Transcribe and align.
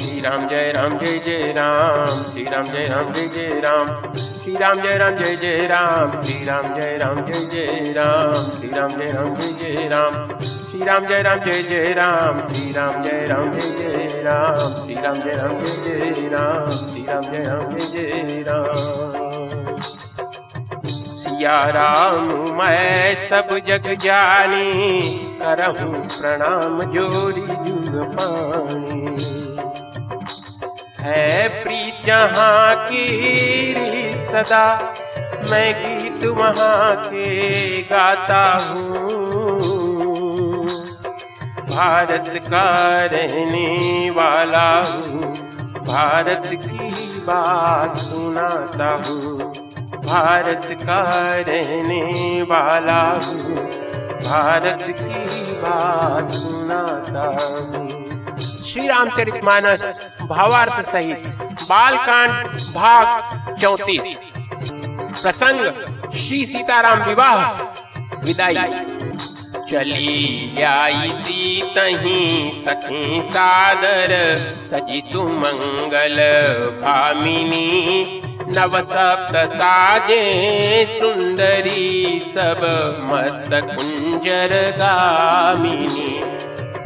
श्री 0.00 0.20
राम 0.20 0.46
जय 0.48 0.70
राम 0.72 0.98
जय 0.98 1.18
जय 1.24 1.52
राम 1.56 2.22
श्री 2.22 2.44
राम 2.44 2.64
जय 2.64 2.86
राम 2.88 3.12
जय 3.12 3.26
जय 3.34 3.60
राम 3.64 3.88
श्री 4.16 4.54
राम 4.56 4.80
जय 4.82 4.96
राम 4.98 5.16
जय 5.16 5.36
जय 5.36 5.66
राम 5.66 6.22
श्री 6.22 6.44
राम 6.44 6.74
जय 6.74 6.96
राम 6.98 7.24
जय 7.24 7.46
जय 7.52 7.92
राम 7.92 8.50
श्री 8.52 8.68
राम 8.74 8.88
जय 8.98 9.12
राम 9.12 9.34
जय 9.34 9.52
जय 9.58 9.88
राम 9.88 10.28
श्री 10.70 10.84
राम 10.84 11.06
जय 11.08 11.22
राम 11.22 11.40
जय 11.42 11.62
जय 11.62 11.92
राम 11.94 12.40
श्री 12.52 12.72
राम 12.72 13.02
जय 13.02 13.26
राम 13.26 13.50
जय 13.52 13.70
जय 13.78 14.22
राम 14.22 14.70
श्री 14.84 14.94
राम 14.94 15.14
जय 15.14 15.34
राम 15.34 15.58
जय 15.58 16.00
जय 16.14 16.28
राम 16.32 16.70
श्री 16.86 17.04
राम 17.06 17.22
जय 17.22 17.44
राम 17.44 17.76
जय 17.76 18.24
जय 18.24 18.42
राम 18.48 19.80
सिया 21.22 21.58
राम 21.70 22.28
मैं 22.58 23.14
सब 23.28 23.58
जग 23.68 23.92
जानी 24.02 25.31
करहूँ 25.42 26.02
प्रणाम 26.10 26.82
जोड़ी 26.92 27.46
जुग 27.66 27.94
पानी। 28.14 29.00
है 31.00 31.48
प्रीत 31.62 32.04
जहाँ 32.06 32.74
की 32.86 33.06
सदा, 34.28 34.66
मैं 35.50 35.68
गीत 35.74 36.24
वहाँ 36.30 36.94
के 36.96 37.26
गाता 37.82 38.44
हूँ। 38.68 39.00
भारत 41.68 42.30
का 42.44 42.68
रहने 43.12 44.10
वाला 44.10 44.68
हूँ, 44.82 45.32
भारत 45.86 46.48
की 46.54 46.90
बात 47.20 47.96
सुनाता 47.96 48.90
हूँ। 49.06 49.52
भारत 50.02 50.68
का 50.82 51.02
रहने 51.48 52.42
वाला 52.42 53.02
हूँ, 53.20 53.54
भारत 54.22 54.84
की 54.90 55.11
श्री 58.66 58.86
रामचरित 58.86 59.44
मानस 59.44 59.80
भावार्थ 60.28 60.90
सहित 60.92 61.26
बालकांड 61.68 62.46
भाग 62.74 63.06
चौतीस। 63.60 64.32
प्रसंग 65.22 65.64
श्री 66.14 66.46
सीताराम 66.46 67.02
विवाह। 67.02 67.52
विदाई। 68.24 68.91
चली 69.72 70.62
आई 70.68 71.62
तही 71.76 72.18
सखी 72.64 73.20
सादर 73.28 74.12
सजी 74.70 75.00
सुमंगल 75.12 76.18
भामिनी 76.82 77.70
नव 78.56 78.76
सप्त 78.90 79.36
साजे 79.54 80.20
सुंदरी 80.90 82.20
सब 82.24 82.60
मत 83.12 83.50
कुंजर 83.70 84.54
गामिनी। 84.78 86.12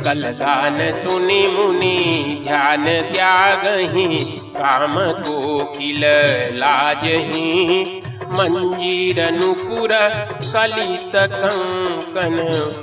कल 0.04 0.22
गान 0.40 0.78
सुनि 1.02 1.46
मुनि 1.56 1.98
ध्यान 2.44 2.84
त्यागही 3.12 4.24
काम 4.56 4.94
को 5.22 5.64
किल 5.72 6.04
लाजही 6.62 7.95
मंजीर 8.32 9.30
नुपुर 9.32 9.92
कलित 10.46 11.12
कंकन 11.32 12.36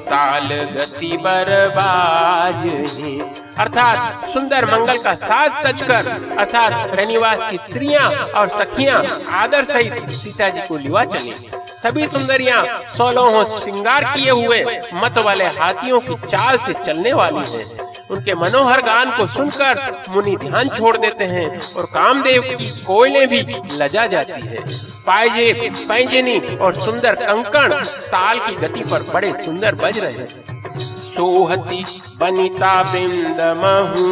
ताल 0.09 0.47
गति 0.71 1.17
बरबाजही 1.17 3.19
अर्थात 3.59 4.29
सुंदर 4.33 4.65
मंगल 4.65 4.97
का 4.97 5.15
साज 5.15 5.51
सजकर, 5.63 6.05
अर्थात 6.37 6.95
रनिवास 6.95 7.51
की 7.51 7.57
स्त्रियाँ 7.57 8.09
और 8.35 8.49
सखियाँ 8.59 9.03
आदर 9.41 9.63
सहित 9.63 10.09
सीता 10.11 10.49
जी 10.49 10.61
को 10.67 10.77
लिवा 10.77 11.05
चली। 11.05 11.35
सभी 11.67 12.07
सुंदरियाँ 12.07 12.65
सोलहों 12.97 13.59
श्रृंगार 13.59 14.05
किए 14.05 14.31
हुए 14.31 14.81
मत 14.93 15.17
वाले 15.17 15.45
हाथियों 15.59 15.99
की 15.99 16.15
चाल 16.27 16.57
से 16.57 16.73
चलने 16.85 17.13
वाली 17.13 17.51
हैं। 17.51 17.65
उनके 18.11 18.35
मनोहर 18.35 18.81
गान 18.81 19.17
को 19.17 19.27
सुनकर 19.27 20.01
मुनि 20.09 20.37
ध्यान 20.37 20.69
छोड़ 20.69 20.97
देते 20.97 21.25
हैं 21.25 21.73
और 21.73 21.85
कामदेव 21.93 22.41
की 22.49 22.81
कोयलें 22.81 23.27
भी 23.27 23.41
लजा 23.73 24.07
जाती 24.07 24.47
है। 24.47 24.92
पायजे, 25.07 25.69
पैंजनी 25.87 26.37
और 26.57 26.75
सुंदर 26.79 27.15
कंकण 27.21 27.73
ताल 28.07 28.37
की 28.39 28.55
गति 28.57 28.83
पर 28.91 29.01
बड़े 29.13 29.31
सुंदर 29.43 29.75
बज 29.75 29.97
रहे 29.99 30.27
सोहती 30.27 31.83
बनिता 32.19 32.71
बिंद 32.83 33.41
महू, 33.57 34.05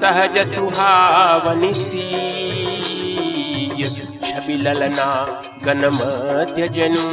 सहज 0.00 0.38
सुहावनी 0.54 1.72
छवि 4.22 4.56
ललना 4.56 5.08
गणमध्य 5.64 6.68
जनु। 6.68 7.04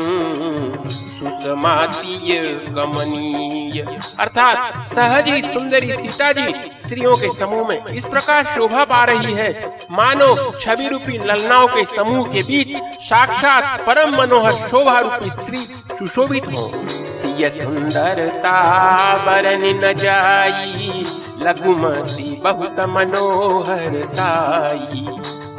सुषमातीय 1.22 2.40
कमनीय 2.76 3.82
अर्थात 4.20 4.58
सहज 4.94 5.28
ही 5.28 5.42
सुंदरी 5.44 5.90
सीता 5.92 6.30
जी 6.32 6.46
स्त्रियों 6.62 7.16
के 7.18 7.28
समूह 7.40 7.68
में 7.68 7.80
इस 7.88 8.06
प्रकार 8.06 8.46
शोभा 8.46 8.84
पा 8.86 9.04
रही 9.04 9.34
है। 9.34 9.50
मानो 9.92 10.30
छवि 10.62 10.88
रूपी 10.88 11.18
ललनाओं 11.18 11.68
के 11.68 11.84
समूह 11.96 12.24
के 12.28 12.42
बीच 12.44 12.70
साक्षात 13.02 13.66
परम 13.88 14.10
मनोहर 14.18 14.56
शोभा 14.70 14.98
रूपी 15.00 15.30
स्त्री 15.30 15.62
सुशोभित 16.00 16.46
हो। 16.54 16.64
सिय 17.22 17.50
सुंदरता 17.50 18.58
बरन 19.26 19.64
न 19.84 19.94
जाई, 19.94 21.06
लघुमती 21.44 22.30
बहुत 22.44 22.78
मनोहरताई। 22.90 24.40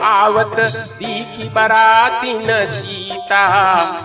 आवत 0.05 0.57
दीखी 0.99 1.49
बराती 1.49 2.33
न 2.39 2.65
सीता 2.71 3.43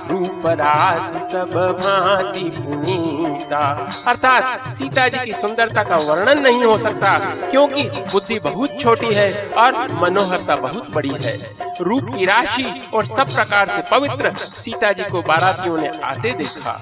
रूप 0.09 0.45
रात 0.59 1.31
सब 1.31 1.53
भांति 1.79 2.49
पुनीता। 2.57 3.63
अर्थात 4.07 4.73
सीता 4.73 5.07
जी 5.07 5.25
की 5.25 5.31
सुंदरता 5.31 5.83
का 5.83 5.97
वर्णन 5.99 6.41
नहीं 6.41 6.63
हो 6.63 6.77
सकता, 6.77 7.17
क्योंकि 7.49 7.83
बुद्धि 8.11 8.39
बहुत 8.39 8.79
छोटी 8.81 9.13
है 9.15 9.31
और 9.57 9.71
मनोहरता 10.01 10.55
बहुत 10.57 10.93
बड़ी 10.95 11.15
है। 11.23 11.37
रूप 11.81 12.13
की 12.15 12.25
राशि 12.25 12.81
और 12.93 13.05
सब 13.07 13.33
प्रकार 13.33 13.67
से 13.67 13.81
पवित्र 13.91 14.31
सीता 14.57 14.91
जी 14.91 15.03
को 15.03 15.21
बारातियों 15.21 15.77
ने 15.77 15.91
आते 16.03 16.31
देखा। 16.33 16.79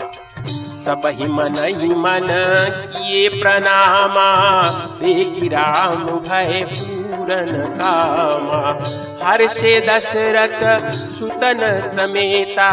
सब 0.85 1.01
ही 1.15 1.27
मन 1.27 1.55
ही 1.57 1.87
मन 1.95 2.27
किए 2.91 3.27
प्रणामा, 3.41 4.27
देखी 4.99 5.47
राम 5.47 6.03
भय 6.19 6.65
पूरन 6.71 7.51
कामा। 7.77 8.59
हर्ष 9.25 9.61
दशरथ 9.87 10.59
सुतन 11.15 11.59
समेता, 11.89 12.69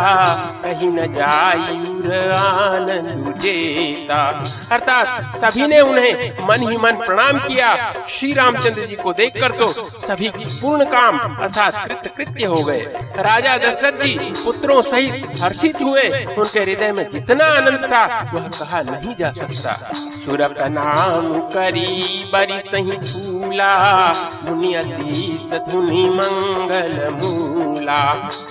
कहीं 0.62 0.88
न 0.88 1.06
जायूर 1.14 2.12
आनंद 2.34 3.34
जेता। 3.41 4.20
अर्थात 4.72 5.36
सभी 5.36 5.66
ने 5.66 5.80
उन्हें 5.80 6.47
मन 6.48 6.69
ही 6.69 6.76
मन 6.76 6.97
प्रणाम 6.97 7.38
किया 7.38 7.75
श्री 8.08 8.32
रामचंद्र 8.32 8.86
जी 8.86 8.97
को 8.97 9.12
देखकर 9.12 9.53
तो 9.53 9.72
सभी 10.00 10.28
की 10.28 10.44
पूर्ण 10.60 10.84
काम 10.86 11.19
अर्थात 11.19 11.75
कृत 11.84 12.12
कृत्य 12.16 12.47
हो 12.47 12.62
गए। 12.64 12.80
राजा 13.20 13.56
दशरथ 13.58 14.03
जी 14.03 14.14
पुत्रों 14.44 14.80
सहित 14.82 15.41
हर्षित 15.42 15.80
हुए, 15.82 16.09
उनके 16.34 16.60
हृदय 16.60 16.92
में 16.92 17.04
जितना 17.10 17.44
आनंद 17.56 17.84
था, 17.84 18.04
वह 18.34 18.48
कहा 18.59 18.82
नहीं 18.82 19.14
जा 19.16 19.30
सकता। 19.32 19.78
सुरक 20.24 20.56
नाम 20.70 21.32
करी 21.50 22.24
बरी 22.32 22.60
सही 22.62 22.97
फूला, 23.03 23.72
मुनि 24.44 24.74
धुनि 25.62 26.04
मंगल 26.10 27.09
मूला। 27.12 28.03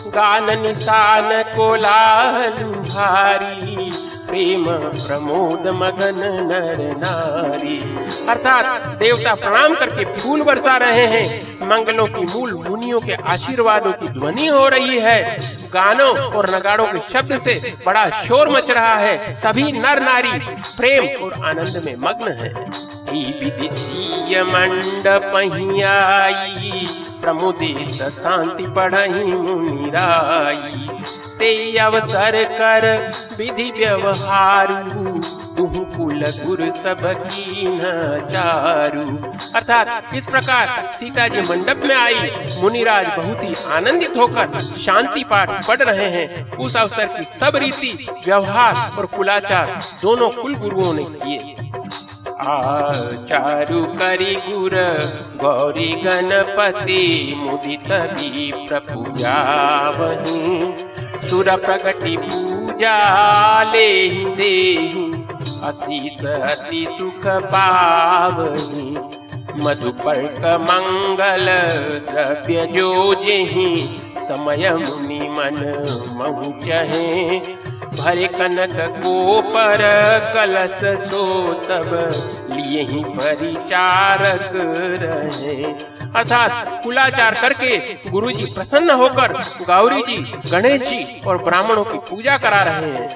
गान 0.08 0.62
निशान 0.62 1.44
कोलाहल 1.44 2.64
भारी, 2.64 3.92
प्रेम 4.30 4.66
प्रमोद 5.08 5.68
मगन 5.68 6.20
नर 6.52 6.98
नारी। 6.98 7.78
अर्थात 8.30 8.66
देवता 8.98 9.36
प्रणाम 9.36 9.76
करके 9.76 10.06
फूल 10.22 10.42
बरसा 10.42 10.78
रहे 10.78 11.06
हैं। 11.06 11.52
मंगलों 11.68 12.08
की 12.08 12.26
मूल 12.26 12.54
मुनियों 12.70 13.00
के 13.00 13.14
आशीर्वादों 13.14 13.92
की 13.92 14.08
ध्वनि 14.08 14.48
हो 14.48 14.68
रही 14.68 15.00
है। 15.00 15.38
गानों 15.74 16.18
और 16.18 16.56
नगाड़ों 16.56 16.86
के 16.86 17.00
शब्द 17.14 17.42
से 17.42 17.74
बड़ा 17.86 18.10
शोर 18.10 18.50
मच 18.50 18.72
रहा 18.72 18.96
है। 18.96 19.34
सभी 19.34 19.72
नर 19.72 20.02
नारी 20.02 20.40
प्रेम 20.78 21.24
और 21.24 21.34
आनंद 21.46 21.82
में 21.86 21.96
मग्न 21.96 22.32
है। 22.32 22.54
मंडप 24.44 25.32
प्रमुदित 27.22 28.02
शांति 28.14 28.66
पढ़ही 28.76 29.24
मुनिराई 29.26 30.88
ते 31.40 31.52
अवसर 31.80 32.44
कर 32.52 32.86
विधि 33.38 33.72
व्यवहार 33.78 34.68
कुल 35.62 36.22
गुरु 36.38 36.72
सब 36.76 37.02
की 37.24 37.78
चारू। 38.28 39.02
अर्थात 39.56 40.14
इस 40.16 40.26
प्रकार 40.26 40.92
सीता 40.94 41.28
जी 41.28 41.42
मंडप 41.42 41.82
में 41.86 41.96
आई, 41.96 42.30
मुनिराज 42.62 43.08
बहुत 43.08 43.44
ही 43.44 43.56
आनंदित 43.70 44.18
होकर 44.18 44.60
शांति 44.78 45.24
पाठ 45.24 45.50
पढ़ 45.68 45.82
रहे 45.82 46.10
हैं। 46.12 46.58
उस 46.58 46.76
अवसर 46.76 47.06
की 47.08 47.24
सब 47.26 47.56
रीति, 47.56 47.92
व्यवहार 48.26 48.98
और 48.98 49.06
कुलाचार 49.08 49.82
दोनों 50.02 50.30
कुल 50.32 50.56
गुरुओं 50.56 50.94
ने 50.94 51.04
किए। 51.16 51.40
आचारु 52.50 53.82
करी 53.98 54.36
गुर 54.48 54.76
गौरी 55.42 55.92
गणपति 56.04 57.04
मुदित 57.38 57.92
भी 58.14 58.52
प्रपूजा 58.68 59.36
वही। 59.98 60.74
सुर 61.30 61.50
प्रगति 61.66 62.16
पूजा 62.18 62.98
ले 63.72 63.90
दे 64.36 64.56
असीस 65.68 66.22
अति 66.26 66.86
सुख 67.00 67.28
पावही 67.54 68.90
मधुपर्क 69.64 70.40
मंगल 70.62 71.46
द्रव्य 72.10 72.66
जो 72.76 72.92
जही 73.26 73.76
समय 74.18 74.70
मुनि 74.82 75.20
मन 75.38 75.58
महु 76.18 76.52
चहे 76.66 77.40
भरे 77.94 78.28
कनक 78.28 78.76
को 79.04 79.42
पर 79.42 79.82
कलश 80.34 80.80
सो 81.10 81.24
तब 81.66 81.90
लिए 82.52 82.82
ही 82.82 83.04
परिचारक 83.18 84.52
रहे। 85.04 85.91
अर्थात 86.16 86.82
कुलाचार 86.84 87.36
करके 87.42 87.78
गुरु 88.10 88.32
जी 88.32 88.46
प्रसन्न 88.54 88.92
होकर 88.92 89.34
गौरी 89.62 90.02
जी 90.02 90.18
गणेश 90.52 90.82
जी 90.82 91.22
और 91.28 91.44
ब्राह्मणों 91.44 91.84
की 91.84 91.98
पूजा 92.10 92.38
करा 92.38 92.62
रहे 92.64 92.92
हैं। 92.92 93.10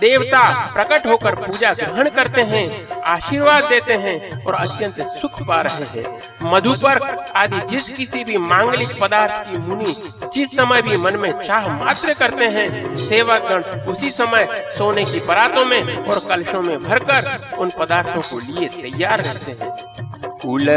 देवता 0.00 0.42
प्रकट 0.74 1.06
होकर 1.06 1.34
पूजा 1.36 1.72
ग्रहण 1.74 2.08
करते 2.10 2.42
हैं, 2.42 2.64
आशीर्वाद 3.02 3.64
देते 3.64 3.94
हैं 3.94 4.44
और 4.44 4.54
अत्यंत 4.54 5.00
सुख 5.18 5.40
पा 5.42 5.60
रहे 5.60 5.84
हैं। 5.90 6.04
मधुपर 6.44 7.00
आदि 7.36 7.60
जिस 7.70 7.88
किसी 7.88 8.24
भी 8.24 8.36
मांगलिक 8.38 8.98
पदार्थ 9.00 9.50
की 9.50 9.58
मुनि 9.58 9.96
जिस 10.34 10.56
समय 10.56 10.82
भी 10.82 10.96
मन 10.96 11.16
में 11.16 11.30
चाह 11.40 11.68
मात्र 11.78 12.14
करते 12.14 12.46
हैं 12.48 12.94
सेवकगण 12.98 13.62
उसी 13.92 14.10
समय 14.10 14.46
सोने 14.78 15.04
की 15.04 15.20
परातों 15.20 15.64
में 15.64 15.96
और 15.96 16.18
कलशों 16.28 16.62
में 16.62 16.78
भरकर 16.84 17.56
उन 17.58 17.70
पदार्थों 17.70 18.22
को 18.22 18.38
लिए 18.40 18.68
तैयार 18.82 19.20
रहते 19.20 19.52
हैं। 19.52 20.23
कुल 20.44 20.68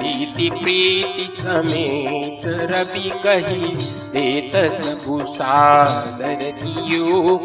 रीति 0.00 0.48
प्रीति 0.50 1.22
समेत 1.22 2.42
रवि 2.70 3.10
कही 3.24 3.68
देत 4.12 4.56
सबु 4.72 5.20
सादर 5.34 6.42
कियो? 6.58 7.40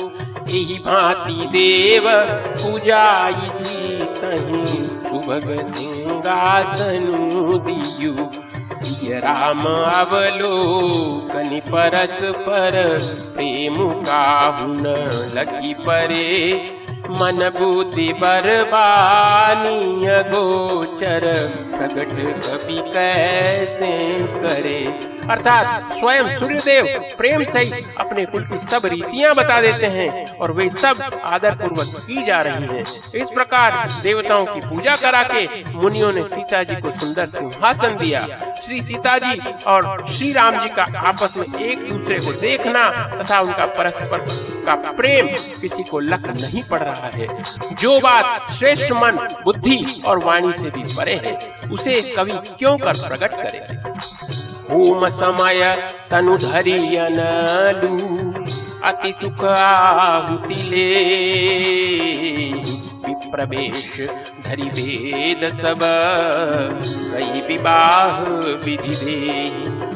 यही 0.49 0.77
भांति 0.85 1.47
देव 1.51 2.07
पूजाई 2.61 3.49
तही 4.19 4.63
सुभग 5.05 5.47
सिंहासन 5.67 7.07
दियो। 7.67 8.29
सिय 8.83 9.19
राम 9.19 9.63
अवलोकनि 9.65 11.59
परस 11.67 12.19
पर 12.47 12.75
प्रेम 13.35 13.75
काहुन 14.01 14.87
लगी 15.35 15.73
परे 15.87 16.29
मन 17.11 17.49
बुद्धि 17.57 18.11
बरबानीय 18.13 20.07
गोचर 20.27 21.25
प्रकट 21.71 22.11
कवि 22.41 22.81
कैसे 22.93 23.91
करे 24.35 24.79
अर्थात 25.31 25.91
स्वयं 25.91 26.27
सूर्यदेव 26.29 26.85
प्रेम 27.17 27.43
से 27.45 27.63
अपने 27.99 28.25
कुल 28.25 28.43
की 28.43 28.57
सब 28.61 28.85
रीतियाँ 28.85 29.33
बता 29.35 29.59
देते 29.61 29.87
हैं 29.87 30.25
और 30.37 30.51
वे 30.51 30.69
सब 30.71 31.01
आदर 31.25 31.55
पूर्वक 31.57 31.95
की 32.07 32.25
जा 32.27 32.41
रही 32.41 32.67
हैं। 32.67 32.83
इस 33.15 33.27
प्रकार 33.33 33.77
देवताओं 34.03 34.45
की 34.45 34.59
पूजा 34.61 34.95
करा 34.95 35.23
के 35.33 35.43
मुनियों 35.75 36.11
ने 36.13 36.23
सीता 36.25 36.63
जी 36.63 36.75
को 36.81 36.91
सुंदर 36.99 37.29
सिंहासन 37.29 37.97
दिया 37.97 38.21
श्री 38.61 38.81
सीता 38.81 39.17
जी 39.17 39.39
और 39.67 40.07
श्री 40.09 40.31
राम 40.31 40.65
जी 40.65 40.73
का 40.75 40.87
आपस 41.09 41.37
में 41.37 41.59
एक 41.59 41.89
दूसरे 41.89 42.19
को 42.19 42.39
देखना 42.41 42.89
तथा 43.13 43.39
उनका 43.41 43.65
परस्पर 43.77 44.50
का 44.65 44.75
प्रेम 44.91 45.27
किसी 45.61 45.83
को 45.83 45.99
लक 45.99 46.27
नहीं 46.41 46.63
पड़ 46.63 46.79
रहा 46.79 47.09
है। 47.13 47.27
जो 47.81 47.99
बात 47.99 48.51
श्रेष्ठ 48.53 48.91
मन, 48.91 49.17
बुद्धि 49.45 50.01
और 50.05 50.23
वाणी 50.23 50.51
से 50.53 50.69
भी 50.69 50.83
परे 50.95 51.15
है, 51.25 51.33
उसे 51.71 52.01
कवि 52.01 52.31
क्यों 52.57 52.77
कर 52.77 52.93
प्रकट 52.99 53.31
करे? 53.35 53.59
ओम 54.75 55.07
समय 55.09 55.89
तनु 56.11 56.37
धरियन 56.37 57.19
अति 58.83 59.11
सुख 59.13 59.43
आहुति 59.45 60.55
ले। 60.69 60.87
विप्रवेश 63.31 64.09
धरि 64.45 64.61
वेद 64.61 65.53
सब 65.53 65.79
कई 67.13 67.41
विवाह 67.41 68.19
विधि 68.65 68.95
दे। 68.95 69.49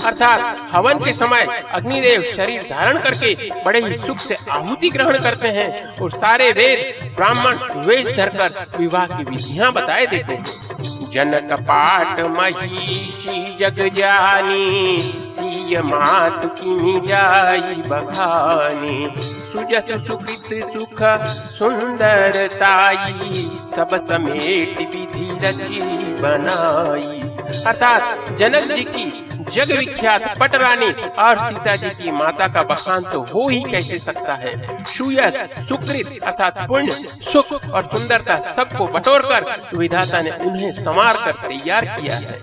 अर्थात, 0.05 0.57
हवन 0.71 0.99
के 0.99 1.13
समय 1.13 1.45
अग्निदेव 1.71 2.21
शरीर 2.37 2.61
धारण 2.61 2.99
करके 2.99 3.49
बड़े 3.65 3.79
ही 3.79 3.95
सुख 3.95 4.17
से 4.17 4.37
आहुति 4.49 4.89
ग्रहण 4.89 5.19
करते 5.19 5.47
हैं 5.47 5.99
और 6.01 6.11
सारे 6.11 6.51
वेद 6.51 7.11
ब्राह्मण 7.15 7.57
वेश 7.87 8.15
धरकर 8.17 8.79
विवाह 8.79 9.05
की 9.05 9.23
विधियाँ 9.23 9.73
बताए 9.73 10.05
देते 10.05 10.33
हैं। 10.33 11.11
जनक 11.11 11.59
पाठ 11.61 12.19
महिषी 12.19 13.57
जग 13.59 13.95
जानी 13.95 15.01
सीय 15.31 15.81
मात 15.81 16.41
की 16.45 17.07
जाई 17.07 17.75
बखानी 17.87 19.07
सुजस 19.55 20.07
सुकृत 20.07 20.47
सुख 20.71 21.01
सुंदरताई 21.57 23.43
सब 23.75 23.89
समेट 24.07 24.79
विधि 24.79 25.27
रची 25.43 25.79
बनाई। 26.21 27.21
अर्थात 27.65 28.03
जनक 28.39 28.71
जी 28.71 28.83
की 28.83 29.05
जग 29.55 29.71
विख्यात 29.71 30.37
पटरानी 30.39 30.91
और 31.19 31.39
सीता 31.39 31.75
जी 31.75 31.89
की 31.95 32.11
माता 32.11 32.47
का 32.47 32.63
बखान 32.63 33.03
तो 33.03 33.21
हो 33.23 33.47
ही 33.49 33.61
कैसे 33.61 33.99
सकता 33.99 34.33
है? 34.33 34.53
सुयस, 34.93 35.37
सुकृत 35.69 36.19
अर्थात 36.23 36.67
पुण्य 36.67 37.07
सुख 37.31 37.69
और 37.71 37.89
सुंदरता 37.95 38.37
सबको 38.51 38.87
बटोर 38.87 39.21
कर 39.21 39.77
विधाता 39.77 40.21
ने 40.21 40.31
उन्हें 40.31 40.71
संवार 40.73 41.17
कर 41.25 41.47
तैयार 41.47 41.85
किया 41.85 42.15
है। 42.15 42.39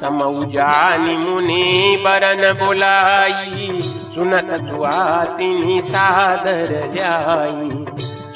समऊजानी 0.00 1.16
मुनि 1.16 2.02
बरन 2.04 2.52
बुलाई। 2.58 4.01
सुनत 4.14 4.50
दुआ 4.60 4.90
सुआसिनी 4.90 5.80
सादर 5.80 6.70
जाई। 6.94 7.70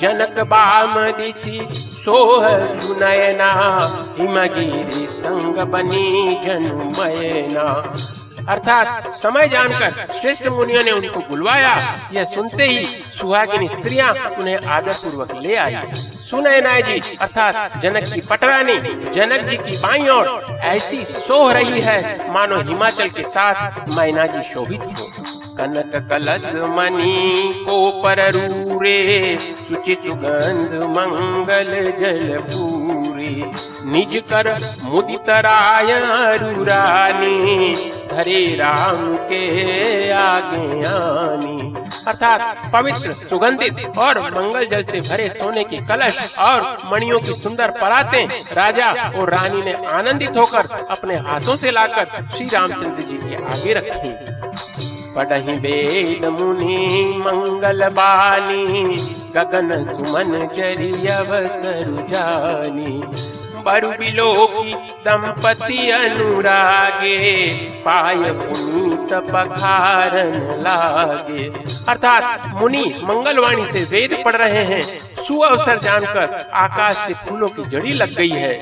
जनक 0.00 0.38
बाम 0.48 0.94
दिसी 1.10 1.58
सोह 2.04 2.48
सुनयना 2.82 3.50
हिमगिरी 4.18 5.06
संग 5.06 5.58
बनी 5.72 6.40
जनुमयना 6.44 7.66
अर्थात 8.48 9.16
समय 9.16 9.48
जानकर 9.48 9.90
श्रेष्ठ 10.20 10.46
मुनियों 10.46 10.82
ने 10.84 10.90
उनको 10.90 11.20
बुलवाया। 11.20 11.74
यह 12.12 12.24
सुनते 12.24 12.64
ही 12.64 12.86
सुहागिनी 13.18 13.68
स्त्रियाँ 13.68 14.12
उन्हें 14.40 14.56
आदर 14.56 14.92
पूर्वक 14.92 15.34
ले 15.46 15.54
आई। 15.56 15.76
सुनयना 16.26 16.78
जी 16.80 16.98
अर्थात 17.20 17.76
जनक 17.82 18.04
की 18.12 18.20
पटरानी 18.20 18.74
जनक 19.14 19.42
जी 19.48 19.56
की 19.56 19.76
बाई 19.78 20.08
ओर, 20.08 20.26
ऐसी 20.66 21.04
सोह 21.04 21.52
रही 21.52 21.80
है, 21.80 21.98
मानो 22.32 22.56
हिमाचल 22.60 23.08
के 23.08 23.22
साथ 23.24 23.88
मैना 23.96 24.26
जी 24.26 24.42
शोभित 24.42 24.80
हो। 24.80 25.06
कनक 25.58 25.94
कलश 26.10 26.52
मणि 26.70 27.64
को 27.68 27.76
पर 28.02 28.20
रूरे, 28.30 28.98
सुचित 29.58 29.98
सुगंध 29.98 30.74
मंगल 30.96 31.70
जल 32.00 32.38
पूरे। 32.48 33.30
निज 33.86 34.22
कर 34.32 34.56
मुदित 34.84 35.30
राय 35.46 35.92
रुरानी 36.38 37.95
धरे 38.12 38.40
राम 38.56 39.16
के 39.28 40.10
आगे 40.12 40.82
आनी 40.84 41.74
अर्थात 42.08 42.70
पवित्र, 42.72 43.12
सुगंधित 43.28 43.98
और 43.98 44.18
मंगल 44.32 44.66
जल 44.66 44.82
से 44.82 45.00
भरे 45.08 45.28
सोने 45.28 45.64
के 45.64 45.76
कलश 45.86 46.18
और 46.38 46.76
मणियों 46.92 47.18
की 47.20 47.34
सुंदर 47.34 47.70
पराते 47.70 48.24
राजा 48.52 48.90
और 49.10 49.30
रानी 49.30 49.62
ने 49.62 49.72
आनंदित 49.92 50.36
होकर 50.36 50.68
अपने 50.90 51.16
हाथों 51.26 51.56
से 51.56 51.70
लाकर 51.70 52.04
श्री 52.36 52.46
रामचंद्र 52.46 53.02
जी 53.02 53.18
के 53.18 53.34
आगे 53.44 53.74
रखी। 53.74 54.10
पढ़ही 55.14 55.54
वेद 55.58 56.24
मुनि, 56.24 56.76
मंगल 57.26 57.88
बानी, 57.88 58.96
गगन 59.36 59.84
सुमन 59.84 60.48
जरी 60.56 60.92
जानी। 62.10 63.02
बरु 63.66 63.88
बिलोकी 63.90 64.74
दंपति 65.06 65.90
अनुरागे 65.90 67.16
पाय 67.86 68.30
पुनीत 68.32 69.12
पखारन 69.30 70.32
लागे। 70.60 71.44
अर्थात 71.88 72.46
मुनि 72.54 72.84
मंगलवाणी 73.04 73.64
से 73.64 73.84
वेद 73.84 74.22
पढ़ 74.24 74.34
रहे 74.34 74.64
हैं। 74.64 74.84
सुअवसर 75.24 75.78
जानकर 75.78 76.50
आकाश 76.54 76.96
से 76.96 77.14
फूलों 77.14 77.48
की 77.48 77.62
जड़ी 77.70 77.92
लग 77.92 78.14
गई 78.14 78.28
है। 78.28 78.52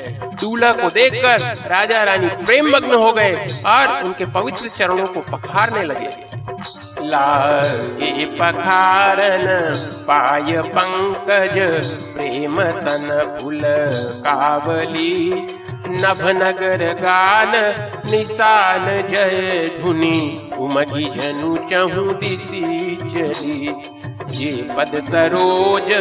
दूल्हा 0.40 0.72
को 0.72 0.88
देखकर 0.90 1.40
राजा 1.70 2.02
रानी 2.02 2.28
प्रेम 2.44 2.68
मग्न 2.68 2.94
हो 2.94 3.12
गए 3.12 3.34
और 3.66 4.04
उनके 4.04 4.26
पवित्र 4.32 4.70
चरणों 4.78 5.06
को 5.06 5.20
पखारने 5.32 5.82
लगे। 5.84 6.10
लागे 7.06 8.26
पखारन 8.36 9.46
पाय 10.08 10.62
पंकज, 10.68 11.58
प्रेम 12.14 12.62
तन 12.80 13.38
फूल 13.40 13.60
कावली। 14.26 15.46
नभ 15.86 16.20
नगर 16.36 16.82
गान 17.00 17.52
निशान 18.10 18.84
जय 19.10 19.66
धुनि 19.80 20.18
उमगी 20.58 21.04
जनु 21.16 21.56
चहु 21.70 22.04
दिशि 22.20 22.96
चली। 23.02 23.74
जे 24.34 24.52
पद 24.76 24.92
सरोज 25.08 25.92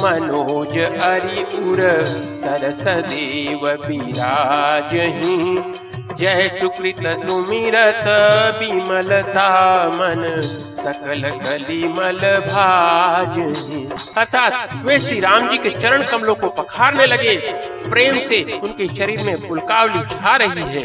मनोज 0.00 0.74
अरि 0.78 1.42
उर 1.60 1.80
सरस 2.40 2.82
देव 3.08 3.66
विराजही 3.86 5.36
जय 6.20 6.48
सुकृत 6.60 6.96
सुमिरत 7.18 8.06
विमलता 8.58 9.50
मन 9.88 10.24
सकल 10.78 11.22
कलिमल 11.38 12.18
भाज। 12.46 13.38
अर्थात 14.18 14.74
वे 14.84 14.98
श्री 14.98 15.20
राम 15.20 15.48
जी 15.50 15.58
के 15.58 15.70
चरण 15.70 16.02
कमलों 16.02 16.34
को 16.34 16.48
पखारने 16.58 17.06
लगे। 17.06 17.36
प्रेम 17.90 18.16
से 18.28 18.42
उनके 18.54 18.88
शरीर 18.88 19.22
में 19.22 19.48
पुलकावली 19.48 20.00
छा 20.16 20.36
रही 20.36 20.62
है। 20.74 20.82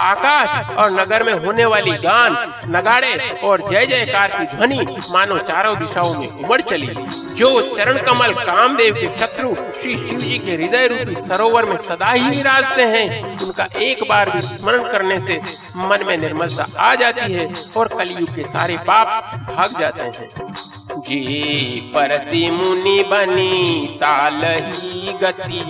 आकाश 0.00 0.76
और 0.76 0.90
नगर 0.90 1.22
में 1.22 1.32
होने 1.34 1.64
वाली 1.64 1.92
गान, 1.98 2.36
नगाड़े 2.76 3.14
और 3.44 3.60
जय 3.70 3.86
जयकार 3.86 4.28
की 4.28 4.56
ध्वनि 4.56 4.96
मानो 5.10 5.38
चारों 5.48 5.76
दिशाओं 5.78 6.14
में 6.14 6.28
उमड़ 6.28 6.60
चली। 6.60 6.94
जो 7.32 7.60
चरण 7.66 7.98
कमल 7.98 8.32
कामदेव 8.34 8.94
के 8.94 9.06
शत्रु 9.18 9.54
श्री 9.74 9.94
शिव 9.98 10.18
जी 10.18 10.38
के 10.38 10.52
हृदय 10.52 10.86
रूपी 10.88 11.14
सरोवर 11.28 11.64
में 11.64 11.76
सदा 11.78 12.10
ही 12.10 12.28
विराजते 12.28 12.82
हैं, 12.86 13.38
उनका 13.42 13.68
एक 13.82 14.02
बार 14.08 14.30
भी 14.30 14.42
स्मरण 14.72 14.92
करने 14.92 15.18
से 15.20 15.40
मन 15.76 16.04
में 16.06 16.16
निर्मलता 16.16 16.66
आ 16.78 16.94
जाती 16.94 17.32
है 17.32 17.48
और 17.76 17.88
कलयुग 17.88 18.34
के 18.34 18.42
सारे 18.42 18.76
पाप 18.78 19.08
भाग 19.48 19.80
जाते 19.80 20.02
हैं। 20.02 21.00
जी 21.00 21.92
परति 21.94 22.50
मुनि 22.50 23.02
बनी, 23.02 23.86
ताल 23.96 24.40
ही 24.44 25.12
गति 25.22 25.62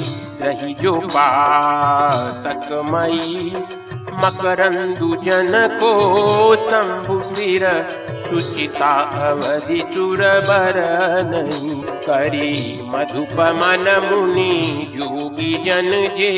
रही 0.42 0.74
जो 0.74 0.94
पातक 1.06 2.68
मई। 2.90 3.52
मकरंदु 4.14 5.14
जन 5.24 5.52
को 5.80 5.92
शंभु 6.56 7.20
सिर, 7.30 7.66
सुचिता 8.26 8.90
अवधि 9.28 9.80
चुर 9.94 10.22
बर 10.48 10.78
नहीं 11.30 11.82
करी 12.06 12.80
मधुप 12.86 13.40
मन 13.58 13.90
मुनि 14.04 14.52
जोगी 14.96 15.52
जन 15.64 15.90
जे 16.18 16.32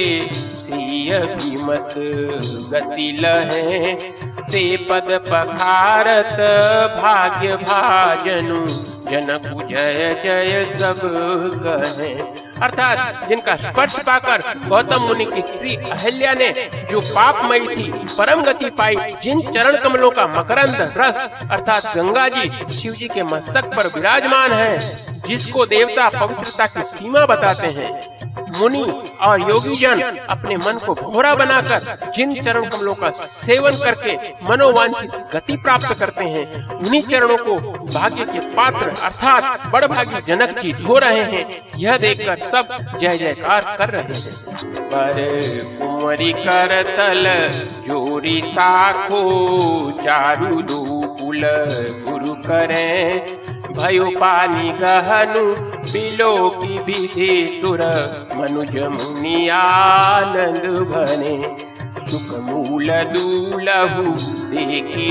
सिय 0.64 1.11
गति 2.73 3.11
लहे। 3.21 3.94
ते 4.44 4.64
पद 4.88 5.09
पखारत 5.28 6.40
भाग्य 6.97 7.56
भाजनु 7.56 8.64
जनकु 9.04 9.62
जय 9.68 10.23
जय 10.25 10.64
सब 10.78 11.00
कहे। 11.64 12.12
अर्थात 12.64 13.28
जिनका 13.28 13.54
स्पर्श 13.56 13.94
पाकर 14.06 14.42
गौतम 14.68 15.02
मुनि 15.02 15.25
की 15.25 15.42
स्त्री 15.42 15.75
अहल्या 15.76 16.33
ने 16.35 16.49
जो 16.90 17.00
पापमयी 17.00 17.66
थी 17.68 17.90
परम 18.18 18.42
गति 18.42 18.71
पाई, 18.71 18.97
जिन 19.23 19.40
चरण 19.52 19.76
कमलों 19.78 20.11
का 20.11 20.26
मकरंद 20.28 20.94
रस, 20.99 21.28
अर्थात 21.50 21.97
गंगा 21.97 22.28
जी 22.28 22.50
शिव 22.73 22.92
जी 22.92 23.09
के 23.09 23.23
मस्तक 23.25 23.75
पर 23.76 23.88
विराजमान 23.94 24.52
है 24.52 25.13
जिसको 25.26 25.66
देवता 25.66 26.08
पवित्रता 26.08 26.66
की 26.66 26.82
सीमा 26.96 27.26
बताते 27.26 27.66
हैं। 27.66 28.14
मुनि 28.58 28.82
और 29.22 29.40
योगी 29.40 29.76
जन 29.76 30.00
अपने 30.28 30.56
मन 30.56 30.78
को 30.78 30.94
भोरा 30.94 31.34
बनाकर 31.34 32.12
जिन 32.16 32.34
चरण 32.44 32.64
कमलों 32.64 32.94
का 32.94 33.10
सेवन 33.10 33.72
करके 33.72 34.14
मनोवांछित 34.50 35.10
गति 35.32 35.56
प्राप्त 35.56 35.94
करते 35.98 36.24
हैं, 36.24 36.68
उन्हीं 36.68 37.02
चरणों 37.02 37.36
को 37.36 37.58
भाग्य 37.86 38.24
के 38.24 38.38
पात्र 38.54 38.88
अर्थात 39.02 39.72
बड़ 39.72 39.84
भाग्य 39.86 40.22
जनक 40.28 40.58
जी 40.58 40.72
धो 40.72 40.98
रहे 40.98 41.24
हैं। 41.24 41.48
यह 41.76 41.96
देखकर 41.96 42.36
सब 42.36 42.98
जय 43.00 43.18
जयकार 43.18 43.74
कर 43.78 43.88
रहे 43.88 44.02
हैं। 44.02 44.32
पर 44.88 45.14
कुंवरी 45.78 46.32
कर 46.32 46.82
तल 46.82 47.24
जोरी 47.88 48.40
साखो, 48.46 49.22
चारु 49.90 50.62
दो 50.62 50.84
कुल 51.20 51.42
गुरु 52.08 52.32
करें। 52.42 53.43
भयो 53.76 54.06
पानी 54.20 54.70
गहनु 54.80 55.44
बिलो 55.92 56.32
की 56.60 56.78
विधि 56.86 57.34
तुर 57.62 57.82
मनुज 58.36 58.74
मुनि 58.94 59.36
आनंद 59.58 60.64
बने 60.90 61.36
सुख 62.10 62.30
मूल 62.48 62.88
दूलहु 63.12 64.04
देखी 64.50 65.08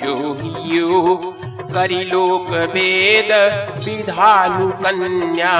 शोहियो। 0.00 1.16
करी 1.74 2.02
लोक 2.04 2.50
वेद 2.74 3.30
विधानु 3.84 4.68
कन्या 4.82 5.54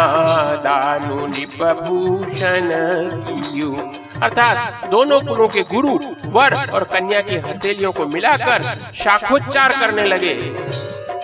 दानु 0.64 1.26
निपभूषण 1.26 2.68
कियो 3.26 3.70
अर्थात 4.22 4.84
दोनों 4.90 5.20
कुलों 5.20 5.48
के 5.48 5.62
गुरु, 5.62 5.98
वर 6.32 6.54
और 6.72 6.84
कन्या 6.84 7.20
की 7.20 7.36
हथेलियों 7.38 7.92
को 7.92 8.06
मिलाकर 8.06 8.62
शाखोच्चार 8.94 9.72
करने 9.80 10.04
लगे। 10.04 10.34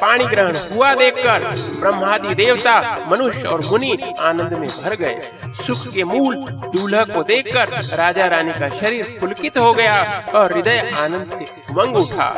पानी 0.01 0.25
ग्रहण 0.25 0.57
हुआ 0.73 0.93
देखकर 0.95 1.45
ब्रह्मादि 1.81 2.35
देवता, 2.35 2.81
मनुष्य 3.11 3.43
और 3.43 3.61
मुनि 3.61 3.97
आनंद 4.21 4.53
में 4.53 4.69
भर 4.69 4.95
गए। 4.95 5.21
सुख 5.67 5.87
के 5.95 6.05
मूल 6.05 6.37
दूल्हा 6.73 7.03
को 7.05 7.23
देखकर 7.23 7.69
राजा 7.97 8.27
रानी 8.27 8.53
का 8.53 8.69
शरीर 8.69 9.17
पुलकित 9.21 9.59
हो 9.59 9.73
गया 9.75 10.23
और 10.35 10.53
हृदय 10.53 10.79
आनंद 10.97 11.39
से 11.39 11.73
उमंग 11.73 11.97
उठा। 11.97 12.29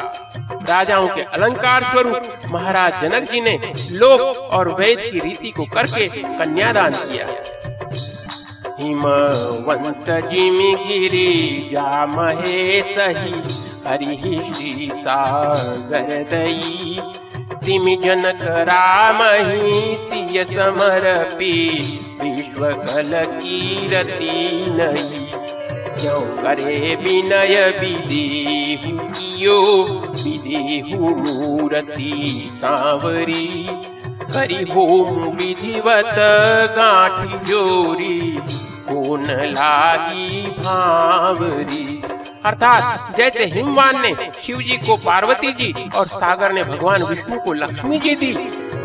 राजाओं 0.69 1.09
के 1.09 1.23
अलंकार 1.35 1.83
स्वरूप 1.83 2.49
महाराज 2.49 3.01
जनक 3.03 3.31
जी 3.31 3.41
ने 3.41 3.59
लोक 3.93 4.21
और 4.53 4.69
वैद 4.73 4.99
की 5.13 5.19
रीति 5.19 5.51
को 5.51 5.65
करके 5.65 6.07
कन्यादान 6.07 6.93
किया। 6.93 7.27
हिमवन्त 8.83 10.09
जिमिगिरि 10.33 11.31
जामहे 11.73 12.59
सहि। 12.97 13.35
हरिः 13.87 14.25
सा 14.97 15.21
गरी 15.91 17.01
तिमि 17.65 17.95
जनकरामी 18.05 19.73
सिय 20.11 20.45
समरपि 20.45 21.57
विश्वकलकीरति 22.23 23.57
नहि 24.77 25.03
नयि 25.03 25.21
जौकरे 26.03 26.79
विनय 27.03 27.57
विदे 27.81 28.27
कि 28.85 29.47
विधिरति 30.23 32.15
सारी 32.55 33.47
हरि 34.37 34.63
ओं 34.77 35.11
विधिवत 35.37 36.19
गाठ 36.77 37.17
जोरी। 37.47 38.21
कौन 38.91 39.27
लागी 39.31 40.43
भावरी। 40.59 42.00
अर्थात 42.47 43.17
जैसे 43.17 43.45
हिमवान 43.47 44.01
ने 44.03 44.31
शिव 44.35 44.61
जी 44.61 44.77
को 44.77 44.97
पार्वती 44.97 45.53
जी 45.53 45.73
और 45.91 46.09
सागर 46.09 46.53
ने 46.53 46.63
भगवान 46.65 47.03
विष्णु 47.03 47.39
को 47.41 47.53
लक्ष्मी 47.53 47.99
जी 47.99 48.15
दी, 48.15 48.33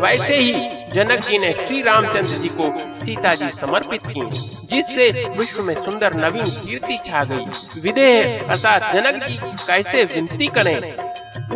वैसे 0.00 0.36
ही 0.36 0.52
जनक 0.92 1.26
जी 1.28 1.38
ने 1.38 1.52
श्री 1.52 1.80
रामचंद्र 1.82 2.38
जी 2.38 2.48
को 2.58 2.70
सीता 2.96 3.34
जी 3.34 3.48
समर्पित 3.50 4.06
की, 4.08 4.22
जिससे 4.70 5.10
विश्व 5.38 5.62
में 5.62 5.74
सुंदर 5.74 6.14
नवीन 6.16 6.50
कीर्ति 6.58 6.98
छा 7.06 7.24
गई। 7.24 7.80
विदेह 7.80 8.52
अर्थात 8.52 8.92
जनक 8.94 9.22
जी 9.24 9.38
कैसे 9.66 10.04
विनती 10.14 10.46
करें? 10.56 10.76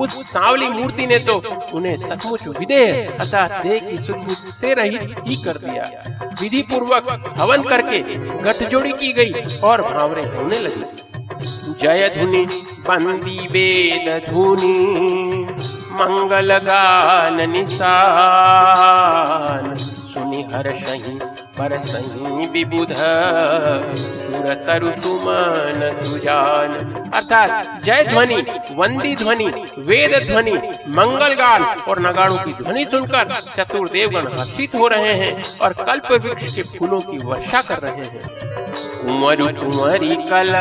उस 0.00 0.10
सांवली 0.26 0.68
मूर्ति 0.68 1.06
ने 1.06 1.18
तो 1.18 1.36
उन्हें 1.74 1.96
सचमुच 1.98 2.46
विदेह 2.48 3.10
अर्थात 3.10 3.62
देह 3.62 3.90
की 3.90 3.96
सुख 3.98 4.26
से 4.60 4.74
रहित 4.74 5.16
ही 5.26 5.36
कर 5.44 5.58
दिया। 5.58 5.84
विधि 6.40 6.62
पूर्वक 6.62 7.34
हवन 7.38 7.62
करके 7.62 8.00
गठजोड़ी 8.42 8.92
की 8.92 9.12
गई 9.12 9.58
और 9.60 9.82
भावरे 9.82 10.24
होने 10.26 10.60
लगी। 10.60 10.84
जयधुनि 11.82 12.44
बन्दी 12.88 13.38
वेदधुनि 13.52 14.74
मङ्गलगान 15.98 17.38
धुनि 17.38 17.64
सुनि 20.12 20.42
हर्षहि 20.52 21.14
सही 21.60 21.68
पर 21.68 21.84
सही 21.84 22.46
विबुध 22.48 22.92
तुमन 25.02 26.04
सुजान 26.04 26.72
अर्थात 27.14 27.82
जय 27.84 28.02
ध्वनि, 28.02 28.36
वंदी 28.74 29.16
ध्वनि, 29.16 29.44
वेद 29.78 30.26
ध्वनि 30.26 30.52
मंगल 30.88 31.34
गान 31.34 31.62
और 31.62 32.00
नगाड़ों 32.00 32.36
की 32.36 32.52
ध्वनि 32.52 32.84
सुनकर 32.84 33.28
चतुर 33.56 33.88
देवगण 33.88 34.38
हर्षित 34.38 34.74
हो 34.74 34.88
रहे 34.88 35.12
हैं 35.12 35.58
और 35.58 35.72
कल्प 35.72 36.12
वृक्ष 36.12 36.54
के 36.54 36.62
फूलों 36.62 37.00
की 37.00 37.18
वर्षा 37.18 37.62
कर 37.62 37.78
रहे 37.78 38.04
हैं। 38.04 38.22
कुंवर 39.06 39.52
कुंवरी 39.52 40.16
कल, 40.16 40.52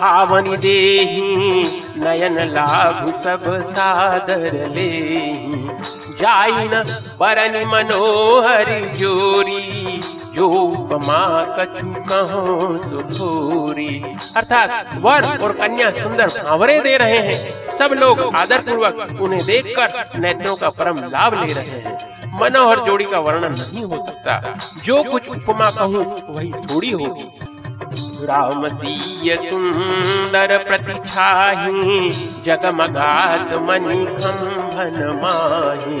भावनी 0.00 0.56
दे 0.56 1.04
नयन 1.96 2.38
लाभ 2.48 3.12
सब 3.12 3.72
सादर 3.72 4.68
ले 4.68 4.90
जाइन 6.22 6.82
बरन 7.20 7.64
मनोहर 7.68 8.92
जोरी 8.94 10.17
जो 10.38 10.48
उपमा 10.48 11.20
कछु 11.58 11.86
कहो 12.08 12.76
सुखोरी। 12.78 14.04
अर्थात 14.36 14.70
वर 14.94 15.24
और 15.42 15.52
कन्या 15.52 15.90
सुंदर 15.90 16.28
भावरे 16.42 16.80
दे 16.80 16.96
रहे 16.96 17.18
हैं। 17.18 17.38
सब 17.78 17.94
लोग 17.94 18.20
आदर 18.34 18.60
पूर्वक 18.60 19.18
उन्हें 19.20 19.44
देखकर 19.46 20.20
नेत्रों 20.20 20.56
का 20.56 20.68
परम 20.68 20.96
लाभ 21.06 21.34
ले 21.34 21.52
रहे 21.52 21.80
हैं। 21.80 21.96
मनोहर 22.40 22.84
जोड़ी 22.86 23.04
का 23.04 23.18
वर्णन 23.18 23.52
नहीं 23.52 23.84
हो 23.84 23.98
सकता। 24.06 24.56
जो 24.84 25.02
कुछ 25.02 25.28
उपमा 25.28 25.70
कहूँ, 25.70 26.04
वही 26.28 26.52
थोड़ी 26.52 26.90
होगी। 26.90 27.28
राम 28.26 28.68
सुंदर 28.68 30.56
प्रतिछाही, 30.58 32.10
जगमगात 32.46 33.52
मणि 33.62 34.04
खम्भन 34.16 35.20
माही। 35.24 36.00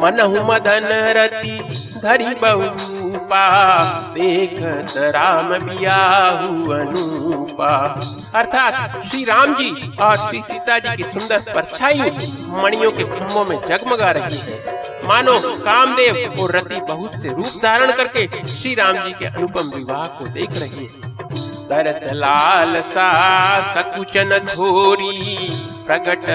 मनहु 0.00 0.44
मदन 0.52 0.88
रति 1.16 1.58
धरि 2.04 2.34
बहु 2.34 3.13
रूपा। 3.34 4.12
देखत 4.14 4.92
राम 5.14 5.48
बियाहू 5.60 6.72
अनुपा। 6.72 7.72
अर्थात 8.34 8.74
श्री 9.06 9.24
राम 9.24 9.54
जी 9.54 9.70
और 9.98 10.16
श्री 10.18 10.42
सीता 10.42 10.78
जी 10.78 10.96
की 10.96 11.04
सुंदर 11.10 11.40
परछाई 11.54 12.00
मणियों 12.62 12.90
के 12.90 13.04
खम्भों 13.04 13.44
में 13.44 13.58
जगमगा 13.60 14.10
रही 14.10 14.38
है। 14.40 14.62
मानो 15.08 15.38
कामदेव 15.58 16.42
और 16.42 16.56
रति 16.56 16.80
बहुत 16.82 17.14
से 17.14 17.28
रूप 17.30 17.60
धारण 17.62 17.92
करके 17.92 18.26
श्री 18.48 18.74
राम 18.74 18.98
जी 18.98 19.12
के 19.12 19.26
अनुपम 19.26 19.70
विवाह 19.74 20.06
को 20.18 20.26
देख 20.28 20.50
रही 20.52 20.84
है। 20.84 21.12
तरत 21.68 22.08
लाल 22.12 22.80
सा 22.88 23.08
सकुचन 23.74 24.38
थोरी 24.48 25.48
प्रगट 25.86 26.26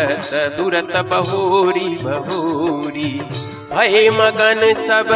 दुरत 0.58 0.96
बहोरी 1.06 1.96
बहोरी। 2.04 3.12
भय 3.72 4.10
मगन 4.12 4.62
सब 4.80 5.10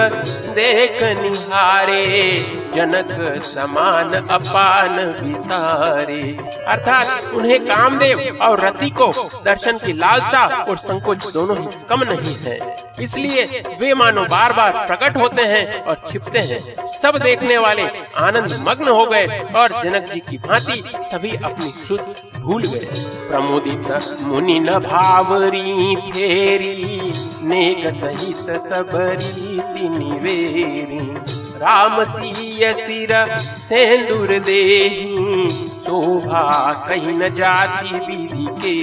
देख 0.53 1.03
निहारे। 1.03 2.62
जनक 2.75 3.43
समान 3.45 4.13
अपान 4.13 4.99
विसारे। 5.19 6.21
अर्थात 6.67 7.33
उन्हें 7.33 7.59
कामदेव 7.59 8.37
और 8.41 8.59
रति 8.59 8.89
को 8.91 9.07
दर्शन 9.45 9.77
की 9.77 9.93
लालसा 9.93 10.45
और 10.63 10.77
संकोच 10.77 11.27
दोनों 11.33 11.57
ही 11.57 11.67
कम 11.89 12.03
नहीं 12.03 12.35
है। 12.37 12.57
इसलिए 13.01 13.43
वे 13.81 13.93
मानो 13.93 14.21
बार 14.25 14.53
बार 14.53 14.71
प्रकट 14.87 15.17
होते 15.17 15.41
हैं 15.43 15.83
और 15.83 16.01
छिपते 16.11 16.39
हैं। 16.41 16.59
सब 16.91 17.17
देखने 17.23 17.57
वाले 17.57 17.83
आनंद 18.17 18.53
मग्न 18.67 18.87
हो 18.89 19.05
गए 19.05 19.39
और 19.55 19.81
जनक 19.83 20.09
जी 20.13 20.19
की 20.19 20.37
भांति 20.37 20.83
सभी 21.11 21.35
अपनी 21.35 21.73
सुध 21.87 22.01
भूल 22.39 22.63
गए। 22.63 22.87
प्रमोदित 23.29 24.17
मुनि 24.21 24.59
न 24.59 24.79
भावरी 24.79 25.95
फेरी, 25.95 27.11
नेक 27.43 27.87
सहित 27.95 28.51
सब 28.67 28.89
रीति 28.93 29.89
निवेरी 29.89 31.42
राम 31.63 32.03
सिय 32.03 32.71
सिर 32.79 33.11
सेंदुर 33.59 34.39
देही, 34.39 35.45
शोभा 35.85 36.73
कहीं 36.89 37.13
न 37.13 37.29
जाती 37.35 37.99
विधि 37.99 38.47
के। 38.59 38.75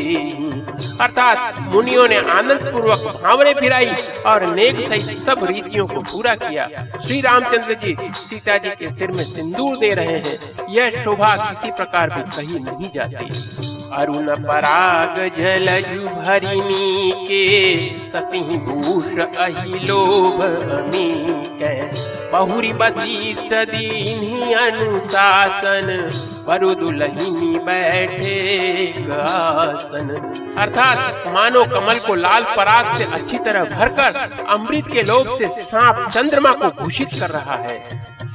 अर्थात 1.04 1.58
मुनियों 1.68 2.06
ने 2.08 2.16
आनंद 2.16 2.70
पूर्वक 2.72 3.20
भावरे 3.22 3.54
फिराई 3.54 3.90
और 4.26 4.48
नेक 4.54 4.80
सहित 4.80 5.16
सब 5.18 5.44
रीतियों 5.44 5.86
को 5.86 6.00
पूरा 6.02 6.34
किया। 6.34 6.66
श्री 7.06 7.20
रामचंद्र 7.20 7.74
जी 7.74 7.96
सीता 8.10 8.56
जी 8.58 8.70
के 8.70 8.90
सिर 8.90 9.10
में 9.10 9.24
सिंदूर 9.24 9.78
दे 9.78 9.94
रहे 9.94 10.18
हैं। 10.18 10.38
यह 10.68 11.02
शोभा 11.04 11.34
किसी 11.36 11.72
प्रकार 11.72 12.10
भी 12.10 12.22
कहीं 12.36 12.60
नहीं 12.60 12.90
जाती। 12.94 13.24
अरुण 13.92 14.34
पराग 14.44 15.16
जलजु 15.38 16.08
भरिनी 16.08 17.10
के 17.26 17.99
सती 18.12 18.56
भूष 18.58 19.18
अहि 19.38 19.78
लोभ 19.86 20.42
अमी 20.42 21.08
बहुरी 22.32 22.72
वशिष्ठ 22.72 23.54
दीनी 23.70 24.52
अनुशासन 24.54 25.88
परु 26.46 26.68
दुलहिनी 26.74 27.58
बैठे 27.58 28.36
आसन। 29.12 30.08
अर्थात 30.58 31.26
मानो 31.34 31.64
कमल 31.64 31.98
को 32.06 32.14
लाल 32.14 32.42
पराग 32.56 32.96
से 32.98 33.04
अच्छी 33.12 33.38
तरह 33.38 33.64
भरकर 33.74 34.44
अमृत 34.48 34.92
के 34.92 35.02
लोभ 35.02 35.36
से 35.38 35.48
सांप 35.60 36.08
चंद्रमा 36.14 36.52
को 36.52 36.70
घोषित 36.84 37.18
कर 37.20 37.30
रहा 37.30 37.56
है। 37.58 37.78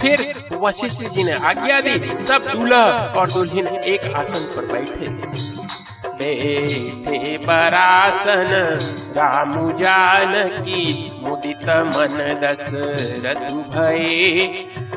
फिर 0.01 0.33
वशिष्ठ 0.61 1.01
जी 1.15 1.23
ने 1.23 1.33
आज्ञा 1.49 1.79
दी 1.81 1.97
तब 2.25 2.51
दूल्हा 2.51 2.85
और 3.17 3.31
दुल्हन 3.31 3.67
एक 3.67 4.13
आसन 4.15 4.51
पर 4.55 4.65
बैठे। 4.73 5.07
राम 9.17 9.53
जानकी 9.77 10.81
मुदित 11.23 11.63
मन 11.63 12.17
दशरथ 12.43 13.43
भये। 13.69 14.47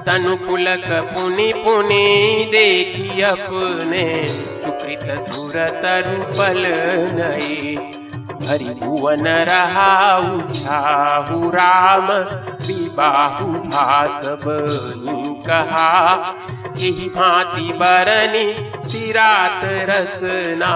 तनुकुलक 0.07 0.87
पुनि 1.15 1.53
पुनि 1.57 2.05
देखी 2.53 3.23
अपने 3.23 4.29
सुकृत 4.29 5.33
सुरत 5.33 5.83
रूपल 6.07 6.63
नये। 7.13 7.75
हरि 8.49 8.75
भुवन 8.83 9.27
रहा 9.29 10.19
उछाहु 10.19 11.51
राम 11.51 12.07
विबाहु 12.67 13.47
भासब 13.47 14.45
कहा 15.49 15.91
यही 16.79 17.09
भांति 17.09 17.73
बरनी 17.79 18.53
सिरात 18.89 19.61
रसना 19.89 20.75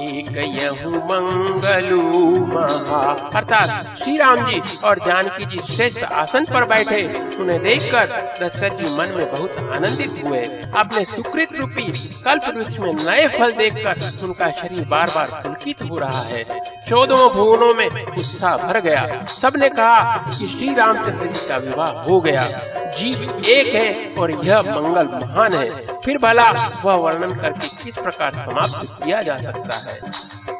एक 0.00 0.36
यहु 0.56 0.90
मंगलू 0.90 2.02
महा। 2.46 3.00
अर्थात 3.34 3.98
श्री 3.98 4.16
राम 4.16 4.44
जी 4.50 4.60
और 4.84 4.98
जानकी 4.98 5.44
जी 5.44 5.74
श्रेष्ठ 5.74 6.02
आसन 6.02 6.44
पर 6.44 6.64
बैठे। 6.64 7.02
उन्हें 7.38 7.62
देखकर 7.62 8.06
दशरथ 8.40 8.78
जी 8.78 8.94
मन 8.96 9.14
में 9.16 9.30
बहुत 9.30 9.56
आनंदित 9.72 10.22
हुए। 10.24 10.44
अपने 10.76 11.04
सुकृत 11.04 11.56
रूपी 11.60 11.86
कल्प 12.24 12.48
वृक्ष 12.56 12.78
में 12.78 12.92
नए 13.04 13.26
फल 13.28 13.52
देखकर 13.52 14.24
उनका 14.24 14.50
शरीर 14.60 14.84
बार 14.84 15.12
बार 15.14 15.28
पुलकित 15.42 15.82
हो 15.82 15.98
रहा 15.98 16.22
है। 16.22 16.44
चौदह 16.88 17.28
भुवनों 17.28 17.74
में 17.74 17.88
उत्साह 17.88 18.56
भर 18.56 18.80
गया। 18.80 19.04
सबने 19.40 19.68
कहा 19.68 20.16
कि 20.30 20.46
श्री 20.46 20.74
रामचंद्र 20.74 21.26
जी 21.26 21.46
का 21.48 21.56
विवाह 21.56 22.02
हो 22.02 22.20
गया। 22.20 22.48
जीव 22.98 23.42
एक 23.46 23.74
है 23.74 24.14
और 24.18 24.30
यह 24.44 24.60
मंगल 24.62 25.08
महान 25.14 25.52
है। 25.52 25.70
फिर 26.04 26.18
भला 26.18 26.50
वह 26.84 26.94
वर्णन 26.94 27.34
करके 27.34 27.68
किस 27.84 27.94
प्रकार 27.94 28.32
समाप्त 28.32 29.04
किया 29.04 29.20
जा 29.20 29.36
सकता 29.36 29.74
है? 29.74 29.98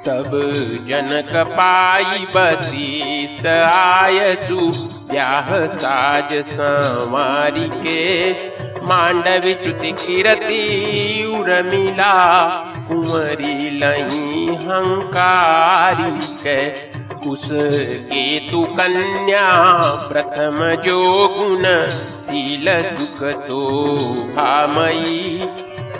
तब 0.07 0.31
जनक 0.89 1.33
पाई 1.51 2.25
बसीत 2.37 3.47
आयसु 3.47 4.71
ब्याह 5.11 5.47
साज 5.67 6.33
संवारी 6.47 7.69
के। 7.77 8.33
मांडव 8.85 9.45
च्युति 9.63 9.93
कीरति 9.93 10.65
उर्मिला 11.39 12.15
कुंवरी 12.89 13.71
लही 13.71 14.55
हंकारी 14.55 16.11
के। 16.43 16.59
केतु 17.13 18.65
कन्या 18.65 19.53
प्रथम 20.09 20.83
जो 20.83 21.29
गुण, 21.39 21.87
शील 21.87 22.83
सुख 22.83 23.41
शोभामयी। 23.41 25.49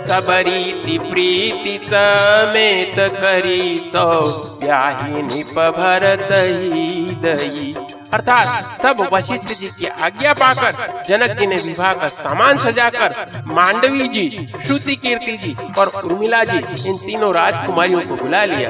सब 0.07 0.25
रीति 0.29 0.99
प्रीति 0.99 1.79
समेत 1.83 2.95
करी 2.99 3.91
ब्याही 3.95 5.21
निप 5.21 5.49
भरत 5.49 6.29
ही 6.31 7.15
दई 7.21 7.75
अर्थात 8.13 8.79
तब 8.83 9.09
वशिष्ठ 9.13 9.59
जी 9.59 9.67
की 9.67 9.85
आज्ञा 9.85 10.33
पाकर 10.33 11.03
जनक 11.07 11.39
जी 11.39 11.47
ने 11.47 11.55
विवाह 11.55 11.93
का 11.93 12.07
सामान 12.07 12.57
सजाकर, 12.57 13.43
मांडवी 13.47 14.07
जी, 14.07 14.49
श्रुति 14.67 14.95
कीर्ति 14.95 15.37
जी 15.37 15.55
और 15.77 16.01
उर्मिला 16.05 16.43
जी, 16.43 16.89
इन 16.89 16.97
तीनों 16.97 17.33
राजकुमारियों 17.33 18.01
को 18.01 18.15
बुला 18.15 18.45
लिया। 18.45 18.69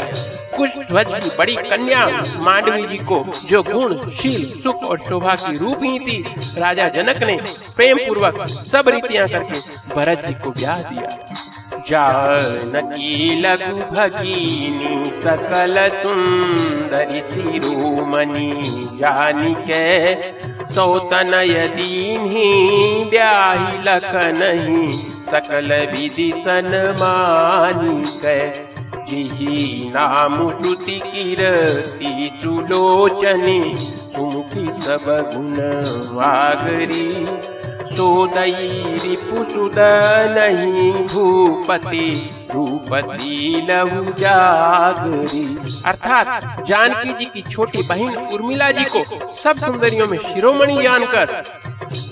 कुछ 0.57 0.77
ध्वज 0.87 1.19
की 1.19 1.29
बड़ी 1.37 1.55
कन्या 1.55 2.05
मांडवी 2.41 2.81
जी 2.87 2.97
को, 3.05 3.23
जो 3.49 3.61
गुण 3.63 3.97
शील 4.11 4.45
सुख 4.61 4.83
और 4.83 4.99
शोभा 4.99 5.35
की 5.35 5.57
रूप 5.57 5.83
ही 5.83 5.99
थी, 5.99 6.21
राजा 6.59 6.87
जनक 6.89 7.23
ने 7.23 7.37
प्रेम 7.75 7.97
पूर्वक 7.97 8.45
सब 8.47 8.89
रीतियाँ 8.89 9.27
करके 9.29 9.59
भरत 9.95 10.25
जी 10.27 10.33
को 10.43 10.51
ब्याह 10.51 10.81
दिया। 10.83 11.09
जानकी 11.89 13.41
लघु 13.41 13.77
भगीनी, 13.91 14.95
सकल 15.21 15.75
सुंदरी 15.95 17.21
सिरोमणि 17.21 18.51
जानी 18.99 19.53
के 19.69 19.85
सौतनय 20.73 21.67
दीन्ही 21.75 22.49
ब्याही 23.09 23.77
लख 23.83 24.09
नहीं 24.37 24.87
सकल 25.25 25.73
विधि 25.91 26.31
सन 26.37 26.71
मानी 26.99 27.99
के 28.25 28.39
जिही 29.09 29.89
नाम 29.95 30.35
श्रुति 30.59 30.99
कीरति 31.05 32.29
सुलोचनी 32.41 33.59
सब 34.85 35.05
गुण 35.33 35.55
वागरी। 36.15 37.25
सोदई 37.95 38.99
रिपुसुद 39.03 39.75
नहीं 40.37 40.91
भूपति 41.07 42.07
रूपसी 42.53 43.61
लहु 43.69 44.03
जागरी 44.19 45.45
अर्थात 45.85 46.65
जानकी 46.67 47.13
जी 47.13 47.25
की 47.31 47.41
छोटी 47.51 47.83
बहन 47.87 48.27
उर्मिला 48.33 48.71
जी 48.79 48.85
को 48.95 49.31
सब 49.43 49.65
सुंदरियों 49.65 50.07
में 50.07 50.17
शिरोमणि 50.17 50.81
जानकर 50.83 51.41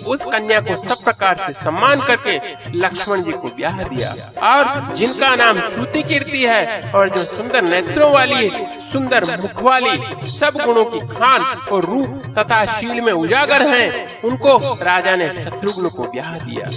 उस 0.05 0.23
कन्या 0.25 0.59
को 0.61 0.75
सब 0.83 1.03
प्रकार 1.03 1.37
से 1.37 1.53
सम्मान 1.53 2.01
करके 2.01 2.35
लक्ष्मण 2.77 3.23
जी 3.23 3.31
को 3.31 3.55
ब्याह 3.55 3.81
दिया। 3.83 4.13
और 4.43 4.95
जिनका 4.95 5.35
नाम 5.35 5.59
श्रुति 5.69 6.03
कीर्ति 6.03 6.43
है 6.43 6.91
और 6.91 7.09
जो 7.09 7.23
सुंदर 7.25 7.61
नेत्रों 7.61 8.11
वाली 8.11 8.49
सुंदर 8.91 9.25
मुख 9.41 9.63
वाली 9.63 9.95
सब 10.29 10.57
गुणों 10.65 10.85
की 10.85 10.99
खान 11.07 11.41
और 11.71 11.85
रूप 11.85 12.21
तथा 12.39 12.63
शील 12.79 13.01
में 13.01 13.11
उजागर 13.13 13.67
हैं, 13.67 14.07
उनको 14.23 14.57
राजा 14.83 15.15
ने 15.15 15.29
शत्रुघ्न 15.35 15.89
को 15.89 16.03
ब्याह 16.03 16.37
दिया। 16.39 16.67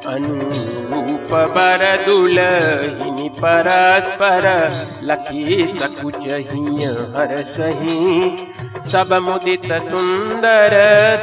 बर 0.00 0.97
दुलहिनी 1.30 3.28
परस्पर 3.40 4.44
लखी 5.08 5.66
सकुच 5.78 6.16
हर 7.16 7.34
सही 7.56 8.36
सब 8.92 9.12
मुदित 9.22 9.66
सुंदर 9.90 10.76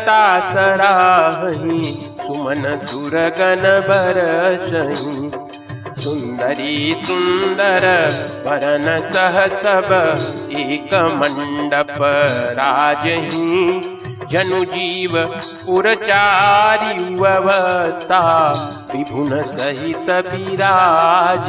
तासराही 0.07 1.81
सुमन 2.21 2.63
सुरगन 2.85 3.63
बरसही 3.89 5.31
सुंदरी 6.03 6.77
सुंदर 7.07 7.85
वरन 8.47 8.87
सह 9.13 9.45
सब 9.63 9.91
एक 10.59 10.93
मंडप 11.21 11.95
राजही 12.59 13.94
जनु 14.31 14.63
जीव 14.73 15.13
पुरचारी 15.65 17.15
अवस्था 17.31 18.21
विभुन 18.93 19.31
सहित 19.51 20.09
विराज। 20.31 21.47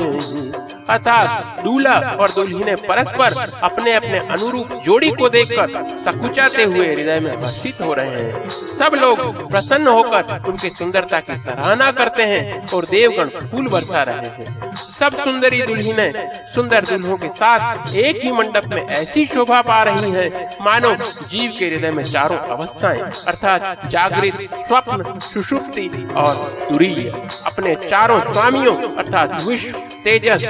अर्थात 0.91 1.65
दूल्हा 1.65 1.95
और 2.13 2.31
दुल्ही 2.31 2.75
परस्पर 2.83 3.35
अपने 3.63 3.93
अपने 3.93 4.19
अनुरूप 4.19 4.73
जोड़ी 4.87 5.11
को 5.11 5.29
देखकर 5.29 5.69
सकुचाते 6.05 6.65
हुए 6.65 6.87
हृदय 6.87 7.21
में 7.21 7.33
हर्षित 7.33 7.81
हो 7.81 7.93
रहे 7.93 8.23
हैं। 8.23 8.49
सब 8.79 8.95
लोग 8.95 9.51
प्रसन्न 9.51 9.87
होकर 9.89 10.49
उनकी 10.49 10.69
सुंदरता 10.69 11.21
की 11.21 11.37
सराहना 11.37 11.91
करते 11.93 12.23
हैं 12.23 12.69
और 12.69 12.85
देवगण 12.85 13.29
फूल 13.49 13.69
बरसा 13.69 14.03
रहे 14.03 14.29
हैं। 14.29 14.75
सब 14.99 15.19
सुंदरी 15.19 15.61
दुल्हने 15.63 16.13
सुंदर 16.55 16.85
दुल्हों 16.85 17.17
के 17.17 17.29
साथ 17.29 17.95
एक 17.95 18.21
ही 18.25 18.31
मंडप 18.33 18.67
में 18.67 18.83
ऐसी 18.83 19.25
शोभा 19.27 19.61
पा 19.63 19.83
रही 19.83 20.11
है, 20.11 20.29
मानो 20.63 20.95
जीव 20.95 21.53
के 21.59 21.67
हृदय 21.67 21.91
में 21.91 22.03
चारों 22.03 22.39
अवस्थाएँ, 22.49 23.01
अर्थात 23.27 23.87
जागृत, 23.89 24.39
स्वप्न, 24.69 25.19
सुषुप्ति 25.23 25.89
और 26.17 26.35
तुरीय, 26.71 27.13
अपने 27.47 27.75
चारों 27.81 28.21
स्वामियों, 28.33 28.77
अर्थात 28.97 29.41
विश्व, 29.43 29.79
तेजस 30.05 30.43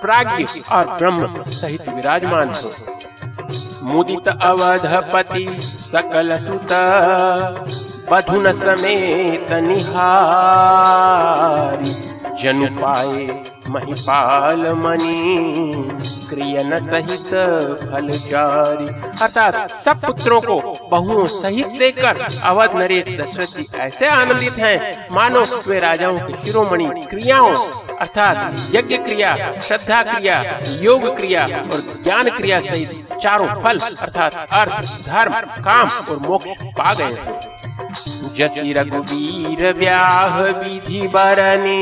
प्राग्ञ 0.00 0.42
और 0.70 0.84
ब्रह्म 0.98 1.20
सहित 1.50 1.88
विराजमान 1.88 2.48
हो। 2.54 2.70
मुदित 3.84 4.26
अवधपति 4.28 5.46
सकल 5.60 6.28
सुत, 6.38 6.72
बधुन 8.12 8.44
समेत 8.52 9.52
निहारी। 9.62 9.96
जनु 12.42 12.66
पाए 12.74 13.22
महिपाल 13.68 14.62
मणि, 14.74 15.18
क्रियन 16.30 16.72
सहित 16.80 17.30
फल 17.82 18.08
जारी 18.28 18.86
अर्थात 19.22 19.54
सब 19.70 19.96
पुत्रों 20.06 20.40
को 20.40 20.56
बहुओं 20.90 21.24
सहित 21.26 21.68
देकर 21.78 22.14
अवध 22.42 22.70
नरेश 22.76 23.06
दशरथ 23.20 23.56
जी 23.56 23.64
ऐसे 23.78 24.06
आनंदित 24.06 24.56
हैं, 24.58 24.78
मानो 25.12 25.42
वे 25.66 25.78
राजाओं 25.78 26.18
के 26.18 26.34
शिरोमणि 26.46 26.86
क्रियाओं 27.08 27.54
अर्थात 28.00 28.36
यज्ञ 28.74 28.96
क्रिया, 28.96 29.34
श्रद्धा 29.66 30.02
क्रिया, 30.02 30.36
योग 30.82 31.02
क्रिया 31.16 31.44
और 31.72 31.80
ज्ञान 32.04 32.30
क्रिया 32.30 32.60
सहित 32.60 32.90
चारों 33.22 33.46
फल 33.62 33.78
अर्थात 33.78 34.34
अर्थ, 34.52 34.90
धर्म, 35.06 35.32
काम 35.64 35.88
और 36.10 36.18
मोक्ष 36.18 36.62
पा 36.78 36.92
गए 36.94 37.16
जसी 38.36 38.72
रघुवीर 38.72 39.62
व्याह 39.78 40.34
विधि 40.40 41.00
बरने, 41.14 41.80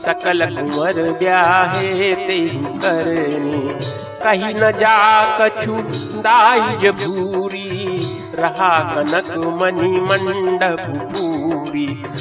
सकल 0.00 0.44
कुंवर 0.46 1.02
ब्याहे 1.12 2.14
ते 2.14 2.38
करने। 2.78 3.58
कही 4.24 4.52
न 4.54 4.70
जा 4.72 4.96
कछु 5.38 5.74
दाइज 6.22 6.82
भूरी, 6.94 7.70
रहा 8.34 8.72
कनक 8.94 9.28
मणि 9.60 9.92
मंडप 10.00 10.80
पूरी। 11.12 11.63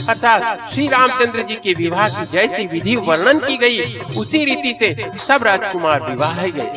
अर्थात 0.09 0.73
श्री 0.73 0.87
रामचंद्र 0.87 1.41
जी 1.41 1.55
के 1.55 1.73
विवाह 1.73 2.09
की 2.09 2.25
जैसी 2.31 2.67
विधि 2.67 2.95
वर्णन 2.95 3.39
की 3.39 3.57
गई, 3.57 3.97
उसी 4.17 4.45
रीति 4.45 4.75
से 4.79 5.11
सब 5.27 5.43
राजकुमार 5.43 6.03
विवाह 6.03 6.47
गए। 6.47 6.73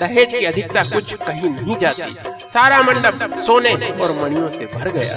दहेज 0.00 0.34
की 0.34 0.44
अधिकता 0.44 0.82
कुछ 0.82 1.14
कहीं 1.14 1.50
नहीं 1.50 1.76
जाती। 1.76 2.16
सारा 2.38 2.82
मंडप 2.82 3.44
सोने 3.46 3.72
और 3.72 4.12
मणियों 4.12 4.50
से 4.50 4.64
भर 4.64 4.88
गया। 4.88 5.16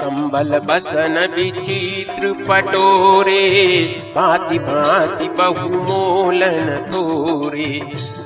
कंबल, 0.00 0.58
बसन, 0.58 1.34
विचित्र 1.36 2.32
पटोरे, 2.48 3.80
भांति 4.16 4.58
भांति 4.58 5.28
बहुमोलन 5.28 6.86
थोरे 6.86 7.82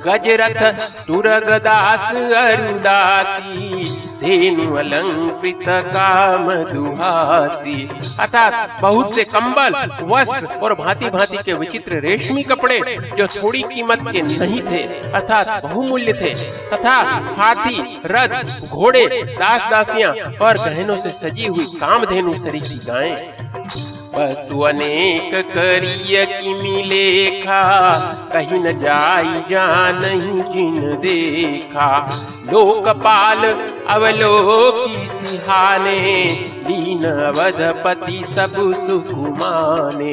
गजरथ 0.06 0.74
तुरगदास 1.06 2.14
अरुदासी 2.34 3.84
धेनु 4.22 4.74
अलंकृत 4.76 5.64
काम 5.86 6.50
दुहासी 6.64 7.88
अर्थात 8.20 8.80
बहुत 8.82 9.14
से 9.14 9.24
कंबल, 9.24 9.74
वस्त्र 10.02 10.46
और 10.56 10.74
भांति 10.74 11.10
भांति 11.10 11.36
के 11.36 11.52
विचित्र 11.52 12.00
रेशमी 12.00 12.42
कपड़े 12.42 12.78
जो 13.18 13.26
थोड़ी 13.26 13.62
कीमत 13.62 13.98
के 14.12 14.22
नहीं 14.22 14.60
थे, 14.62 14.82
अर्थात 15.12 15.62
बहुमूल्य 15.64 16.12
थे। 16.12 16.34
तथा 16.68 16.96
हाथी, 17.38 17.82
रथ, 18.06 18.68
घोड़े 18.68 19.06
दास 19.22 19.70
दासियाँ 19.70 20.12
और 20.38 20.58
गहनों 20.58 21.00
से 21.02 21.10
सजी 21.10 21.46
हुई 21.46 21.66
कामधेनु 21.80 22.32
सरीखी 22.38 22.78
गायें। 22.86 24.01
वस्तु 24.16 24.60
अनेक 24.60 25.34
करिय 25.34 26.26
की 26.26 26.62
मिलेखा? 26.62 27.98
कहीं 28.32 28.58
न 28.60 28.78
जाई 28.78 29.52
जा 29.52 29.90
नहीं 29.92 30.42
जिन 30.42 30.96
देखा। 31.00 32.10
लोकपाल 32.52 33.68
अवलोकी 33.88 35.08
सिहाने 35.08 36.34
दीन 36.62 37.04
अवधपति 37.04 38.24
सब 38.36 38.52
सुकुमाने। 38.88 40.12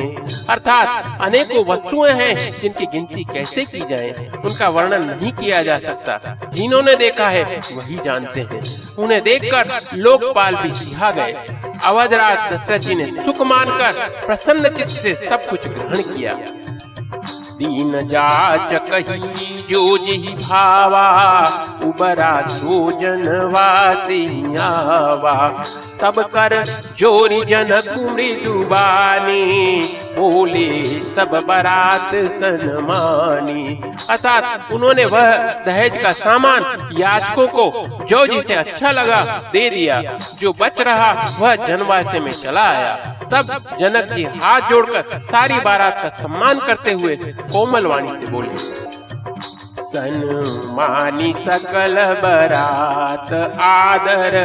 अर्थात 0.50 1.22
अनेकों 1.22 1.66
वस्तुएँ 1.66 2.12
हैं 2.12 2.36
जिनकी 2.62 2.86
गिनती 2.86 3.24
कैसे 3.24 3.66
की 3.66 3.80
जाए, 3.80 4.32
उनका 4.46 4.70
वर्णन 4.70 5.04
नहीं 5.06 5.32
किया 5.32 5.64
जा 5.64 5.78
सकता। 5.80 6.18
जिन्होंने 6.54 6.96
देखा 6.96 7.30
है, 7.30 7.44
वही 7.74 7.96
जानते 7.96 8.42
हैं। 8.42 8.62
उन्हें 8.96 9.22
देखकर 9.22 9.82
लोकपाल 9.94 10.56
भी 10.56 10.72
सिहा 10.72 11.12
गए। 11.12 11.34
अवधराज 11.84 12.54
दशरथ 12.54 12.80
जी 12.80 12.96
ने 12.96 13.06
सुख 13.06 13.46
मानकर 13.48 13.94
प्रसन्न 14.28 14.70
चित्त 14.70 14.90
से 14.90 15.14
सब 15.14 15.46
कुछ 15.50 15.68
ग्रहण 15.68 16.02
किया। 16.02 16.34
दीन 17.60 17.94
जाच 18.10 18.74
कही 18.90 19.20
जो 19.70 19.82
जी 20.06 20.18
भावा 20.44 21.08
उबरा 21.88 22.32
सोजन 22.56 23.26
वासियावा 23.54 25.36
तब 26.02 26.22
कर 26.36 26.54
जोरी 27.00 27.42
जनक 27.50 27.90
मृदुबानी 28.12 29.44
बोले, 30.20 31.00
सब 31.16 31.32
बरात 31.48 32.10
सनमानी। 32.34 33.82
अर्थात 34.10 34.72
उन्होंने 34.74 35.06
वह 35.06 35.36
दहेज 35.66 35.98
का 36.04 36.12
सामान 36.14 36.64
याचकों 36.94 37.48
को 37.48 38.06
जो 38.06 38.26
जिसे 38.28 38.54
अच्छा 38.54 38.92
लगा 38.92 39.22
दे 39.54 39.70
दिया। 39.70 40.02
जो 40.42 40.54
बच 40.54 40.82
रहा, 40.82 41.12
वह 41.40 41.56
जनवासे 41.68 42.20
में 42.20 42.32
चला 42.44 42.68
आया। 42.70 42.96
तब 43.34 43.78
जनक 43.80 44.14
जी 44.14 44.24
हाथ 44.24 44.70
जोड़कर 44.70 45.20
सारी 45.22 45.60
बारात 45.60 46.02
का 46.04 46.10
सम्मान 46.18 46.60
करते 46.60 46.92
हुए 46.92 47.16
कोमल 47.16 47.86
वाणी 47.86 48.08
से 48.10 48.32
बोले 48.32 48.89
सन्मानी 49.94 51.32
सकल 51.46 51.96
बरात 52.24 53.32
आदर 53.68 54.36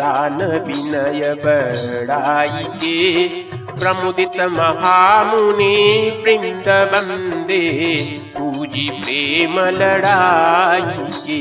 दान 0.00 0.42
विनय 0.66 1.22
बड़ाई 1.44 2.64
के 2.82 2.98
प्रमुदित 3.80 4.40
महामुनि 4.56 5.76
वृंद 6.24 6.68
बंदे 6.92 7.62
पूजी 8.36 8.88
प्रेम 9.02 9.54
लड़ाई 9.78 10.82
के 11.26 11.40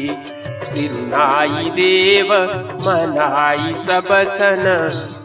सिरुनाई 0.72 1.70
देव 1.80 2.32
मनाई 2.88 3.74
सब 3.88 4.08
सन 4.40 4.66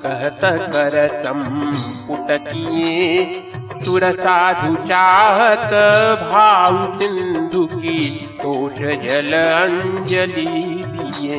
कहत 0.07 0.41
कर 0.73 0.97
संपुट 1.23 2.29
किए 2.43 3.33
सुर 3.85 4.05
साधु 4.17 4.75
चाहत 4.89 5.73
भाव 6.23 6.77
सिंधु 6.99 7.67
की 7.73 7.99
तोष 8.43 8.79
जल 9.03 9.33
अंजलि 9.35 10.47
दिए 10.93 11.39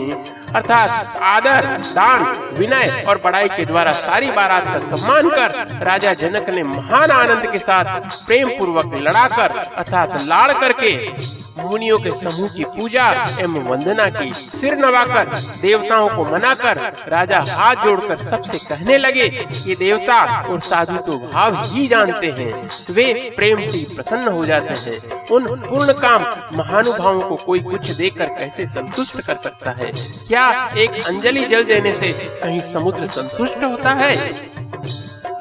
अर्थात 0.56 1.18
आदर 1.32 1.66
दान 1.96 2.26
विनय 2.58 3.04
और 3.10 3.22
बड़ाई 3.24 3.48
के 3.56 3.66
द्वारा 3.66 3.92
सारी 4.02 4.32
बारात 4.32 4.66
का 4.66 4.96
सम्मान 4.96 5.30
कर 5.30 5.84
राजा 5.86 6.14
जनक 6.22 6.50
ने 6.56 6.64
महान 6.66 7.12
आनंद 7.12 7.52
के 7.52 7.60
साथ 7.60 8.26
प्रेम 8.28 8.50
पूर्वक 8.60 8.94
लड़ाकर 9.02 9.58
अर्थात 9.58 10.22
लाड़ 10.26 10.52
करके 10.54 10.96
मुनियों 11.60 11.98
के 12.00 12.12
समूह 12.22 12.50
की 12.50 12.64
पूजा 12.64 13.06
एवं 13.40 13.64
वंदना 13.64 14.06
की। 14.10 14.30
सिर 14.60 14.76
नवाकर, 14.76 15.26
देवताओं 15.62 16.10
को 16.10 16.26
मनाकर, 16.26 16.78
राजा 17.08 17.40
हाथ 17.50 17.76
जोड़कर 17.76 18.18
सबसे 18.18 18.58
कहने 18.58 18.98
लगे 18.98 19.24
ये 19.68 19.76
देवता 19.76 20.42
और 20.42 20.60
साधु 20.60 20.96
तो 20.96 21.18
भाव 21.28 21.64
ही 21.66 21.88
जानते 21.88 22.28
हैं। 22.28 22.70
वे 22.90 23.34
प्रेम 23.36 23.66
से 23.66 23.86
प्रसन्न 23.96 24.28
हो 24.28 24.46
जाते 24.46 24.74
हैं। 24.74 25.26
उन 25.32 25.46
पूर्ण 25.62 25.94
काम 25.94 26.26
महानुभावों 26.58 27.22
को 27.22 27.36
कोई 27.36 27.60
कुछ 27.60 27.90
देकर 27.90 28.26
कैसे 28.26 28.66
संतुष्ट 28.66 29.22
कर 29.22 29.36
सकता 29.36 29.72
है? 29.72 29.92
क्या 30.28 30.74
एक 30.78 31.04
अंजलि 31.06 31.46
जल 31.46 31.64
देने 31.64 31.92
से 31.94 32.12
कहीं 32.44 32.60
समुद्र 32.74 33.08
संतुष्ट 33.08 33.64
होता 33.64 33.90
है? 33.90 34.16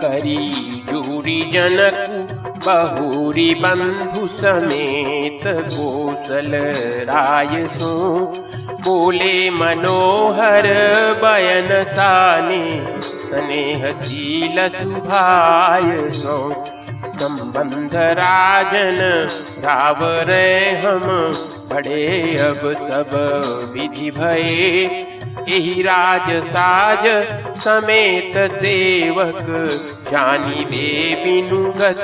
करी 0.01 0.47
जूरी 0.89 1.41
जनक 1.53 2.33
बहुरी 2.67 3.55
बंधु 3.55 4.27
समेत 4.33 5.43
कौशल 5.47 6.53
राय 7.11 7.67
सो। 7.75 7.93
बोले 8.85 9.35
मनोहर 9.51 10.67
बयन 11.23 11.71
साने 11.93 12.63
स्नेहशील 13.27 14.59
सुभाय 14.77 15.91
सो। 16.19 16.39
संबंध 17.19 17.95
राजन 18.19 18.99
रावरे 19.65 20.49
हम 20.85 21.05
बड़े 21.73 22.37
अब 22.41 22.61
सब 22.83 23.11
विधि 23.73 24.11
भये। 24.11 25.15
यही 25.49 25.83
राज 25.83 26.31
साज 26.45 27.07
समेत 27.63 28.37
सेवक 28.53 29.43
जानी 30.11 30.65
दे 30.65 30.89
बिनु 31.25 31.59
गत 31.73 32.01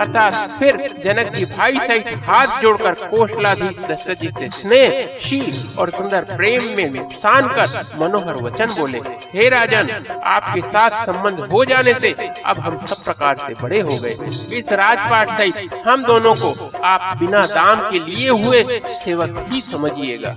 अर्थात 0.00 0.58
फिर 0.58 0.76
जनक 1.04 1.32
जी 1.32 1.44
भाई 1.46 1.78
सहित 1.78 2.06
हाथ 2.26 2.60
जोड़कर 2.62 2.94
कोशलाधीश 3.02 3.76
दशरथ 3.80 4.20
जी 4.20 4.28
से 4.38 4.46
स्नेह, 4.50 5.00
शील 5.20 5.78
और 5.78 5.90
सुंदर 5.90 6.24
प्रेम 6.36 6.64
में 6.76 6.90
नुकसान 6.90 7.48
कर 7.48 7.98
मनोहर 8.00 8.36
वचन 8.42 8.74
बोले, 8.78 8.98
हे 9.34 9.48
राजन, 9.48 9.90
आपके 10.26 10.60
साथ 10.62 11.04
संबंध 11.06 11.40
हो 11.52 11.64
जाने 11.64 11.94
से 11.94 12.10
अब 12.44 12.58
हम 12.58 12.78
सब 12.86 13.04
प्रकार 13.04 13.36
से 13.38 13.54
बड़े 13.62 13.80
हो 13.80 13.96
गए। 13.96 14.14
इस 14.58 14.72
राजपाट 14.72 15.36
सहित 15.38 15.82
हम 15.86 16.04
दोनों 16.04 16.34
को 16.34 16.70
आप 16.84 17.16
बिना 17.20 17.46
दाम 17.48 17.80
के 17.90 17.98
लिए 18.02 18.28
हुए 18.28 18.62
सेवक 19.04 19.46
ही 19.48 19.60
समझिएगा। 19.60 20.36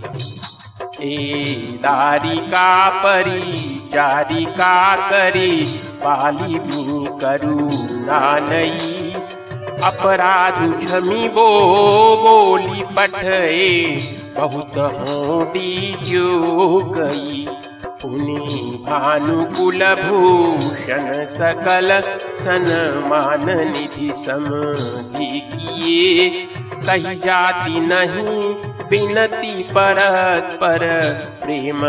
ए 1.01 1.15
दारिका 1.81 2.89
परी 2.99 3.51
चारिका 3.93 4.95
करी, 5.09 5.51
पाली 6.03 6.59
भी 6.59 7.05
करुणा 7.21 8.21
नई। 8.39 9.13
अपराध 9.83 10.57
झमी 10.81 11.27
बो, 11.29 11.47
बोली 12.23 12.83
पठे, 12.95 13.95
बहुत 14.37 14.77
होडी 14.77 15.95
जो 16.01 16.79
गई 16.91 17.45
पुनि 18.01 18.83
भानुकुल 18.85 19.83
भूषण 19.95 21.11
सकल 21.29 21.89
सनमान 22.39 23.45
निधि 23.71 24.11
समधि 24.25 25.39
किए। 25.53 26.29
कही 26.87 27.15
जाति 27.25 27.79
नहीं 27.87 28.53
बिनती 28.89 29.63
परत 29.73 30.57
पर 30.61 30.83
प्रेम 31.43 31.81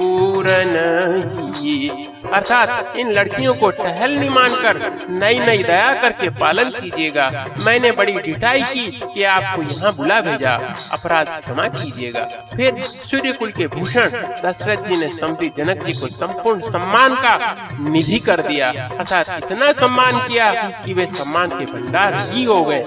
परिपूर्ण 0.00 1.54
ही 1.54 1.88
अर्थात 2.32 2.96
इन 2.98 3.10
लड़कियों 3.12 3.54
को 3.54 3.70
टहल 3.70 4.14
नहीं 4.18 4.28
मानकर 4.30 4.78
नई 5.10 5.38
नई 5.38 5.62
दया 5.62 5.92
करके 6.02 6.28
पालन 6.30 6.70
कीजिएगा। 6.70 7.28
मैंने 7.64 7.90
बड़ी 7.92 8.12
डिटाई 8.14 8.62
की 8.62 8.86
कि 9.04 9.24
आपको 9.24 9.62
यहाँ 9.62 9.92
बुला 9.96 10.20
भेजा। 10.20 10.54
अपराध 10.92 11.26
क्षमा 11.40 11.66
कीजिएगा। 11.68 12.24
फिर 12.54 12.82
सूर्य 13.10 13.32
कुल 13.32 13.52
के 13.52 13.66
भूषण 13.66 14.10
दशरथ 14.44 14.86
जी 14.88 14.96
ने 14.96 15.10
समझी 15.18 15.48
जनक 15.58 15.84
जी 15.86 15.98
को 16.00 16.06
संपूर्ण 16.06 16.70
सम्मान 16.70 17.14
का 17.16 17.36
निधि 17.80 18.18
कर 18.18 18.42
दिया। 18.42 18.70
अर्थात 18.70 19.36
इतना 19.44 19.72
सम्मान 19.72 20.26
किया 20.28 20.52
कि 20.84 20.94
वे 20.94 21.06
सम्मान 21.06 21.48
के 21.50 21.64
भंडार 21.72 22.14
ही 22.30 22.44
हो 22.44 22.64
गए। 22.64 22.82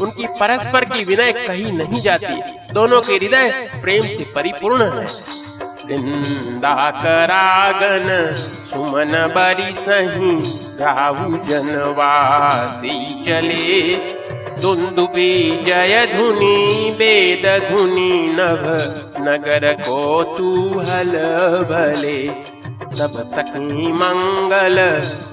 उनकी 0.00 0.26
परस्पर 0.40 0.84
की 0.84 1.04
विनय 1.04 1.32
कही 1.32 1.70
नहीं 1.72 2.02
जाती। 2.02 2.40
दोनों 2.72 3.00
के 3.02 3.12
हृदय 3.14 3.50
प्रेम 3.82 4.02
से 4.02 4.32
परिपूर्ण 4.34 4.90
है। 4.92 5.06
करागन 7.02 8.08
सुमन 8.32 9.12
बरी 9.36 9.70
सही 9.78 10.32
राहु 10.80 11.36
जनवासी 11.48 12.94
चले। 13.24 13.94
दुंदुबी 14.62 15.32
जय 15.64 16.06
धुनी 16.16 16.90
वेद 16.90 17.46
धुनी 17.70 18.12
नभ 18.32 18.64
नगर 19.20 19.72
को 19.82 20.00
तू 20.36 20.50
हल 20.80 21.12
भले। 21.70 22.20
सब 22.96 23.12
सखी 23.34 23.92
मंगल 23.92 24.76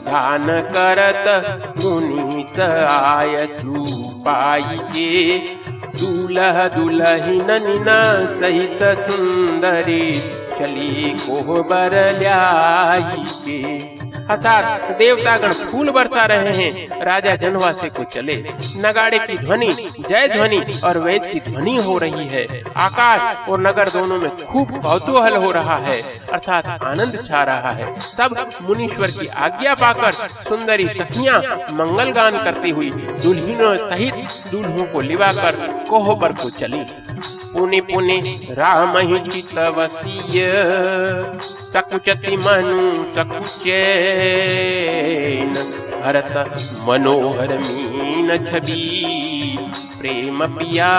गान 0.08 0.48
करत 0.74 1.26
गुनीत 1.80 2.60
आय 2.60 3.48
पाई 4.26 4.78
के 4.92 5.38
दूल्ह 6.00 6.68
दुलहिन 6.68 7.52
निना 7.66 8.02
सहित 8.40 8.84
सुंदरी 9.00 10.06
चली 10.60 11.10
कोहबर 11.20 11.94
ल्याई 12.20 13.24
के। 13.46 14.00
अर्थात 14.30 14.98
देवतागण 14.98 15.54
फूल 15.62 15.90
बरसा 15.90 16.26
रहे 16.26 16.52
हैं, 16.54 17.04
राजा 17.04 17.36
जनवासे 17.36 17.88
को 17.90 18.04
चले। 18.04 18.36
नगाड़े 18.78 19.20
की 19.20 19.38
ध्वनि, 19.38 19.68
जय 20.10 20.28
ध्वनि 20.28 20.60
और 20.84 20.98
वेद 20.98 21.26
की 21.26 21.40
ध्वनि 21.40 21.76
हो 21.76 21.98
रही 21.98 22.28
है। 22.28 22.46
आकाश 22.78 23.50
और 23.50 23.62
नगर 23.62 23.90
दोनों 23.90 24.18
में 24.18 24.30
खूब 24.38 24.72
कौतूहल 24.82 25.36
हो 25.36 25.52
रहा 25.52 25.78
है, 25.78 26.02
अर्थात 26.34 26.68
आनंद 26.84 27.24
छा 27.28 27.44
रहा 27.44 27.72
है। 27.72 27.88
तब 28.18 28.38
मुनीश्वर 28.62 29.12
की 29.12 29.28
आज्ञा 29.28 29.74
पाकर 29.76 30.14
सुंदरी 30.50 30.88
सखियाँ 30.90 31.40
मंगल 31.74 32.12
गान 32.12 32.44
करती 32.44 32.70
हुई 32.70 32.90
दुल्हिनों 33.24 33.76
सहित 33.80 34.52
दूल्हों 34.52 34.86
को 34.94 35.02
लिवाकर 35.02 35.56
कोहबर 35.90 36.34
को 36.34 36.50
चली। 36.50 36.86
पुनि 37.54 37.80
पुनि 37.82 38.18
राम 38.52 38.94
ही 38.98 39.18
चितवसीय 39.30 40.38
सकुचति 41.74 42.34
मनु 42.38 42.82
सकुचैन 43.16 43.68
हरत 46.06 46.34
मनोहर 46.88 47.52
मीन 47.58 48.30
छवि, 48.46 48.84
प्रेम 50.00 50.38
पिया 50.48 50.94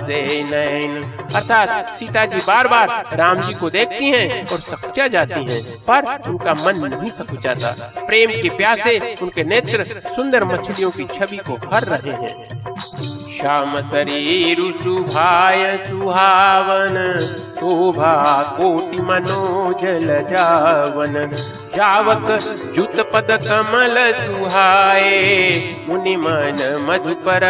से 0.00 0.20
नैन। 0.42 0.92
अर्थात 1.34 1.68
सीता 1.88 2.22
जी 2.26 2.40
बार 2.46 2.66
बार 2.68 2.88
राम 3.16 3.36
जी 3.40 3.54
को 3.54 3.66
देखती 3.70 4.06
हैं 4.10 4.28
और 4.48 4.60
सकुचा 4.60 5.06
जाती 5.08 5.42
हैं, 5.44 5.62
पर 5.82 6.00
उनका 6.30 6.52
मन 6.54 6.76
नहीं 6.86 7.10
सकुचाता। 7.10 7.70
प्रेम 8.06 8.30
के 8.42 8.48
प्यासे 8.56 8.94
उनके 9.22 9.42
नेत्र 9.44 9.78
सुंदर 10.08 10.44
मछलियों 10.44 10.90
की 10.90 11.04
छवि 11.14 11.38
को 11.48 11.54
भर 11.68 11.82
रहे 11.84 12.14
हैं। 12.16 12.32
श्याम 13.38 13.74
शरीर 13.82 14.60
सुभाय 14.74 15.60
सुहावन, 15.78 16.96
शोभा 17.56 18.14
कोटि 18.56 19.00
मनोजल 19.00 20.06
जावन। 20.30 21.14
जावक 21.76 22.26
जुत 22.76 23.00
पद 23.14 23.30
कमल 23.44 23.96
सुहाए 24.14 25.12
मुनि 25.88 26.16
मन 26.16 26.60
मधुपर 26.88 27.46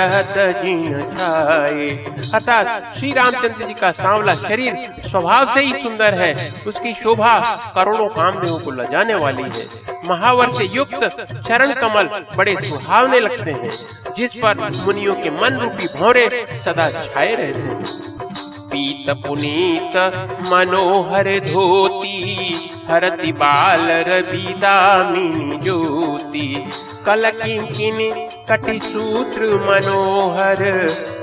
जिन 0.65 1.03
छाए 1.13 1.89
अर्थात 2.35 2.95
श्री 2.99 3.13
रामचंद्र 3.13 3.67
जी 3.67 3.75
का 3.75 3.91
सांवला 3.95 4.35
शरीर 4.39 4.75
स्वभाव 5.09 5.55
से 5.55 5.61
ही 5.61 5.73
सुंदर 5.85 6.15
है, 6.15 6.33
उसकी 6.67 6.95
शोभा 6.95 7.39
करोड़ों 7.75 8.09
कामदेवों 8.09 8.59
को 8.59 8.71
लजाने 8.73 9.15
वाली 9.15 9.51
है। 9.51 9.67
महावर 10.09 10.53
से 10.53 10.65
युक्त 10.67 11.05
चरण 11.49 11.73
कमल 11.75 12.09
बड़े 12.37 12.57
सुहावने 12.63 13.21
लगते 13.21 13.51
हैं, 13.51 13.73
जिस 14.17 14.31
पर 14.35 14.69
मुनियों 14.85 15.15
के 15.15 15.31
मन 15.33 15.59
रूपी 15.63 15.87
भौरे 15.99 16.29
सदा 16.65 16.91
छाए 16.91 17.33
रहते 17.33 17.61
हैं। 17.61 18.07
पीत 18.71 19.11
पुनीत, 19.27 19.97
मनोहर 20.45 21.29
धोती 21.41 22.17
हरति 22.91 23.33
बाल 23.33 23.91
रवि 24.09 24.55
दामिनी 24.59 25.59
ज्योति। 25.59 26.73
कल 27.07 27.31
किंकिनी 27.31 28.11
कटि 28.51 28.79
सूत्र 28.85 29.47
मनोहर, 29.67 30.63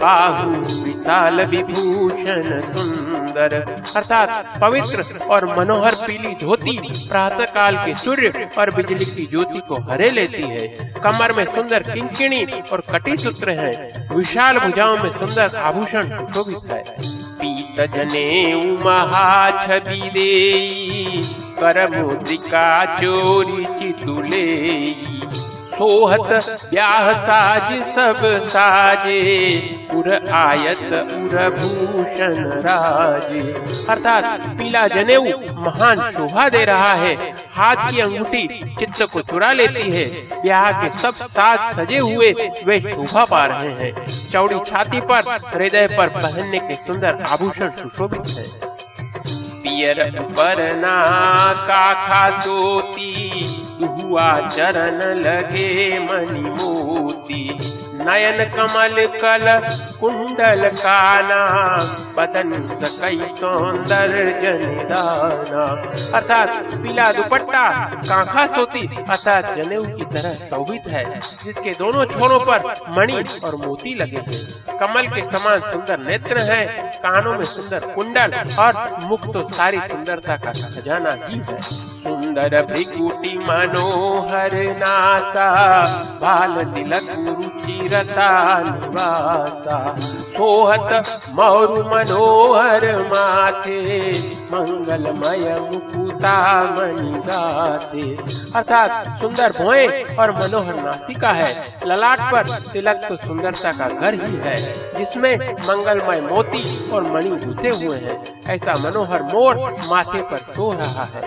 बाहु 0.01 0.49
विशाल 0.49 1.41
विभूषण 1.41 2.43
सुंदर। 2.73 3.53
अर्थात 3.95 4.59
पवित्र 4.61 5.03
और 5.29 5.45
मनोहर 5.59 5.95
पीली 5.95 6.33
धोती 6.35 6.77
प्रातः 7.09 7.45
काल 7.45 7.75
के 7.75 7.93
सूर्य 7.93 8.49
और 8.59 8.71
बिजली 8.75 9.05
की 9.05 9.25
ज्योति 9.25 9.59
को 9.59 9.81
हरे 9.81 10.09
लेती 10.11 10.41
है। 10.41 10.67
कमर 11.03 11.33
में 11.33 11.45
सुंदर 11.45 11.83
किंकिणी 11.83 12.43
और 12.73 12.83
कटी 12.91 13.17
सूत्र 13.17 13.49
है। 13.49 13.71
विशाल 14.15 14.59
भुजाओं 14.59 14.97
में 14.97 15.11
सुंदर 15.11 15.55
आभूषण 15.55 16.09
सुशोभित 16.17 16.71
है। 16.71 16.83
पीत 17.35 17.81
जने 17.93 18.55
महाछवि 18.85 20.09
दे 20.13 20.31
कर 21.59 21.87
मुद्रिका 21.97 22.69
चोरी 22.95 23.65
चितुले 23.79 24.45
सोहत 25.75 26.59
ब्याह 26.65 27.11
साज 27.21 27.71
सब 27.95 28.19
साजे, 28.49 29.21
उर 29.93 30.07
आयत 30.33 30.83
उर 31.13 31.49
भूषण 31.51 32.35
राजे। 32.61 33.41
अर्थात 33.89 34.25
पीला 34.57 34.87
जनेऊ 34.87 35.23
महान 35.57 35.99
शोभा 36.11 36.47
दे 36.49 36.63
रहा 36.65 36.93
है, 36.93 37.13
हाथ 37.55 37.91
की 37.91 37.99
अंगूठी 37.99 38.47
चित्त 38.79 39.01
को 39.13 39.21
चुरा 39.23 39.51
लेती 39.53 39.91
है। 39.91 40.07
ब्याह 40.41 40.71
के 40.81 40.89
सब 40.99 41.25
साथ 41.27 41.73
सजे 41.75 41.97
हुए 41.97 42.31
वे 42.65 42.79
शोभा 42.81 43.25
पा 43.25 43.45
रहे 43.45 43.73
हैं। 43.73 43.93
चौड़ी 44.31 44.59
छाती 44.67 45.01
पर, 45.01 45.37
हृदय 45.55 45.87
पर 45.97 46.07
पहनने 46.15 46.59
के 46.59 46.75
सुंदर 46.75 47.23
आभूषण 47.23 47.69
सुशोभित 47.73 48.37
है। 48.37 48.74
पियर 49.75 49.99
परना 50.31 50.97
काखा 51.67 52.23
सोती 52.41 53.11
हुआ 53.81 54.27
चरण 54.49 55.01
लगे 55.17 55.67
मणि 55.99 56.49
मोती 56.49 57.43
नयन 57.97 58.39
कमल 58.55 59.05
कल 59.15 59.45
कुंडल 59.99 60.67
काना 60.75 61.41
बदन 62.17 62.51
सकई 62.81 63.19
सौंदर्य 63.35 64.53
निदाना 64.63 65.63
अर्थात 66.17 66.49
पीला 66.73 67.11
दुपट्टा, 67.11 67.65
कांखा 67.99 68.45
सोती, 68.47 68.87
अर्थात 69.09 69.53
जनेऊ 69.57 69.83
की 69.87 70.05
तरह 70.15 70.33
शोभित 70.49 70.87
है, 70.87 71.03
जिसके 71.43 71.71
दोनों 71.73 72.05
छोरों 72.05 72.39
पर 72.39 72.73
मणि 72.97 73.21
और 73.43 73.55
मोती 73.65 73.93
लगे 73.95 74.23
हैं। 74.29 74.79
कमल 74.79 75.07
के 75.07 75.21
समान 75.31 75.59
सुंदर 75.71 75.99
नेत्र 75.99 76.37
हैं 76.49 76.84
कानों 77.05 77.33
में 77.33 77.45
सुंदर 77.45 77.85
कुंडल 77.95 78.31
और 78.59 78.73
मुख 79.03 79.25
तो 79.33 79.47
सारी 79.49 79.79
सुंदरता 79.79 80.37
का 80.37 80.51
खजाना 80.53 81.11
ही 81.25 81.39
है। 81.39 81.61
सुंदर 82.05 82.61
भ्रिकुटी 82.65 83.37
मनोहर 83.39 84.53
नासा 84.79 85.49
बाल 86.21 86.63
तिलक 86.73 87.07
रुचिरता 87.19 88.29
निवासा। 88.61 89.77
सोहत 90.37 91.21
मौरु 91.35 91.83
मनोहर 91.85 92.85
माथे 93.11 93.81
मंगलमय 94.51 95.45
मुकुता 95.61 96.35
मणि 96.71 97.19
गाते 97.27 98.03
अर्थात 98.55 98.91
सुंदर 99.21 99.51
भोए 99.53 99.87
और 100.15 100.31
मनोहर 100.31 100.75
नासिका 100.75 101.31
है। 101.31 101.51
ललाट 101.87 102.19
पर 102.31 102.49
तिलक 102.63 103.01
तो 103.07 103.15
सुंदरता 103.17 103.71
का 103.71 103.87
घर 103.89 104.13
ही 104.15 104.35
है, 104.45 104.55
जिसमें 104.97 105.35
मंगलमय 105.61 106.21
मोती 106.21 106.63
और 106.89 107.11
मणि 107.11 107.35
गुथे 107.45 107.69
हुए 107.75 107.97
हैं। 107.97 108.21
ऐसा 108.53 108.75
मनोहर 108.77 109.23
मोर 109.33 109.55
माथे 109.89 110.21
पर 110.21 110.37
सो 110.37 110.71
रहा 110.73 111.05
है। 111.15 111.23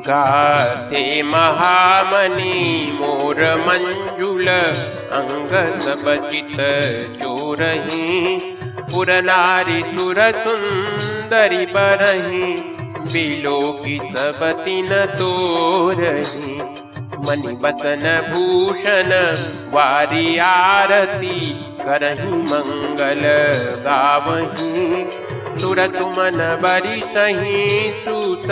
गाते 0.00 1.22
महामणि 1.22 2.52
मोर 3.00 3.44
मंजुल 3.66 4.48
अंग 4.48 5.52
सब 5.84 6.04
चित 6.30 6.56
चोरही 7.20 8.38
पुर 8.82 9.10
नारी 9.22 9.80
सुर 9.82 10.20
सुंदरी 10.34 11.19
बरही 11.64 12.52
बिलो 13.12 13.60
की 13.84 13.98
सब 13.98 14.38
तीन 14.64 14.88
तोरही। 14.90 16.54
मणि 17.26 17.54
बतन 17.62 18.04
भूषण 18.30 19.10
वारी 19.74 20.38
आरती 20.38 21.40
करही 21.80 22.32
मंगल 22.32 23.22
गावही। 23.84 25.04
तुरत 25.62 25.96
मन 26.18 26.38
बरी 26.62 27.00
सही 27.00 27.90
सूत 27.90 28.50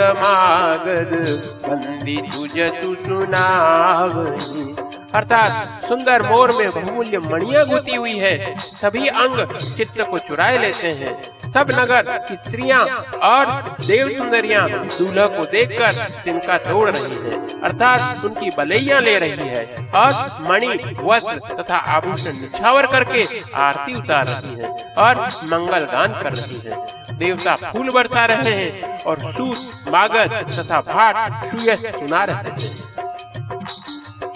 तुझ 2.31 2.59
तु 2.81 2.95
सुनावही 2.95 4.73
अर्थात 5.15 5.85
सुंदर 5.87 6.21
मोर 6.23 6.51
में 6.51 6.69
बहुमूल्य 6.71 7.17
मणिया 7.19 7.63
गुती 7.63 7.95
हुई 7.95 8.17
है। 8.17 8.53
सभी 8.71 9.07
अंग 9.07 9.57
चित्त 9.77 10.01
को 10.01 10.17
चुराए 10.17 10.57
लेते 10.57 10.87
हैं। 10.89 11.21
सब 11.51 11.71
नगर 11.71 12.17
की 12.27 12.35
स्त्रियाँ 12.35 12.79
और 13.25 13.45
देव 13.79 14.09
सुंदरिया 14.17 14.67
दूल्हा 14.67 15.25
को 15.27 15.43
देखकर 15.45 15.93
तिनका 16.23 16.57
तोड़ 16.57 16.89
रही 16.89 17.15
है। 17.15 17.37
अर्थात 17.63 18.25
उनकी 18.25 18.49
बलैया 18.57 18.99
ले 18.99 19.17
रही 19.19 19.47
है 19.47 19.63
और 19.95 20.11
मणि, 20.49 20.67
वस्त्र 21.03 21.61
तथा 21.61 21.77
आभूषण 21.95 22.39
निछावर 22.41 22.85
करके 22.87 23.25
आरती 23.59 23.95
उतार 23.95 24.27
रही 24.27 24.55
है 24.55 24.69
और 24.97 25.27
मंगल 25.45 25.85
गान 25.85 26.21
कर 26.21 26.33
रही 26.33 26.61
है। 26.65 27.17
देवता 27.17 27.55
फूल 27.63 27.89
बरसा 27.89 28.25
रहे 28.25 28.53
हैं 28.53 29.03
और 29.03 29.31
सूत, 29.33 29.69
मागध 29.89 30.33
तथा 30.51 30.81
भाट 30.83 31.15
सुना 31.47 32.23
रहे 32.23 32.35
हैं। 32.35 32.78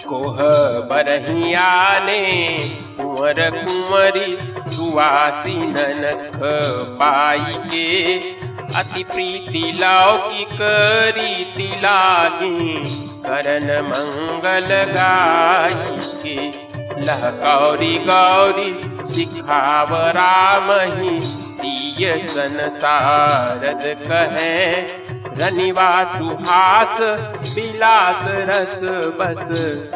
कोह 0.08 0.38
बरहियाने 0.90 2.22
कुंवर 3.00 3.40
कुंवरी 3.56 4.36
सुवासी 4.74 5.56
ननख 5.72 6.38
पाई 7.00 7.54
के 7.70 7.88
अति 8.80 9.02
प्रीति 9.12 9.64
लौकिक 9.80 10.58
रीति 11.18 11.68
लागी 11.82 12.74
करन 13.26 13.68
मंगल 13.90 14.68
गाई 14.92 15.96
के 16.24 16.36
लह 17.06 17.30
गौरी 17.44 17.96
गौरी 18.08 18.72
सिखाव 19.14 19.94
रामही 20.16 21.18
दिय 21.60 22.16
संसारद 22.34 23.82
कहे। 24.08 24.54
रनिवा 25.40 25.88
सुहास 26.16 27.00
बिलास 27.54 28.24
रस 28.48 28.78
बस 29.18 29.42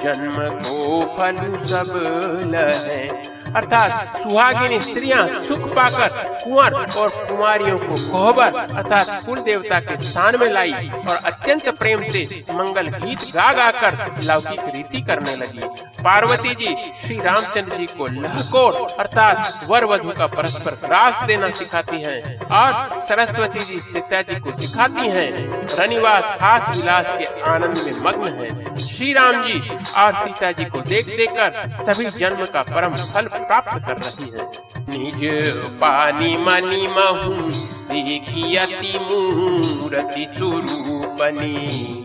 जन्म 0.03 0.37
को 0.63 1.01
फल 1.17 1.39
सब 1.71 1.93
लहे 2.53 3.01
अर्थात 3.57 4.17
सुहागिनी 4.23 4.79
स्त्रियाँ 4.81 5.27
सुख 5.29 5.67
पाकर 5.75 6.09
कुंवर 6.45 6.75
और 6.99 7.09
कुमारियों 7.29 7.79
को 7.79 7.97
कोहबर 8.11 8.57
अर्थात 8.77 9.25
कुल 9.27 9.41
देवता 9.43 9.81
के 9.81 9.97
स्थान 10.03 10.39
में 10.41 10.49
लाई 10.53 10.73
और 11.09 11.17
अत्यंत 11.17 11.69
प्रेम 11.79 12.03
से 12.13 12.25
मंगल 12.53 12.89
गीत 12.97 13.25
गा 13.35 13.53
गा 13.53 13.71
कर 13.81 14.23
लौकिक 14.25 14.61
रीति 14.75 15.01
करने 15.07 15.37
लगी। 15.37 15.69
पार्वती 16.05 16.55
जी 16.55 16.75
श्री 17.03 17.19
रामचंद्र 17.21 17.77
जी 17.77 17.87
को 17.97 18.07
लहकोर 18.07 18.75
अर्थात 18.99 19.65
वर 19.71 19.85
वधु 19.85 20.11
का 20.19 20.27
परस्पर 20.37 20.75
ग्रास 20.85 21.23
देना 21.27 21.51
सिखाती 21.59 22.03
हैं 22.03 22.21
और 22.59 23.01
सरस्वती 23.09 23.65
जी 23.65 23.79
सीता 23.81 24.23
जी 24.23 24.41
को 24.41 24.59
सिखाती 24.61 25.09
हैं 25.09 25.31
रनिवास 25.79 26.37
खास 26.41 26.77
विलास 26.77 27.17
के 27.19 27.25
आनंद 27.51 27.79
में 27.79 28.01
मग्न 28.03 28.33
है। 28.35 28.77
श्री 28.79 29.13
राम 29.13 29.43
जी 29.47 29.59
और 29.97 30.13
सीता 30.15 30.51
जी 30.53 30.65
को 30.65 30.81
देख 30.89 31.07
देख 31.17 31.31
कर 31.39 31.85
सभी 31.85 32.05
जन्म 32.19 32.45
का 32.45 32.63
परम 32.65 32.95
फल 33.13 33.29
प्राप्त 33.39 33.87
कर 33.87 33.97
रही 33.97 34.31
है। 34.31 34.51
निज 34.89 35.21
पानी 35.81 36.37
मनी 36.37 36.87
महू, 36.87 37.33
देखी 37.91 38.57
अति 38.57 38.99
मूर्ति 38.99 40.27
स्वरूपनी 40.37 41.57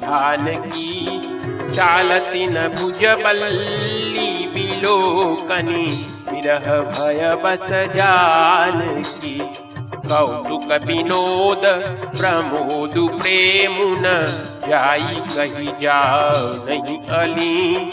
धान 0.02 0.46
की 0.66 1.22
चालती 1.74 2.46
न 2.48 2.68
भुज 2.68 3.04
बल्ली 3.24 4.48
बिलोकनी। 4.48 5.86
विरह 6.32 6.66
भय 6.90 7.36
बस 7.44 7.70
जान 7.96 8.80
की 9.04 9.40
कौतुक 10.08 10.72
विनोद 10.86 11.66
प्रमोद 12.18 12.96
प्रेमुन 13.22 14.04
जाई 14.70 15.16
कही 15.36 15.68
जाओ 15.82 16.48
नहीं 16.66 16.98
अली। 17.20 17.90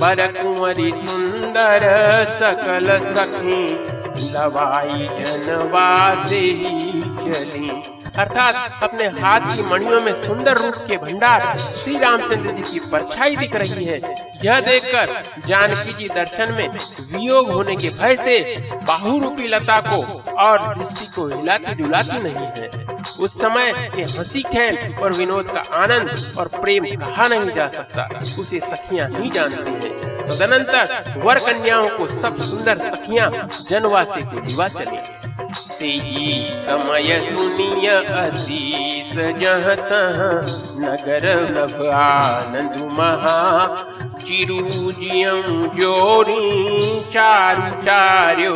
पर 0.00 0.26
कुंवरी 0.32 0.90
सुंदर 0.90 1.84
सकल 2.38 2.88
सखी 3.14 3.62
लवाई 4.24 5.08
जनवासे 5.18 6.42
चली। 7.18 7.68
अर्थात 8.18 8.82
अपने 8.82 9.04
हाथ 9.20 9.40
की 9.56 9.62
मणियों 9.62 10.00
में 10.00 10.12
सुंदर 10.14 10.58
रूप 10.58 10.74
के 10.88 10.96
भंडार 10.96 11.58
श्री 11.58 11.98
रामचंद्र 11.98 12.52
जी 12.52 12.62
की 12.62 12.80
परछाई 12.88 13.36
दिख 13.36 13.54
रही 13.56 13.84
है। 13.84 14.00
यह 14.44 14.60
देखकर 14.60 15.22
जानकी 15.48 15.92
जी 15.92 16.08
दर्शन 16.08 16.52
में 16.52 16.68
वियोग 16.68 17.50
होने 17.50 17.76
के 17.76 17.90
भय 17.90 18.16
से 18.16 18.36
बाहु 18.86 19.18
रूपी 19.18 19.48
लता 19.48 19.80
को 19.80 20.02
और 20.42 20.74
दृष्टि 20.74 21.06
को 21.06 21.26
हिलाती 21.28 21.74
डुलाती 21.74 22.22
नहीं 22.22 22.46
है। 22.58 22.70
उस 23.18 23.32
समय 23.32 23.72
ये 23.96 24.04
हँसी 24.18 24.42
खेल 24.42 24.94
और 25.02 25.12
विनोद 25.12 25.50
का 25.50 25.62
आनंद 25.74 26.34
और 26.38 26.48
प्रेम 26.54 26.84
कहा 26.96 27.28
नहीं 27.28 27.54
जा 27.54 27.68
सकता, 27.68 28.08
उसे 28.38 28.60
सखियाँ 28.60 29.08
ही 29.10 29.30
जानती 29.30 29.72
हैं। 29.72 30.11
तदनंतर 30.22 30.84
वर 31.24 31.38
कन्याओं 31.38 31.88
को 31.88 32.06
सब 32.20 32.40
सुंदर 32.40 32.78
सखियाँ 32.78 33.30
जनवासी 33.70 34.22
को 34.22 34.40
विवाह 34.40 34.68
चली। 34.68 35.00
तेई 35.78 36.46
समय 36.50 37.08
सुनिय 37.30 37.88
अतीस 37.88 39.12
जह 39.38 39.66
नगर 40.82 41.24
नभ 41.50 41.78
आनंद 41.92 42.76
महा। 42.98 43.40
चिरुजियं 44.22 45.42
जोरी, 45.68 47.00
चारु 47.12 47.70
चार्यो, 47.82 48.54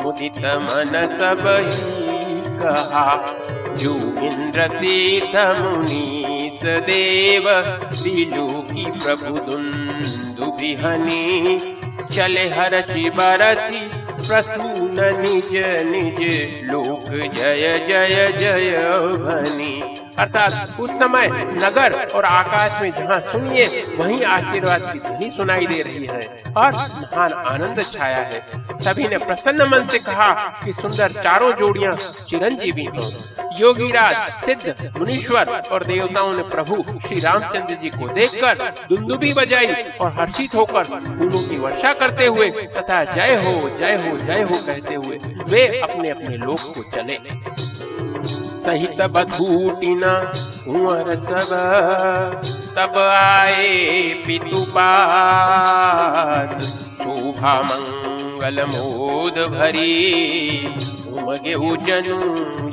मुदित 0.00 0.38
मन 0.38 0.92
सब 1.20 1.42
कहा। 2.62 3.08
जो 3.74 3.94
इंद्र 4.22 4.66
तीर्थ 4.66 5.34
मुनीस 5.60 6.60
देव 6.86 7.48
दिलु 8.02 8.46
की 8.46 8.84
प्रभु 9.00 9.32
दुंदु 9.38 10.03
बिहनी 10.60 11.58
चले 12.14 12.46
हरचि 12.56 13.08
बरती 13.18 13.80
प्रसून 14.26 14.98
निज 15.20 15.50
निज 15.90 16.20
लोक 16.70 17.08
जय 17.36 17.78
जय 17.88 18.16
जय 18.40 18.70
भनी 19.24 19.74
अर्थात 20.18 20.80
उस 20.80 20.90
समय 20.90 21.28
नगर 21.56 21.94
और 22.14 22.24
आकाश 22.24 22.80
में 22.82 22.90
जहाँ 22.90 23.20
सुनिए 23.20 23.66
वहीं 23.96 24.24
आशीर्वाद 24.24 24.82
की 24.92 24.98
ध्वनि 24.98 25.30
सुनाई 25.36 25.66
दे 25.66 25.80
रही 25.82 26.06
है। 26.06 26.20
और 26.56 26.72
महान 26.72 27.32
आनंद 27.32 27.82
छाया 27.92 28.18
है। 28.18 28.40
सभी 28.84 29.08
ने 29.08 29.18
प्रसन्न 29.18 29.68
मन 29.68 29.86
से 29.90 29.98
कहा 29.98 30.32
कि 30.64 30.72
सुंदर 30.72 31.12
चारों 31.22 31.52
जोड़ियाँ 31.52 31.94
चिरंजीवी 32.28 32.84
हों। 32.84 33.10
योगीराज, 33.60 34.16
सिद्ध, 34.44 34.92
मुनीश्वर 34.98 35.48
और 35.72 35.84
देवताओं 35.84 36.32
ने 36.32 36.42
प्रभु 36.42 36.82
श्री 37.00 37.18
रामचंद्र 37.20 37.74
जी 37.74 37.90
को 37.90 38.08
देखकर 38.08 38.72
दुंदुबी 38.88 39.32
बजाई 39.32 39.74
और 40.00 40.12
हर्षित 40.12 40.54
होकर 40.54 40.84
फूलों 40.84 41.42
की 41.48 41.58
वर्षा 41.58 41.92
करते 41.92 42.26
हुए 42.26 42.50
तथा 42.50 43.02
जय 43.04 43.36
हो 43.44 43.68
जय 43.78 43.96
हो 44.06 44.16
जय 44.16 44.42
हो 44.42 44.58
कहते 44.66 44.94
हुए 44.94 45.18
वे 45.48 45.66
अपने 45.80 46.10
अपने 46.10 46.36
लोक 46.36 46.74
को 46.74 46.82
चले। 46.96 47.18
सहित 48.64 49.00
बधूटिना 49.12 50.12
कुंवर 50.64 51.08
सब। 51.20 51.50
तब 52.76 52.94
आए 52.98 53.68
पितुपात 54.26 54.80
शोभा 56.98 57.54
मंगल 57.62 58.56
मोद 58.66 59.36
भरी। 59.52 59.98
उमगे 61.08 61.54
जनु 61.86 62.18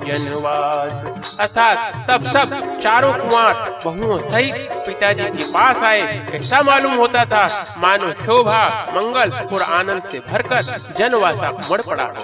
जनवास 0.06 0.94
अर्थात 1.40 1.78
तब 2.10 2.22
सब 2.24 2.48
चारों 2.80 3.14
कुमार 3.14 3.54
बहुओं 3.86 4.18
सहित 4.32 4.56
पिताजी 4.88 5.28
के 5.38 5.44
पास 5.52 5.78
आए। 5.84 6.02
ऐसा 6.34 6.58
मालूम 6.62 6.96
होता 6.96 7.24
था, 7.26 7.44
मानो 7.78 8.10
शोभा, 8.26 8.64
मंगल 8.96 9.30
और 9.56 9.62
आनंद 9.62 10.04
से 10.12 10.20
भरकर 10.20 10.62
जनवासा 11.00 11.48
उमड़ 11.50 11.82
पड़ा 11.82 12.04
हो। 12.04 12.24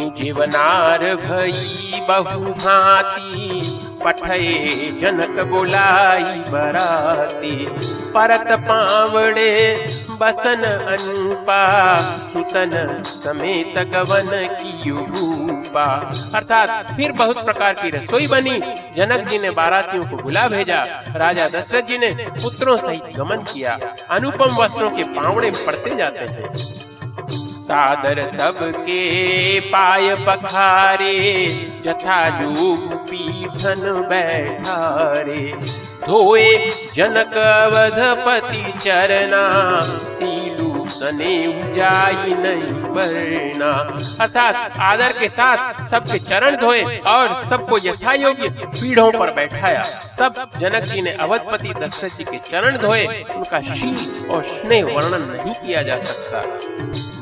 जीवनार 0.00 0.98
भई 0.98 2.00
बहु 2.08 2.40
भांति 2.40 3.78
पठये 4.04 5.00
जनक 5.02 5.44
बुलाई 5.46 6.24
बराती 6.24 7.66
परत 8.14 8.46
पावड़े 8.60 9.84
बसन 10.20 10.62
अनुपा। 10.88 11.60
सुतन 12.32 13.02
समेत 13.24 13.78
गवन 13.88 14.30
की 14.54 14.90
रूपा। 14.90 15.84
अर्थात 16.34 16.96
फिर 16.96 17.12
बहुत 17.12 17.44
प्रकार 17.44 17.74
की 17.74 17.90
रसोई 17.90 18.26
बनी। 18.26 18.58
जनक 18.96 19.28
जी 19.28 19.38
ने 19.38 19.50
बारातियों 19.50 20.04
को 20.04 20.16
बुला 20.16 20.48
भेजा। 20.48 20.82
राजा 21.16 21.48
दशरथ 21.48 21.82
जी 21.82 21.98
ने 21.98 22.10
पुत्रों 22.42 22.76
सहित 22.76 23.16
गमन 23.16 23.36
किया। 23.36 23.78
अनुपम 24.10 24.56
वस्त्रों 24.56 24.90
के 24.90 25.02
पावड़े 25.02 25.50
पड़ते 25.50 25.96
जाते 25.96 26.18
हैं। 26.18 26.77
सादर 27.68 28.18
सबके 28.30 29.02
पाय 29.70 30.14
पखारे 30.26 31.16
जथा 31.84 32.18
जोग 32.38 32.94
पीठन 33.10 33.82
बैठारे। 34.10 35.42
धोए 36.06 36.46
जनक 36.96 37.36
अवधपति 37.38 38.72
चरना 38.84 39.42
सीलू 40.98 41.10
सने 41.10 41.74
जाई 41.74 42.34
नहीं 42.34 42.92
बरना 42.94 43.70
अर्थात 44.24 44.78
आदर 44.78 45.12
के 45.12 45.28
साथ 45.28 45.90
सबके 45.90 46.18
चरण 46.18 46.56
धोए 46.56 46.82
और 47.06 47.26
सबको 47.48 47.78
यथा 47.78 48.12
योग्य 48.12 48.48
पीढ़ों 48.48 49.12
पर 49.12 49.34
बैठाया। 49.34 49.84
तब 50.20 50.34
जनक 50.60 50.82
जी 50.82 51.02
ने 51.02 51.10
अवधपति 51.10 51.68
दशरथ 51.68 52.16
जी 52.18 52.24
के 52.24 52.38
चरण 52.38 52.76
धोए। 52.76 53.06
उनका 53.36 53.60
शील 53.60 54.26
और 54.30 54.46
स्नेह 54.46 54.84
वर्णन 54.84 55.22
नहीं 55.22 55.54
किया 55.54 55.82
जा 55.82 55.98
सकता। 55.98 56.42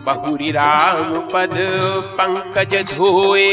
बहुरी 0.05 0.51
राम 0.51 1.15
पद 1.15 1.57
पंकज 2.21 2.95
धोए। 2.95 3.49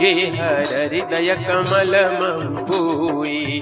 जे 0.00 0.12
हर 0.36 0.64
हृदय 0.64 1.34
कमल 1.48 1.94
मोए 2.20 3.60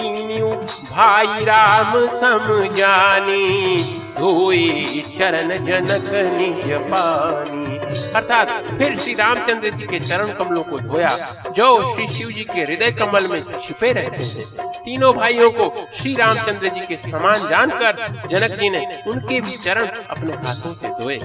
तीनों 0.00 0.52
भाई 0.90 1.44
राम 1.44 2.06
सम 2.16 2.76
जानी 2.76 3.82
धोए 4.18 5.02
चरण 5.18 5.48
जनक 5.66 6.08
निज 6.32 6.72
पानी। 6.90 7.78
अर्थात 8.14 8.50
फिर 8.78 8.98
श्री 8.98 9.14
रामचंद्र 9.14 9.70
जी 9.70 9.86
के 9.86 10.00
चरण 10.00 10.32
कमलों 10.34 10.62
को 10.62 10.78
धोया, 10.78 11.12
जो 11.56 11.94
श्री 11.94 12.08
शिव 12.08 12.28
जी 12.28 12.44
के 12.44 12.60
हृदय 12.62 12.90
कमल 12.90 13.26
में 13.26 13.40
छिपे 13.60 13.92
रहते 13.92 14.24
थे। 14.24 14.68
तीनों 14.80 15.12
भाइयों 15.14 15.50
को 15.50 15.72
श्री 15.98 16.14
रामचंद्र 16.14 16.68
जी 16.68 16.80
के 16.88 16.96
समान 17.00 17.48
जानकर 17.48 17.92
जनक 18.28 18.58
जी 18.60 18.70
ने 18.70 18.86
उनके 19.06 19.40
भी 19.40 19.56
चरण 19.64 19.86
अपने 19.86 20.32
हाथों 20.46 20.74
से 20.74 20.88
धोए। 21.00 21.18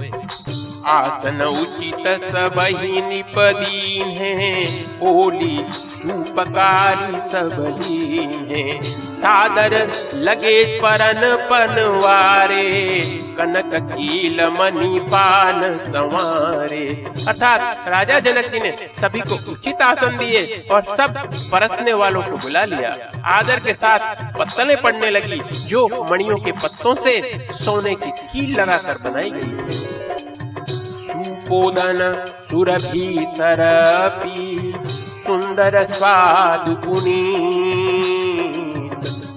आसन 0.86 1.42
उचित 1.42 2.06
सब 2.22 2.58
ही 2.60 3.00
निपदीन 3.02 4.08
है। 4.08 4.64
ओली 5.02 5.56
सुपकारी 5.96 7.30
सबलीन 7.30 8.32
है। 8.50 8.80
सादर 9.16 9.72
लगे 10.14 10.80
परन 10.80 11.20
पनवारे, 11.50 13.00
कनक 13.38 13.70
कील 13.92 14.40
मणि 14.46 15.00
पान 15.00 15.62
संवारे। 15.78 16.84
अर्थात 17.28 17.88
राजा 17.88 18.20
जनक 18.20 18.50
जी 18.52 18.60
ने 18.60 18.74
सभी 19.00 19.20
को 19.20 19.52
उचित 19.52 19.82
आसन 19.82 20.16
दिए 20.18 20.66
और 20.70 20.84
सब 20.84 21.18
परसने 21.52 21.92
वालों 21.94 22.22
को 22.22 22.36
बुला 22.36 22.64
लिया। 22.64 22.94
आदर 23.24 23.60
के 23.60 23.74
साथ 23.74 23.98
पत्तलें 24.38 24.80
पड़ने 24.82 25.10
लगी, 25.10 25.40
जो 25.68 26.06
मणियों 26.10 26.36
के 26.36 26.52
पत्तों 26.52 26.94
से 26.94 27.20
सोने 27.64 27.94
की 27.94 28.10
कील 28.10 28.60
लगाकर 28.60 29.10
बनाई 29.10 29.30
गई। 29.30 29.85
सुपोदन 31.46 31.98
सुरभि 32.50 33.26
सरपी 33.30 34.46
सुंदर 35.26 35.74
स्वाद 35.86 36.64
पुनीत। 36.84 38.24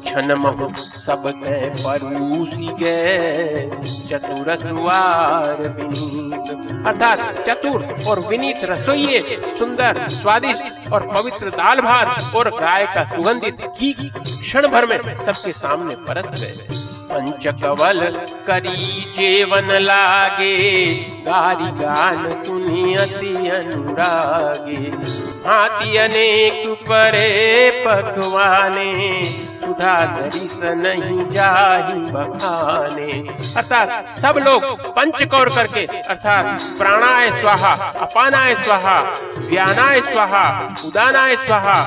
क्षण 0.06 0.34
महु 0.36 0.70
सब 1.02 1.28
के 1.36 1.58
परूसी 1.84 2.70
गए 2.80 3.70
चतुर 4.10 4.50
सुवार 4.56 5.62
विनीत। 5.76 6.48
अर्थात 6.88 7.20
चतुर 7.50 7.80
और 8.08 8.18
विनीत 8.30 8.60
रसोइये, 8.64 9.20
सुंदर, 9.60 9.94
स्वादिष्ट 10.10 10.66
और 10.94 11.02
पवित्र 11.14 11.46
दाल 11.52 11.78
भात 11.82 12.10
और 12.36 12.50
गाय 12.56 12.84
का 12.96 13.04
सुगंधित 13.06 13.58
घी 13.72 13.92
क्षण 13.94 14.68
भर 14.68 14.84
में 14.86 14.98
सबके 15.26 15.52
सामने 15.52 15.96
परस 16.08 16.30
गए। 16.42 16.58
पंचकवल 17.12 18.00
करी 18.48 18.78
जेवन 19.14 19.68
लागे 19.82 20.56
गारी 21.30 21.72
गान 21.84 22.44
सुनी 22.44 22.96
अति 22.96 23.50
अनुरागे। 23.50 24.92
हाथी 25.50 25.98
अनेक 25.98 26.64
परे 26.68 27.70
पकवाने। 27.88 29.49
सुधा 29.60 29.94
दरिस 30.08 30.60
नहीं 30.78 31.30
जाही 31.30 32.02
बखाने। 32.12 33.12
अर्थात 33.56 34.20
सब 34.20 34.38
लोग 34.38 34.64
पंच 34.96 35.24
कौर 35.24 35.50
करके, 35.50 35.86
अर्थात 35.86 36.62
प्राणाय 36.78 37.30
स्वाहा, 37.42 37.74
अपानाय 38.00 38.56
स्वाहा, 38.56 39.00
व्यानाय 39.40 40.02
स्वाहा, 40.02 40.46
उदानाय 40.86 41.36
स्वाहा, 41.36 41.82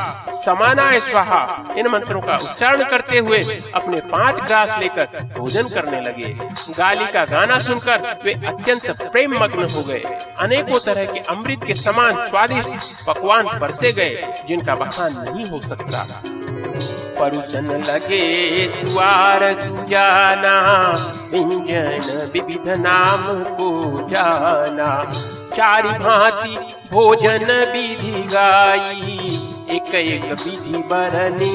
समानाय 0.45 0.99
स्वाहा, 1.01 1.41
इन 1.77 1.89
मंत्रों 1.89 2.21
का 2.21 2.37
उच्चारण 2.37 2.83
करते 2.85 3.19
हुए 3.19 3.39
अपने 3.75 4.01
पाँच 4.07 4.41
ग्रास 4.45 4.79
लेकर 4.79 5.29
भोजन 5.39 5.69
करने 5.69 6.01
लगे। 6.01 6.33
गाली 6.79 7.07
का 7.07 7.25
गाना 7.25 7.59
सुनकर 7.59 8.21
वे 8.25 8.33
अत्यंत 8.47 8.91
प्रेम 9.03 9.39
मग्न 9.43 9.69
हो 9.75 9.83
गए। 9.83 10.03
अनेकों 10.39 10.81
तरह 10.81 11.05
के 11.05 11.21
अमृत 11.31 11.65
के 11.67 11.75
समान 11.75 12.27
स्वादिष्ट 12.27 13.05
पकवान 13.07 13.59
बरसे 13.61 13.93
गए, 13.93 14.35
जिनका 14.49 14.75
बखान 14.75 15.17
नहीं 15.19 15.47
हो 15.47 15.61
सकता। 15.61 16.07
परुषन 17.19 17.67
लगे 17.89 18.23
द्वार 18.85 19.43
सुजाना 19.55 20.57
व्यंजन 21.33 22.31
विविध 22.35 22.69
नाम 22.81 23.23
को 23.55 24.09
जाना। 24.09 24.91
चारि 25.57 25.89
भांति 25.99 26.57
भोजन 26.93 27.45
विधि 27.73 28.23
गाई, 28.29 29.19
एक 29.71 29.95
एक 29.95 30.25
विधि 30.25 30.79
बरनी 30.91 31.53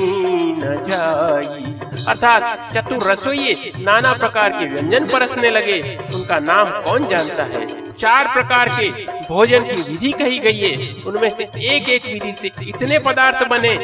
न 0.57 0.75
जाई। 0.87 1.73
अर्थात 2.07 2.43
चतुर 2.73 3.11
रसोई 3.11 3.55
नाना 3.77 4.13
प्रकार 4.13 4.49
के 4.49 4.65
व्यंजन 4.65 5.05
परसने 5.05 5.49
लगे। 5.49 5.79
उनका 6.15 6.39
नाम 6.39 6.67
कौन 6.83 7.07
जानता 7.07 7.43
है? 7.43 7.65
चार 7.91 8.27
प्रकार 8.33 8.69
के 8.69 8.89
भोजन 9.27 9.63
की 9.63 9.81
विधि 9.81 10.11
कही 10.11 10.39
गई 10.39 10.59
है। 10.59 11.03
उनमें 11.03 11.29
से 11.29 11.43
एक 11.67 11.89
एक 11.89 12.05
विधि 12.05 12.33
से 12.37 12.69
इतने 12.69 12.99
पदार्थ 12.99 13.47
बने। 13.47 13.75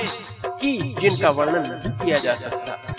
कि, 0.64 0.95
जिनका 1.01 1.30
वर्णन 1.30 1.64
नहीं 1.68 2.05
किया 2.05 2.18
जा 2.18 2.34
सकता। 2.34 2.93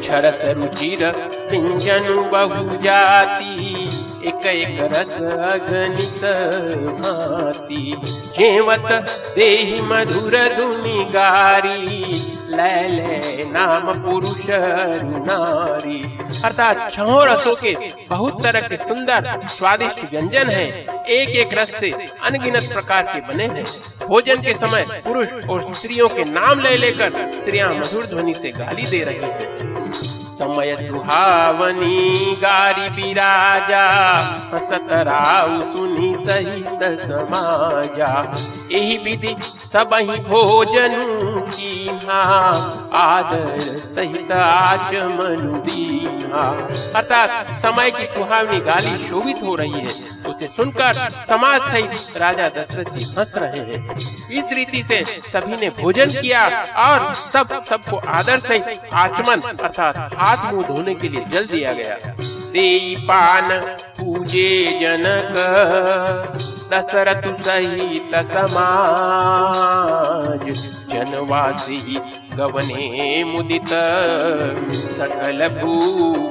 क्षरस 0.00 0.42
रुचिर 0.44 1.04
व्यंजन 1.50 2.30
बहु 2.32 2.76
जाति 2.76 3.88
एक 4.26 4.46
एक 4.46 4.80
रस 4.92 5.14
अगणित 5.52 6.22
भांति 7.00 7.96
जेवत 8.38 8.88
देहि 9.36 9.80
मधुर 9.80 10.36
धुनि 10.54 11.04
गारी 11.04 12.04
लैले 12.50 13.44
नाम 13.44 14.02
पुरुष 14.02 14.46
नारी। 14.48 16.18
अर्थात 16.44 16.90
छहों 16.90 17.26
रसों 17.26 17.56
के 17.56 17.76
बहुत 18.10 18.42
तरह 18.42 18.60
के 18.60 18.76
सुंदर, 18.76 19.40
स्वादिष्ट 19.58 20.12
व्यंजन 20.12 20.48
हैं। 20.48 21.04
एक 21.04 21.28
एक 21.28 21.58
रस 21.58 21.70
से 21.80 21.90
अनगिनत 22.22 22.70
प्रकार 22.72 23.02
के 23.02 23.20
बने 23.20 23.44
हैं। 23.44 23.66
भोजन 24.08 24.42
के 24.42 24.52
समय 24.56 24.84
पुरुष 25.04 25.32
और 25.50 25.72
स्त्रियों 25.74 26.08
के 26.08 26.24
नाम 26.24 26.60
ले 26.60 26.76
लेकर 26.76 27.10
स्त्रियाँ 27.32 27.72
मधुर 27.74 28.06
ध्वनि 28.06 28.34
से 28.34 28.50
गाली 28.50 28.82
दे 28.90 29.02
रही 29.04 29.16
हैं। 29.22 29.66
समय 30.38 30.76
सुहावनी, 30.78 32.34
गारी 32.42 32.88
बिराजा 32.96 33.84
सतराउ 34.58 35.60
सुनी 35.76 36.14
सहित 36.26 36.84
समाजा। 37.00 38.10
यही 38.72 38.96
विधि 39.04 39.34
सब 39.72 39.90
ही 39.94 40.18
भोजन 40.28 40.98
की 41.50 41.88
आदर 42.98 43.78
सहित 43.96 44.32
आचमन 44.32 45.62
दीहा 45.66 46.46
अर्थात 46.98 47.58
समय 47.62 47.90
की 47.90 48.06
सुहावनी 48.14 48.60
गाली 48.70 48.96
शोभित 49.08 49.42
हो 49.42 49.54
रही 49.54 49.80
है। 49.80 50.17
उसे 50.28 50.46
सुनकर 50.46 50.92
समाज 51.28 51.60
सहित 51.60 52.16
राजा 52.16 52.46
दशरथ 52.48 52.88
जी 52.94 53.04
हंस 53.18 53.32
रहे 53.36 53.62
हैं। 53.64 53.82
इस 54.38 54.46
रीति 54.52 54.82
से 54.82 54.98
सभी 55.32 55.56
ने 55.56 55.68
भोजन 55.82 56.08
किया 56.10 56.42
और 56.84 56.96
तब 57.34 57.46
सबको 57.64 57.96
आदर 58.14 58.38
सहित 58.38 58.64
आचमन 58.94 59.38
अर्थात 59.40 59.96
हाथ 60.16 60.52
मुँह 60.52 60.66
धोने 60.66 60.94
के 60.94 61.08
लिए 61.08 61.24
जल 61.32 61.44
दिया 61.46 61.72
गया। 61.72 61.96
पान 63.08 63.46
पूजे 63.98 64.50
जनक, 64.80 65.34
दशरथ 66.72 67.24
सहित 67.42 68.14
समाज 68.30 68.54
जनवासी 70.88 71.98
गवने 72.36 73.24
मुदित। 73.24 73.70
सकल 74.98 75.48
भूप 75.54 76.26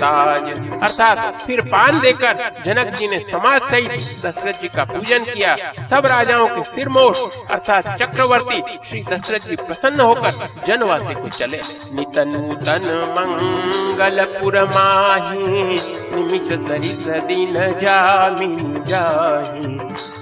ताज 0.00 0.42
अर्थात 0.82 1.40
फिर 1.40 1.60
पान 1.66 1.98
देकर 2.00 2.38
जनक 2.64 2.94
जी 2.96 3.08
ने 3.08 3.18
समाज 3.30 3.62
सहित 3.62 3.90
दशरथ 4.24 4.60
जी 4.62 4.68
का 4.68 4.84
पूजन 4.84 5.24
किया। 5.24 5.54
सब 5.90 6.06
राजाओं 6.06 6.46
के 6.48 6.64
सिर 6.64 6.88
मोड़ 6.88 7.14
अर्थात 7.16 7.84
चक्रवर्ती 8.00 8.60
श्री 8.88 9.02
दशरथ 9.02 9.48
जी 9.48 9.56
प्रसन्न 9.56 10.00
होकर 10.00 10.32
जनवासी 10.66 11.14
को 11.14 11.28
चले। 11.38 11.60
नितन 11.92 12.28
नूतन 12.30 12.86
मंगलपुर 13.18 14.62
माही 14.66 15.80
निमित 16.14 16.52
सरिस 16.60 17.06
दिन 17.26 17.54
जामिन 17.80 18.84
जाही। 18.88 19.78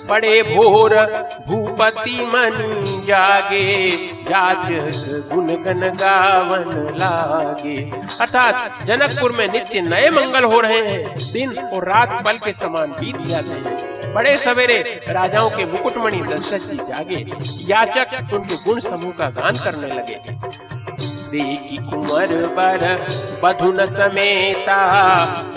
बड़े 0.09 0.43
भोर 0.45 0.95
भूपति 1.49 2.17
मन 2.25 2.55
जागे 3.07 3.91
जाजक 4.25 5.31
गुण 5.33 5.47
गन 5.65 5.81
गावन 5.97 6.65
लागे। 6.97 7.77
अर्थात 8.21 8.87
जनकपुर 8.87 9.33
में 9.33 9.47
नित्य 9.49 9.81
नए 9.81 10.09
मंगल 10.11 10.45
हो 10.45 10.61
रहे 10.61 10.81
हैं, 10.81 11.33
दिन 11.33 11.59
और 11.59 11.89
रात 11.89 12.23
पल 12.25 12.39
के 12.45 12.53
समान 12.53 12.93
बीत 12.93 13.21
जाते 13.27 13.59
हैं। 13.59 14.13
बड़े 14.15 14.37
सवेरे 14.37 14.79
राजाओं 15.09 15.51
के 15.51 15.65
मुकुटमणि 15.67 16.21
दशरथ 16.23 16.69
जी 16.71 16.77
जागे, 16.79 17.25
याचक 17.69 18.35
उनके 18.35 18.57
गुण 18.65 18.81
समूह 18.81 19.13
का 19.19 19.31
गान 19.33 19.59
करने 19.65 19.95
लगे। 19.95 20.17
देखी 21.29 21.77
कुंवर 21.77 22.33
बर 22.57 22.83
बधुन 23.43 23.79
समेता। 23.87 24.79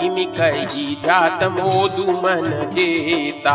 किमि 0.00 0.24
कही 0.24 0.94
जात 1.04 1.44
मोदु 1.44 2.12
मन 2.12 2.50
देता। 2.74 3.54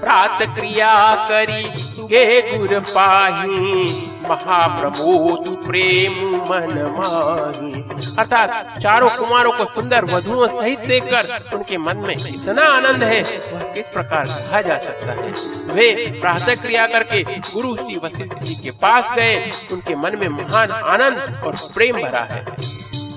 प्रात 0.00 0.42
क्रिया 0.56 0.94
करी 1.24 1.62
गे 2.06 2.58
गुर 2.58 2.78
पाही। 2.80 4.11
महाप्रमोद 4.32 5.48
प्रेम 5.66 6.12
मन 6.50 6.72
माही। 6.98 7.82
अर्थात 8.18 8.78
चारों 8.82 9.08
कुमारों 9.08 9.52
को 9.52 9.64
सुंदर 9.64 10.04
वधुओं 10.04 10.46
सहित 10.48 10.80
देखकर 10.80 11.56
उनके 11.56 11.78
मन 11.78 11.96
में 11.96 12.14
इतना 12.14 12.62
आनंद 12.68 13.02
है, 13.02 13.22
वह 13.52 13.62
किस 13.72 13.86
प्रकार 13.86 14.24
कहा 14.26 14.60
जा 14.60 14.78
सकता 14.78 15.12
है? 15.12 15.30
वे 15.74 16.18
प्रातः 16.20 16.54
क्रिया 16.54 16.86
करके 16.86 17.22
गुरु 17.22 17.76
श्री 17.76 17.98
वशिष्ठ 17.98 18.42
जी 18.42 18.54
के 18.54 18.70
पास 18.82 19.14
गए, 19.16 19.52
उनके 19.72 19.94
मन 19.94 20.18
में 20.20 20.28
महान 20.28 20.70
आनंद 20.70 21.42
और 21.44 21.56
प्रेम 21.74 22.02
भरा 22.02 22.26
है। 22.30 22.44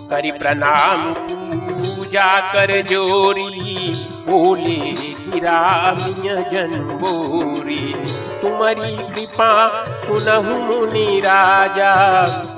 करी 0.09 0.31
प्रणाम। 0.33 1.13
पूजा 1.17 2.29
कर 2.53 2.71
जोरी, 2.89 3.89
बोले 4.27 4.75
गिरा 5.25 5.61
जन 6.51 6.73
बोरी 7.01 7.93
तुम्हारी 8.41 8.95
कृपा 9.09 9.49
सुनहु 10.05 10.57
मुनि 10.63 11.19
राजा 11.19 11.93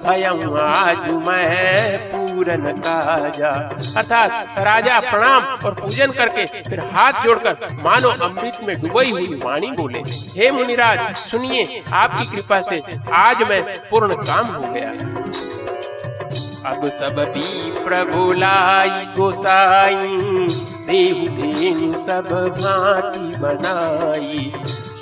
भयम 0.05 0.57
आज 0.59 1.09
मैं 1.27 1.97
पूरन 2.07 2.65
काजा। 2.79 3.49
अर्थात 3.97 4.59
राजा 4.59 4.99
प्रणाम 5.01 5.65
और 5.65 5.73
पूजन 5.73 6.11
करके 6.11 6.45
फिर 6.69 6.79
हाथ 6.93 7.23
जोड़कर 7.25 7.67
मानो 7.83 8.09
अमृत 8.25 8.59
में 8.63 8.75
डुबई 8.81 9.11
हुई 9.11 9.39
वाणी 9.43 9.71
बोले, 9.71 10.01
हे 10.37 10.51
मुनिराज, 10.51 10.99
सुनिए, 11.21 11.83
आपकी 11.93 12.25
कृपा 12.35 12.61
से 12.63 12.81
आज 13.17 13.49
मैं 13.49 13.61
पूर्ण 13.89 14.15
काम 14.23 14.45
हो 14.47 14.73
गया। 14.73 14.91
अब 16.65 16.85
सब 16.85 17.33
भी 17.33 17.71
प्रभु 17.71 18.31
लाई 18.33 18.89
गोसाई 18.89 19.95
देव 20.87 21.15
धेनु 21.15 21.93
सब 21.93 22.55
भांति 22.61 23.39
बनाई 23.39 24.53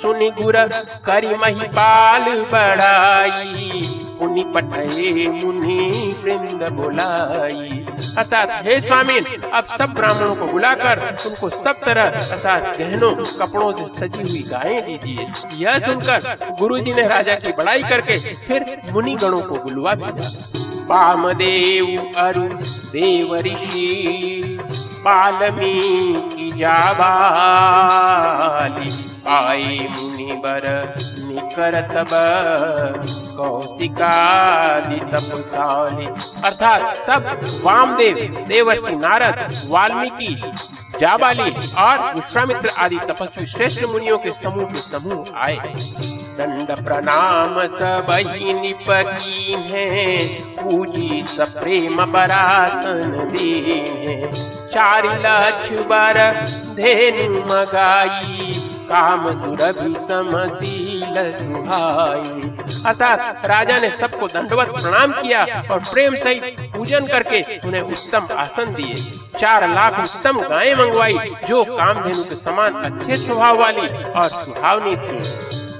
सुनि 0.02 0.30
गुर, 0.30 0.56
करी 1.04 1.34
महिपाल 1.34 2.22
बड़ाई 2.30 4.00
मुनि 4.22 4.52
पठे 4.54 5.28
मुनि 5.28 6.16
वृंद 6.24 6.72
बुलाई। 6.72 7.86
अर्थात, 8.18 8.62
हे 8.64 8.80
स्वामी 8.80 9.18
अब 9.52 9.64
सब 9.64 9.94
ब्राह्मणों 9.94 10.34
को 10.34 10.46
बुलाकर 10.46 11.16
उनको 11.26 11.50
सब 11.50 11.74
तरह, 11.84 12.02
अर्थात 12.02 12.78
गहनों 12.78 13.12
कपड़ों 13.12 13.72
से 13.72 13.88
सजी 13.98 14.30
हुई 14.30 14.42
गायें 14.42 14.82
दीजिए। 14.82 15.26
यह 15.54 15.78
सुनकर 15.78 16.38
गुरु 16.58 16.78
जी 16.78 16.92
ने 16.92 17.02
राजा 17.02 17.34
की 17.34 17.52
बड़ाई 17.52 17.82
करके 17.82 18.18
फिर 18.18 18.82
मुनि 18.92 19.14
गणों 19.14 19.40
को 19.40 19.54
बुलवा 19.54 19.94
दिया। 19.94 20.75
वामदेव 20.88 21.86
अरु 22.18 22.46
देव 22.92 23.30
ऋषि 23.46 23.88
वाल्मीकि 25.06 26.46
जाबाली 26.58 27.06
आए 29.36 29.76
मुनि 29.92 30.30
बर 30.44 30.64
निकर 31.28 31.74
तब 31.92 32.12
कौतिकादि 33.36 34.98
तपसाली। 35.12 36.06
अर्थात 36.44 36.82
तब 37.08 37.22
वामदेव 37.64 38.16
देवर्षि 38.48 38.92
नारद, 38.96 39.38
वाल्मीकि 39.70 40.30
जाबाली 41.00 41.50
और 41.78 41.98
विश्वामित्र 42.14 42.68
आदि 42.78 42.98
तपस्वी 43.08 43.46
श्रेष्ठ 43.46 43.84
मुनियों 43.84 44.18
के 44.18 44.30
समूह 44.32 44.70
के 44.72 44.80
समूह 44.90 45.38
आए। 45.38 45.56
दंड 46.38 46.70
प्रणाम 46.84 47.58
सब 47.70 48.06
निपकी 48.56 49.52
है, 49.70 50.26
पूजी 50.58 51.22
सप्रेम 51.28 52.04
बरासन 52.12 53.28
दे 53.32 53.52
चार 54.72 55.04
लक्ष 55.16 55.70
बर 55.88 56.18
धेनु 56.76 57.40
मगाई, 57.46 58.52
काम 58.90 59.28
दुरभि 59.34 59.94
समतिल 60.08 61.14
सुहाई 61.32 62.54
अर्थात 62.86 63.44
राजा 63.46 63.78
ने 63.80 63.90
सबको 63.90 64.26
दंडवत 64.28 64.68
प्रणाम 64.72 65.12
किया 65.12 65.44
और 65.70 65.78
प्रेम 65.84 66.16
सहित 66.16 66.70
पूजन 66.76 67.06
करके 67.06 67.42
उन्हें 67.68 67.82
उत्तम 67.82 68.28
आसन 68.36 68.74
दिए। 68.74 68.94
चार 69.38 69.68
लाख 69.68 69.98
उत्तम 70.04 70.40
गायें 70.42 70.74
मंगवाई, 70.74 71.18
जो 71.48 71.62
कामधेनु 71.70 72.22
के 72.24 72.36
समान 72.36 72.74
अच्छे 72.84 73.16
स्वभाव 73.16 73.58
वाली 73.58 73.86
और 74.12 74.28
सुहावनी 74.44 74.96
थी। 74.96 75.18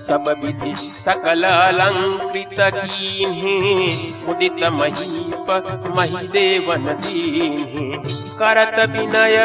सब 0.02 0.24
विधि 0.42 0.72
सकल 1.04 1.42
अलंकृत 1.44 2.56
कीन्हे 2.76 3.54
मुदित 4.26 4.64
महीप 4.72 5.48
मही 5.96 6.28
देवन 6.28 6.86
दीन्हे। 6.96 7.90
करत 8.38 8.78
विनय 8.90 9.36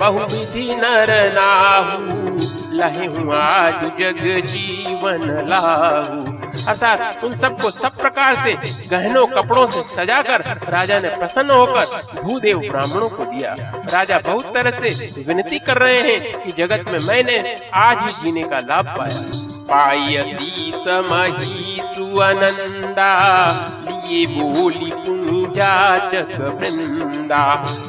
बहु 0.00 0.18
विधि 0.26 0.66
नर 0.74 1.10
नाहू, 1.34 1.98
लहे 2.72 3.08
आज 3.38 3.82
जग 4.00 4.22
जीवन 4.46 5.48
लाहू। 5.48 6.39
अर्थात 6.68 7.24
उन 7.24 7.36
सबको 7.38 7.70
सब 7.70 7.96
प्रकार 7.96 8.34
से 8.44 8.54
गहनों 8.88 9.26
कपड़ों 9.26 9.66
से 9.66 9.82
सजाकर 9.94 10.44
राजा 10.70 11.00
ने 11.00 11.08
प्रसन्न 11.08 11.50
होकर 11.50 12.20
भूदेव 12.22 12.58
ब्राह्मणों 12.60 13.08
को 13.08 13.24
दिया। 13.24 13.54
राजा 13.92 14.18
बहुत 14.18 14.54
तरह 14.54 14.80
से 14.80 15.24
विनती 15.28 15.58
कर 15.58 15.78
रहे 15.78 16.00
हैं 16.00 16.42
कि 16.42 16.52
जगत 16.52 16.90
में 16.90 16.98
मैंने 16.98 17.38
आज 17.80 17.98
ही 17.98 18.12
जीने 18.22 18.42
का 18.42 18.58
लाभ 18.58 18.94
पाया। 18.98 19.22
पायती 19.70 20.72
समही 20.86 21.80
सुअनंदा, 21.86 23.10
लिए 24.10 24.26
बोली 24.26 24.90
पूजा 24.90 25.72
जाचक 26.08 26.40
वृंदा। 26.60 27.42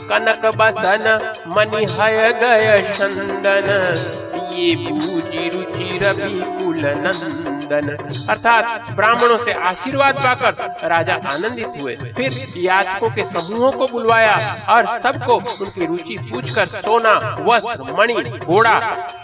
कनक 0.10 0.46
बसन 0.58 1.06
मनि 1.48 1.86
हय 1.92 2.32
गय 2.42 2.96
चंदन 2.98 3.70
ये 4.54 4.76
पूजी 4.76 5.50
रुचि 5.50 6.00
रवि 6.04 6.40
कुल 6.58 6.86
नंदन 6.98 7.51
नंदन 7.74 8.28
अर्थात 8.30 8.92
ब्राह्मणों 8.96 9.38
से 9.38 9.54
आशीर्वाद 9.62 10.16
पाकर 10.16 10.88
राजा 10.90 11.16
आनंदित 11.28 11.82
हुए। 11.82 11.96
फिर 11.96 12.46
याचकों 12.58 13.10
के 13.10 13.26
समूहों 13.26 13.72
को 13.72 13.88
बुलवाया 13.88 14.36
और 14.70 14.88
सबको 15.00 15.36
उनकी 15.36 15.86
रुचि 15.86 16.18
पूछकर 16.32 16.66
सोना, 16.66 17.14
वस्त्र, 17.42 17.94
मणि, 17.94 18.16
घोड़ा, 18.40 18.76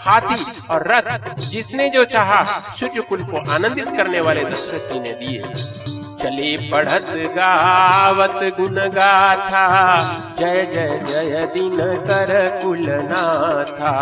हाथी 0.04 0.44
और 0.70 0.86
रथ, 0.88 1.34
जिसने 1.40 1.88
जो 1.88 2.04
चाहा 2.04 2.42
सूर्य 2.80 3.02
कुल 3.08 3.24
को 3.24 3.50
आनंदित 3.50 3.96
करने 3.96 4.20
वाले 4.20 4.44
दशरथ 4.44 4.92
जी 4.92 5.00
ने 5.00 5.12
दिए। 5.12 5.87
चले 6.22 6.56
पढ़त 6.70 7.10
गावत 7.36 8.40
गुण 8.56 8.76
गाथा 8.94 9.66
जय 10.40 10.64
जय 10.74 10.98
जय 11.06 11.46
दिन 11.54 11.78
कर 12.08 12.32
कुल 12.62 12.86
नाथा 13.02 13.92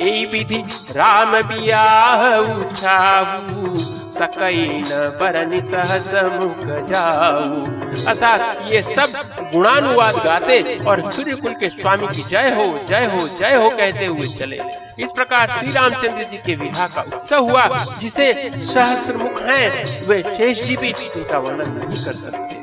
ए 0.00 0.12
विधि 0.32 0.62
राम 0.90 1.32
बियाह 1.48 2.26
उछाहू 2.38 3.76
सकई 4.14 4.66
न 4.82 5.60
सहस 5.64 6.10
मुख 6.32 6.64
जाऊ। 6.88 7.60
अर्थात 8.08 8.40
ये 8.68 8.82
सब 8.82 9.12
गुणानुवाद 9.54 10.16
गाते 10.24 10.58
और 10.84 11.00
सूर्य 11.12 11.34
कुल 11.34 11.52
के 11.60 11.68
स्वामी 11.68 12.06
की 12.06 12.22
जय 12.30 12.50
हो 12.56 12.64
जय 12.88 13.04
हो 13.14 13.26
जय 13.38 13.54
हो 13.54 13.68
कहते 13.70 14.06
हुए 14.06 14.28
चले। 14.38 14.60
इस 15.04 15.10
प्रकार 15.14 15.48
श्री 15.58 15.72
रामचंद्र 15.72 16.22
जी 16.22 16.36
के 16.36 16.54
विवाह 16.54 16.86
का 16.86 17.02
उत्सव 17.02 17.50
हुआ, 17.50 17.66
जिसे 18.00 18.32
सहस्त्र 18.32 19.16
मुख 19.16 19.40
है, 19.42 19.68
वे 20.08 20.22
शेष 20.36 20.62
जी 20.66 20.76
भी 20.76 20.88
इनका 20.88 21.38
वर्णन 21.54 21.76
नहीं 21.78 22.04
कर 22.04 22.12
सकते। 22.14 22.62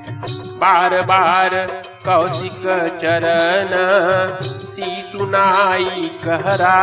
बार 0.58 1.02
बार 1.06 1.56
कौशिक 2.06 2.62
चरण 3.02 3.72
सी 4.44 4.96
सुनाई 5.04 6.10
कहरा 6.24 6.78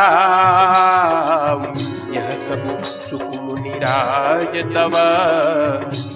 यह 2.13 2.29
सब 2.39 2.61
मुनिराज 3.35 4.55
तव। 4.75 4.93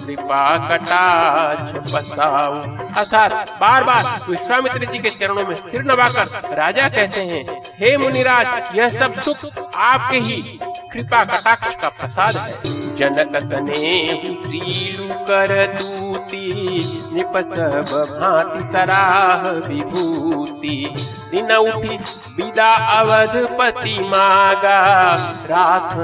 कृपा 0.06 0.44
कटाक्ष 0.68 1.92
बसाओ 1.92 2.54
अर्थात 2.94 3.32
बार 3.60 3.84
बार 3.84 4.04
विश्वामित्र 4.28 4.92
जी 4.92 4.98
के 4.98 5.10
चरणों 5.10 5.46
में 5.46 5.54
सिर 5.56 5.82
नवाकर 5.82 6.54
राजा 6.56 6.88
कहते 6.88 7.20
हैं, 7.22 7.44
हे 7.80 7.96
मुनिराज, 7.96 8.76
यह 8.76 8.88
सब 8.98 9.20
सुख 9.22 9.46
आपके 9.76 10.18
ही 10.18 10.40
कृपा 10.92 11.24
कटाक्ष 11.26 11.74
का 11.82 11.88
प्रसाद 11.90 12.36
है। 12.36 12.73
जनकसने 12.98 13.82
श्रीलुकरदूति 14.24 15.26
निपसव 17.14 17.90
भाति 18.10 18.62
सराह 18.72 19.42
विभूति। 19.68 20.78
दिन 21.34 21.52
उठी 21.52 21.96
विदा 22.36 22.70
अवधपति 22.92 23.98
मागा 24.02 24.78
राख 25.50 25.94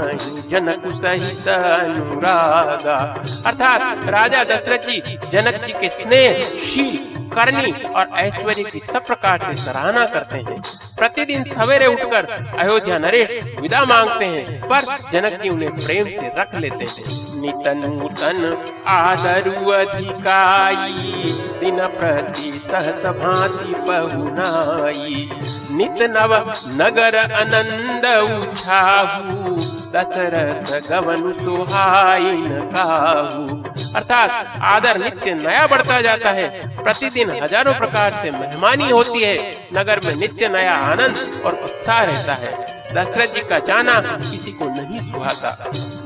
जनक 0.51 0.83
सहित 0.97 1.49
अनुरागा। 1.49 2.99
अर्थात 3.47 4.09
राजा 4.09 4.43
दशरथ 4.45 4.89
जी 4.89 5.01
जनक 5.33 5.65
जी 5.65 5.73
के 5.73 5.89
स्नेह, 5.91 6.45
शील 6.67 6.97
करनी 7.31 7.71
और 7.89 8.09
ऐश्वर्य 8.19 8.63
की 8.63 8.81
सब 8.87 9.05
प्रकार 9.07 9.39
से 9.39 9.53
सराहना 9.55 10.05
करते 10.07 10.37
हैं। 10.39 10.61
प्रतिदिन 10.99 11.45
सवेरे 11.45 11.87
उठकर 11.87 12.27
अयोध्या 12.59 12.99
नरेश 12.99 13.31
विदा 13.61 13.85
मांगते 13.85 14.25
हैं, 14.25 14.61
पर 14.63 14.97
जनक 15.13 15.41
जी 15.43 15.49
उन्हें 15.49 15.71
प्रेम 15.77 16.09
से 16.09 16.33
रख 16.39 16.55
लेते 16.55 16.85
हैं। 16.85 17.19
नितन 17.41 17.79
नूतन 17.93 18.65
आदरु 18.89 19.71
अधिकाई 19.73 21.33
दिन 21.71 21.83
प्रति 21.91 22.51
सहस 22.65 23.05
भांति 23.17 23.75
पहुनाई 23.89 25.29
नित 25.71 26.01
नव 26.11 26.33
नगर 26.79 27.17
आनंद 27.17 28.07
उछाहू 28.07 29.55
दशरथ 29.95 30.71
गवन 30.89 31.33
सुहाइन 31.35 32.61
काहू 32.75 33.63
अर्थात 33.97 34.59
आदर 34.73 34.99
नित्य 34.99 35.35
नया 35.35 35.67
बढ़ता 35.67 36.01
जाता 36.01 36.31
है। 36.31 36.49
प्रतिदिन 36.77 37.31
हज़ारों 37.43 37.75
प्रकार 37.75 38.21
से 38.23 38.31
मेहमानी 38.31 38.91
होती 38.91 39.23
है। 39.23 39.37
नगर 39.75 40.01
में 40.07 40.15
नित्य 40.17 40.49
नया 40.49 40.75
आनंद 40.91 41.43
और 41.47 41.55
उत्साह 41.55 42.03
रहता 42.05 42.35
है। 42.35 42.53
दशरथ 42.95 43.35
जी 43.35 43.49
का 43.49 43.59
जाना 43.67 44.01
किसी 44.21 44.53
को 44.53 44.69
नहीं 44.71 45.01
सुहाता। 45.11 45.57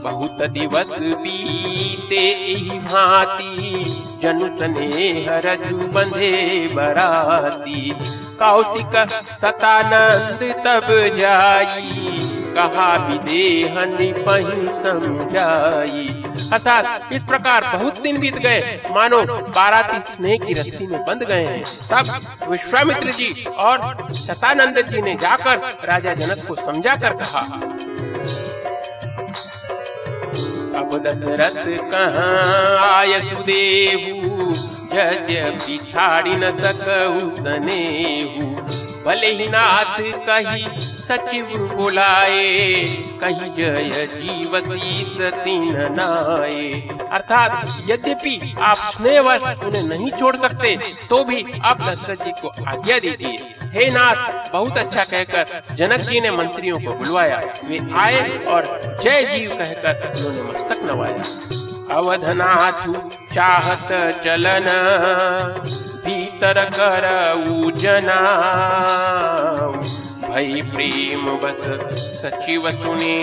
बहुत 0.04 0.50
दिवस 0.50 0.98
बीते 0.98 2.24
यही 2.24 2.78
भांति 2.80 4.03
जनु 4.24 4.46
स्नेह 4.56 5.30
रजु 5.44 5.76
बंधे 5.94 6.32
बराती। 6.74 7.90
कौशिक 8.40 8.94
सतानंद 9.40 10.42
तब 10.66 10.86
जाई, 11.18 12.20
कहा 12.56 12.88
विदेह 13.06 13.74
निपही 13.90 14.66
समझाई। 14.84 16.08
अर्थात 16.52 17.12
इस 17.12 17.22
प्रकार 17.22 17.64
बहुत 17.74 18.00
दिन 18.02 18.18
बीत 18.20 18.38
गए, 18.38 18.60
मानो 18.90 19.22
बाराती 19.50 19.98
स्नेह 20.12 20.36
की 20.38 20.52
रस्सी 20.52 20.86
में 20.86 21.00
बंध 21.00 21.22
गए 21.22 21.44
हैं। 21.44 21.62
तब 21.90 22.04
विश्वामित्र 22.50 23.12
जी 23.12 23.44
और 23.60 23.76
सतानंद 24.14 24.80
जी 24.90 25.02
ने 25.02 25.14
जाकर 25.14 25.56
राजा 25.88 26.14
जनक 26.14 26.46
को 26.48 26.54
समझा 26.56 26.96
कर 26.96 27.12
कहा 27.14 27.42
दशरथ 30.98 31.64
कहाँ? 31.90 32.78
आय 32.88 33.20
सुदेहू 33.20 34.50
यद्यपि 34.94 35.78
छाड़ी 35.90 36.34
न 36.34 36.50
सकऊ 36.58 37.30
सनेहू। 37.36 38.46
भले 39.06 39.30
ही 39.32 39.46
नाथ 39.48 39.98
कही, 40.28 40.66
सचिव 40.98 41.46
बुलाए, 41.74 42.84
कही 43.22 43.48
जय 43.56 44.06
जीवती 44.12 44.94
सतीन 45.10 45.76
नाए। 45.92 46.62
अर्थात 47.10 47.52
यद्यपि 47.90 48.54
आप 48.60 48.90
स्नेहवश 48.96 49.64
उन्हें 49.64 49.82
नहीं 49.82 50.10
छोड़ 50.10 50.36
सकते 50.36 50.76
तो 51.08 51.22
भी 51.24 51.44
आप 51.62 51.80
दशरथ 51.80 52.24
जी 52.24 52.32
को 52.40 52.48
आज्ञा 52.68 52.98
दीजिए। 52.98 53.53
हे 53.74 53.88
नाथ, 53.90 54.52
बहुत 54.52 54.76
अच्छा 54.78 55.04
कहकर 55.04 55.74
जनक 55.76 56.00
जी 56.00 56.20
ने 56.20 56.30
मंत्रियों 56.30 56.78
को 56.80 56.92
बुलवाया। 56.92 57.38
वे 57.64 57.78
आए 57.94 58.44
और 58.44 58.66
जय 59.02 59.22
जीव 59.24 59.54
कहकर 59.54 60.12
उन्होंने 60.16 60.42
मस्तक 60.42 60.82
नवाया। 60.84 61.24
अवधनाथ 61.96 62.86
चाहत 63.34 63.88
चलन, 64.24 64.68
भीतर 66.04 66.64
कर 66.70 67.04
जना 67.80 68.20
भई 70.24 70.62
प्रेम 70.74 71.26
बस 71.38 71.62
सचिव 72.16 72.70
सुने 72.72 73.16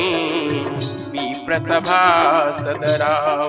प्रसभा 1.45 2.01
सदराव। 2.57 3.43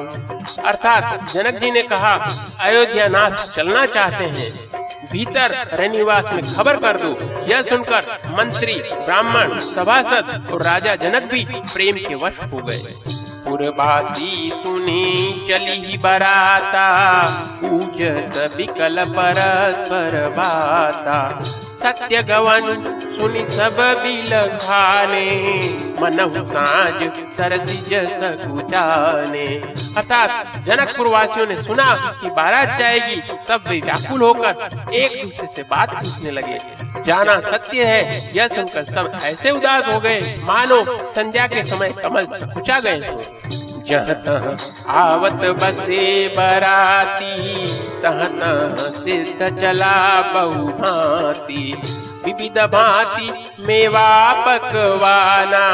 अर्थात 0.66 1.32
जनक 1.34 1.60
जी 1.60 1.70
ने 1.70 1.82
कहा, 1.82 2.14
अयोध्या 2.60 3.08
नाथ 3.08 3.36
चलना 3.56 3.84
चाहते 3.86 4.24
हैं। 4.24 4.50
भीतर 5.12 5.54
रनिवास 5.72 6.32
में 6.34 6.42
खबर 6.54 6.76
कर 6.76 6.96
दो, 6.96 7.10
यह 7.48 7.62
सुनकर 7.62 8.06
मंत्री, 8.38 8.74
ब्राह्मण, 8.92 9.58
सभासद 9.74 10.50
और 10.52 10.62
राजा 10.62 10.94
जनक 10.96 11.30
भी 11.32 11.44
प्रेम 11.74 11.96
के 11.98 12.14
वश 12.14 12.42
हो 12.52 12.58
गए। 12.58 12.82
पुरबाती 13.44 14.50
सुनी 14.54 15.46
चली 15.48 15.80
ही 15.86 15.96
बराता 15.98 16.86
पूजत 17.62 18.54
विकल 18.56 19.04
परस्पर 19.08 20.28
बाता। 20.30 21.18
सत्य 21.82 22.22
गवन 22.22 22.98
सुनि 23.02 23.44
सब 23.50 23.76
बिल 24.02 24.32
खाने 24.58 25.26
मनहु 26.00 26.44
साज 26.46 27.02
सरसिज 27.36 27.92
सकुचाने 28.12 29.46
अर्थात 29.96 30.30
जनकपुर 30.66 31.06
वासियों 31.08 31.46
ने 31.46 31.56
सुना 31.62 31.84
कि 32.20 32.30
बारात 32.36 32.78
जाएगी 32.78 33.16
तब 33.48 33.64
वे 33.68 33.80
व्याकुल 33.80 34.22
होकर 34.22 34.90
एक 34.94 35.22
दूसरे 35.22 35.48
से 35.56 35.62
बात 35.70 35.94
पूछने 35.94 36.30
लगे। 36.30 36.58
जाना 37.06 37.38
सत्य 37.40 37.84
है, 37.84 38.30
यह 38.36 38.48
सुनकर 38.48 38.84
सब 38.84 39.20
ऐसे 39.24 39.50
उदास 39.50 39.86
हो 39.88 39.98
गए, 40.00 40.18
मानो 40.44 40.82
संध्या 41.14 41.46
के 41.46 41.62
समय 41.66 41.92
कमल 42.02 42.26
सकुचा 42.36 42.78
गए 42.80 42.98
जहाँ 43.88 44.56
आवत 45.02 45.44
बसे 45.62 46.04
बराती 46.36 47.81
तह 48.02 48.24
तह 48.32 48.90
सिद्ध 48.98 49.60
चला 49.60 49.96
बहु 50.32 50.68
विविध 52.24 52.58
भांति 52.72 53.30
मेवा 53.66 54.10
पकवाना। 54.44 55.64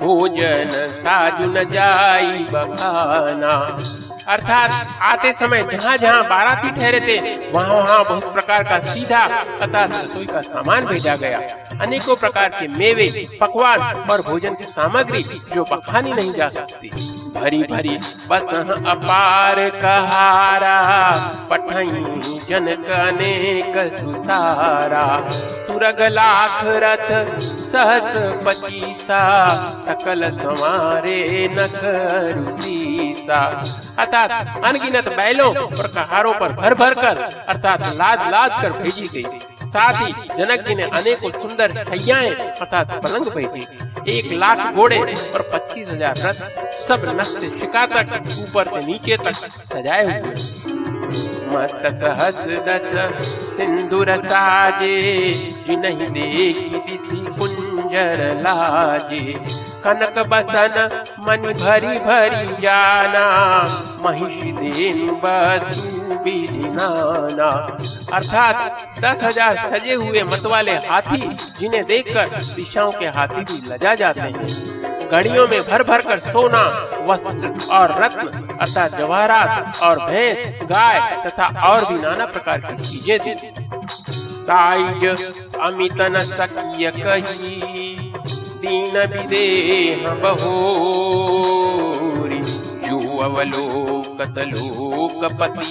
भोजन 0.00 0.70
साजु 0.94 1.46
न 1.50 1.64
जाई 1.70 2.44
बखाना 2.52 3.54
अर्थात 4.28 4.70
आते 5.02 5.32
समय 5.32 5.62
जहाँ 5.72 5.96
जहाँ 5.96 6.22
बाराती 6.24 6.70
ठहरे 6.70 7.00
थे, 7.00 7.18
वहाँ 7.52 7.74
वहाँ 7.74 8.04
बहुत 8.04 8.32
प्रकार 8.32 8.62
का 8.62 8.78
सीधा 8.84 9.26
तथा 9.60 9.84
रसोई 9.84 10.26
का 10.26 10.40
सामान 10.40 10.86
भेजा 10.86 11.16
गया। 11.16 11.38
अनेकों 11.80 12.16
प्रकार 12.16 12.48
के 12.50 12.68
मेवे, 12.68 13.08
पकवान 13.40 13.80
और 14.10 14.22
भोजन 14.22 14.54
की 14.54 14.64
सामग्री 14.64 15.22
जो 15.54 15.64
बखानी 15.64 16.12
नहीं 16.12 16.32
जा 16.32 16.48
सकती। 16.48 16.90
भरी 17.34 17.62
भरी 17.62 17.96
बस 18.28 18.70
अपार 18.86 19.58
कहारा, 19.72 20.76
पठई 21.50 22.38
जनक 22.50 22.90
अनेक 22.98 23.78
सुसारा। 23.94 25.04
तुरग 25.66 26.00
लाख 26.12 26.60
रथ 26.84 27.08
सहस 27.64 28.16
पचीसा, 28.46 29.22
सकल 29.86 30.30
संवारे 30.32 31.20
नख 31.52 31.80
अर्थात 33.96 34.30
अनगिनत 34.64 35.08
बैलों 35.16 35.54
और 35.56 35.86
कहारों 35.88 36.32
पर 36.40 36.52
भर 36.52 36.74
भर 36.74 36.94
कर, 36.94 37.22
अर्थात 37.48 37.82
लाद 37.94 38.30
लाद 38.32 38.50
कर 38.62 38.72
भेजी 38.72 39.08
गई। 39.14 39.53
साथ 39.74 39.94
ही 40.00 40.12
जनक 40.38 40.66
जी 40.66 40.74
ने 40.74 40.82
अनेकों 40.98 41.30
सुंदर 41.32 41.72
छैयाएँ 41.84 42.30
अर्थात 42.30 42.92
पलंग 43.04 43.26
भेजे 43.36 43.62
एक 44.12 44.32
लाख 44.40 44.74
घोड़े 44.74 44.98
और 44.98 45.42
पच्चीस 45.52 45.88
हज़ार 45.88 46.18
रथ 46.18 46.38
सब 46.78 47.04
नख 47.20 47.30
शिका 47.40 47.86
तक 47.94 48.08
ऊपर 48.42 48.64
से 48.70 48.86
नीचे 48.86 49.16
तक 49.24 49.36
सजाए 49.72 50.04
हुए 50.06 50.34
मत 51.54 51.82
सहस 52.00 52.38
दस 52.68 52.88
सिंदूर 53.56 54.10
साजे 54.22 54.94
नहीं 55.70 56.08
देखी 56.12 57.24
कुंजर 57.36 58.22
लाजे। 58.42 59.22
कनक 59.84 60.18
बसन 60.28 60.76
मन 61.26 61.52
भरी 61.54 61.98
भरी 62.06 62.62
जाना, 62.62 63.24
महिषी 64.04 64.52
देन 64.54 65.06
बसु 65.24 66.02
अर्थात 68.14 68.56
दस 69.00 69.22
हज़ार 69.22 69.56
सजे 69.70 69.94
हुए 69.94 70.22
मतवाले 70.22 70.72
हाथी, 70.86 71.20
जिन्हें 71.58 71.84
देखकर 71.84 72.28
दिशाओं 72.56 72.90
के 72.92 73.06
हाथी 73.16 73.44
भी 73.44 73.60
लजा 73.66 73.94
जाते 73.94 74.20
हैं। 74.20 75.10
घड़ियों 75.10 75.46
में 75.48 75.60
भर 75.62 75.82
भर 75.82 76.00
कर 76.02 76.18
सोना, 76.20 76.62
वस्त्र 77.08 77.52
और 77.70 77.94
रत्न, 78.02 78.26
अर्थात 78.58 78.98
जवाहरात 78.98 79.80
और 79.82 79.98
भैंस, 80.00 80.62
गाय 80.62 81.00
तथा 81.26 81.46
और 81.68 81.84
भी 81.92 82.00
नाना 82.02 82.26
प्रकार 82.26 82.60
की 82.60 82.76
चीज़ें 82.82 83.18
दी 83.18 83.34
ताइज 84.48 85.04
अमित 85.60 86.00
न 86.00 86.24
सकिय 86.32 86.90
कही 86.96 88.03
दीन 88.64 88.96
विदेह 89.12 90.10
बहोरी। 90.10 92.38
जो 92.84 93.18
अवलोकत 93.18 94.38
लोकपति, 94.38 95.70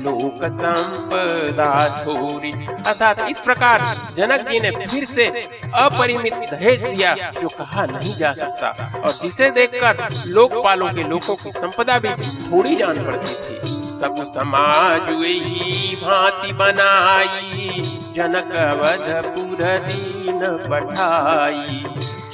लोक 0.00 0.44
संपदा 0.44 2.04
छोरी। 2.04 2.52
अर्थात 2.86 3.30
इस 3.30 3.40
प्रकार 3.40 3.80
जनक 4.16 4.48
जी 4.48 4.60
ने 4.60 4.70
फिर 4.70 5.06
से 5.14 5.26
अपरिमित 5.74 6.34
दहेज 6.34 6.82
दिया 6.82 7.32
जो 7.40 7.48
कहा 7.48 7.86
नहीं 7.86 8.16
जा 8.16 8.32
सकता। 8.32 8.92
और 9.04 9.12
जिसे 9.12 9.50
देखकर 9.50 10.08
लोकपालों 10.26 10.88
के 10.88 11.02
लोगों 11.02 11.36
की 11.36 11.52
संपदा 11.52 11.98
भी 11.98 12.08
थोड़ी 12.08 12.76
जान 12.76 13.04
पड़ती 13.04 13.34
थी। 13.34 13.60
सब 14.00 14.24
समाज 14.34 15.10
ही 15.10 15.96
भांति 15.96 16.52
बनाई, 16.52 17.80
जनक 18.16 18.78
वधपुर 18.80 19.78
दीन 20.20 20.42
पठाई 20.68 21.84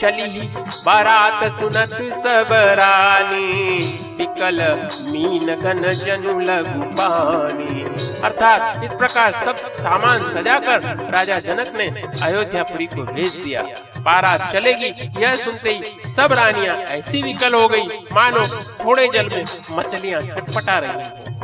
चली 0.01 0.41
बारात 0.85 1.45
सुनत 1.59 1.93
सब 2.23 2.49
रानी 2.79 3.83
पिकल 4.19 4.59
मीन 5.03 5.47
गन 5.63 5.83
जनु 5.97 6.39
लघु 6.41 6.83
पानी। 6.99 7.85
अर्थात 8.25 8.85
इस 8.85 8.93
प्रकार 8.93 9.33
सब 9.47 9.57
सामान 9.57 10.23
सजाकर 10.35 11.11
राजा 11.13 11.39
जनक 11.39 11.73
ने 11.79 11.87
अयोध्यापुरी 12.23 12.87
को 12.87 13.03
भेज 13.05 13.33
दिया। 13.37 13.63
बारात 14.01 14.53
चलेगी, 14.53 14.91
यह 15.23 15.37
सुनते 15.37 15.71
ही 15.71 16.13
सब 16.13 16.33
रानियाँ 16.33 16.77
ऐसी 16.91 17.23
विकल 17.23 17.55
हो 17.55 17.67
गई। 17.69 17.87
मानो 18.13 18.47
थोड़े 18.85 19.09
जल 19.15 19.29
में 19.29 19.45
मछलियाँ 19.71 20.23
छटपटा 20.25 20.79
रही 20.79 21.35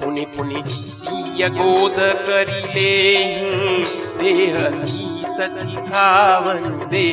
पुनि 0.00 0.26
पुनि 0.36 0.62
गोद 1.50 1.96
करी 2.28 2.62
ले। 2.74 2.92
देह 4.20 5.07
खावन 5.40 6.88
दे 6.90 7.08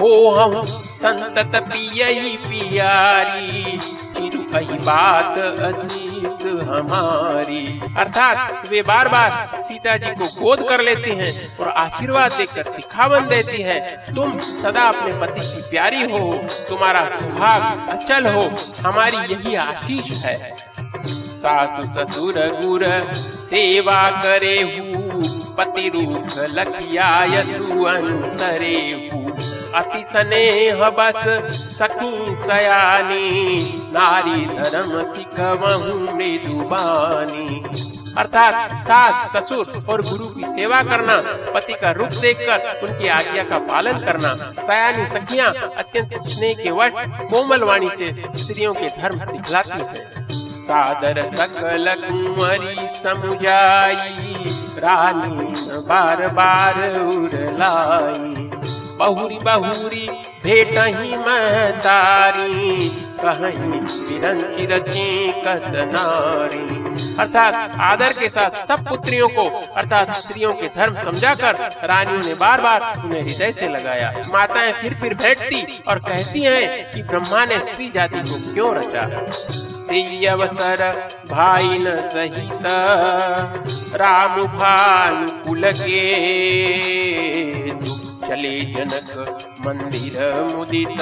हो 0.00 0.10
हम 0.30 0.62
संतत 0.64 1.56
पियई 1.64 2.36
पियारी 2.38 3.78
कही 4.52 4.78
बात 4.78 5.38
अजीत 5.38 6.42
हमारी। 6.68 7.80
अर्थात 7.98 8.68
वे 8.70 8.82
बार 8.82 9.08
बार 9.08 9.30
सीता 9.62 9.96
जी 9.96 10.10
को 10.14 10.26
गोद 10.40 10.62
कर 10.68 10.82
लेती 10.82 11.10
हैं 11.10 11.32
और 11.58 11.68
आशीर्वाद 11.68 12.32
देकर 12.32 12.70
सिखावन 12.72 13.28
देती 13.28 13.62
है, 13.62 13.78
तुम 14.14 14.32
सदा 14.62 14.82
अपने 14.82 15.12
पति 15.20 15.40
की 15.40 15.70
प्यारी 15.70 16.02
हो, 16.12 16.32
तुम्हारा 16.68 17.04
सुहाग 17.08 17.88
अचल 17.88 18.32
हो, 18.32 18.48
हमारी 18.80 19.16
यही 19.34 19.54
आशीष 19.54 20.18
है। 20.18 20.38
सासु 21.40 21.86
ससुर 21.88 22.38
गुर 22.56 22.84
सेवा 23.44 24.10
करे 24.22 24.56
हूँ 24.62 25.39
पति 25.60 25.88
रूप 25.88 26.28
सुअंतरे 27.46 28.76
अति 29.76 30.02
स्नेह 30.10 30.80
बस 30.90 31.18
सखी 31.72 32.12
सयानी, 32.42 33.28
नारी 33.92 34.44
धर्म 34.46 34.92
मृदुबानी 36.16 37.48
अर्थात 38.18 38.54
सास, 38.84 39.36
ससुर 39.36 39.84
और 39.88 40.02
गुरु 40.02 40.26
की 40.26 40.44
सेवा 40.44 40.82
करना, 40.82 41.16
पति 41.52 41.72
का 41.72 41.90
रूप 41.90 42.12
देखकर 42.22 42.58
उनकी 42.82 43.08
आज्ञा 43.08 43.42
का 43.42 43.58
पालन 43.58 43.96
करना, 43.98 44.34
सयानी 44.60 45.04
सखियाँ 45.06 45.50
अत्यंत 45.78 46.14
स्नेह 46.28 46.54
के 46.54 46.70
वश 46.70 46.92
कोमल 47.30 47.62
वाणी 47.62 47.88
से 47.88 48.08
स्त्रियों 48.36 48.74
के 48.74 48.88
धर्म 49.02 49.18
सिखलाती 49.18 49.78
हैं। 49.78 49.94
सादर 50.60 51.18
सकल 51.30 51.86
कुंवरी 52.00 52.88
समुजाई 52.96 54.29
रानी 54.78 55.80
बार 55.80 56.28
बार 56.28 57.00
उड़लाई। 57.00 58.50
बहुरी 58.98 59.38
बहुरी 59.44 60.08
भेट 60.44 60.78
ही 60.78 61.16
महतारी 61.16 62.88
कहीं 63.24 63.80
विरंची 63.80 64.66
रची 64.66 65.32
कत 65.32 65.72
नारी। 65.94 66.80
अर्थात 67.20 67.76
आदर 67.80 68.12
के 68.12 68.28
साथ 68.28 68.50
सब 68.68 68.88
पुत्रियों 68.88 69.28
को, 69.28 69.44
अर्थात 69.76 70.10
स्त्रियों 70.10 70.52
के 70.52 70.68
धर्म 70.68 70.94
समझाकर 70.94 71.54
रानियों 71.84 72.24
ने 72.24 72.34
बार 72.34 72.60
बार 72.60 72.80
उन्हें 73.04 73.22
हृदय 73.22 73.52
से 73.52 73.68
लगाया। 73.68 74.12
माताएँ 74.32 74.72
फिर 74.72 74.94
फिर 74.94 75.14
बैठती 75.14 75.82
और 75.88 75.98
कहती 75.98 76.42
हैं 76.42 76.94
कि 76.94 77.02
ब्रह्मा 77.02 77.44
ने 77.44 77.58
स्त्री 77.58 77.90
जाति 77.90 78.20
को 78.20 78.54
क्यों 78.54 78.74
रचा? 78.74 79.06
अवसर 79.90 80.82
भाई 81.30 81.78
न 81.78 82.08
सहित 82.08 82.66
राम 83.94 84.42
भानुकुल 84.46 85.64
के 85.72 86.02
चले 88.20 88.60
जनक 88.66 89.10
मंदिर 89.66 90.18
मुदित। 90.54 91.00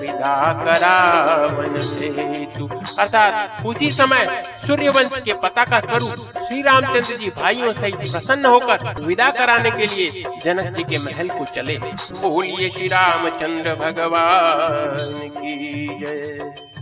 विदा 0.00 0.36
करावन 0.62 1.74
हेतु 2.00 2.68
अर्थात 2.98 3.66
उसी 3.66 3.90
समय 3.90 4.42
सूर्य 4.66 4.88
वंश 4.88 5.20
के 5.24 5.32
पताका 5.34 5.80
स्वरूप 5.80 6.38
श्री 6.38 6.62
रामचंद्र 6.62 7.16
जी 7.16 7.30
भाइयों 7.36 7.72
सहित 7.72 8.10
प्रसन्न 8.12 8.46
होकर 8.46 9.04
विदा 9.04 9.30
कराने 9.30 9.70
के 9.70 9.86
लिए 9.86 10.24
जनक 10.44 10.76
जी 10.76 10.84
के 10.84 10.98
महल 10.98 11.28
को 11.28 11.44
चले। 11.44 11.78
बोलिए 12.22 12.68
श्री 12.70 12.86
रामचंद्र 12.86 13.74
भगवान 13.74 15.28
की 15.28 15.98
जय। 15.98 16.77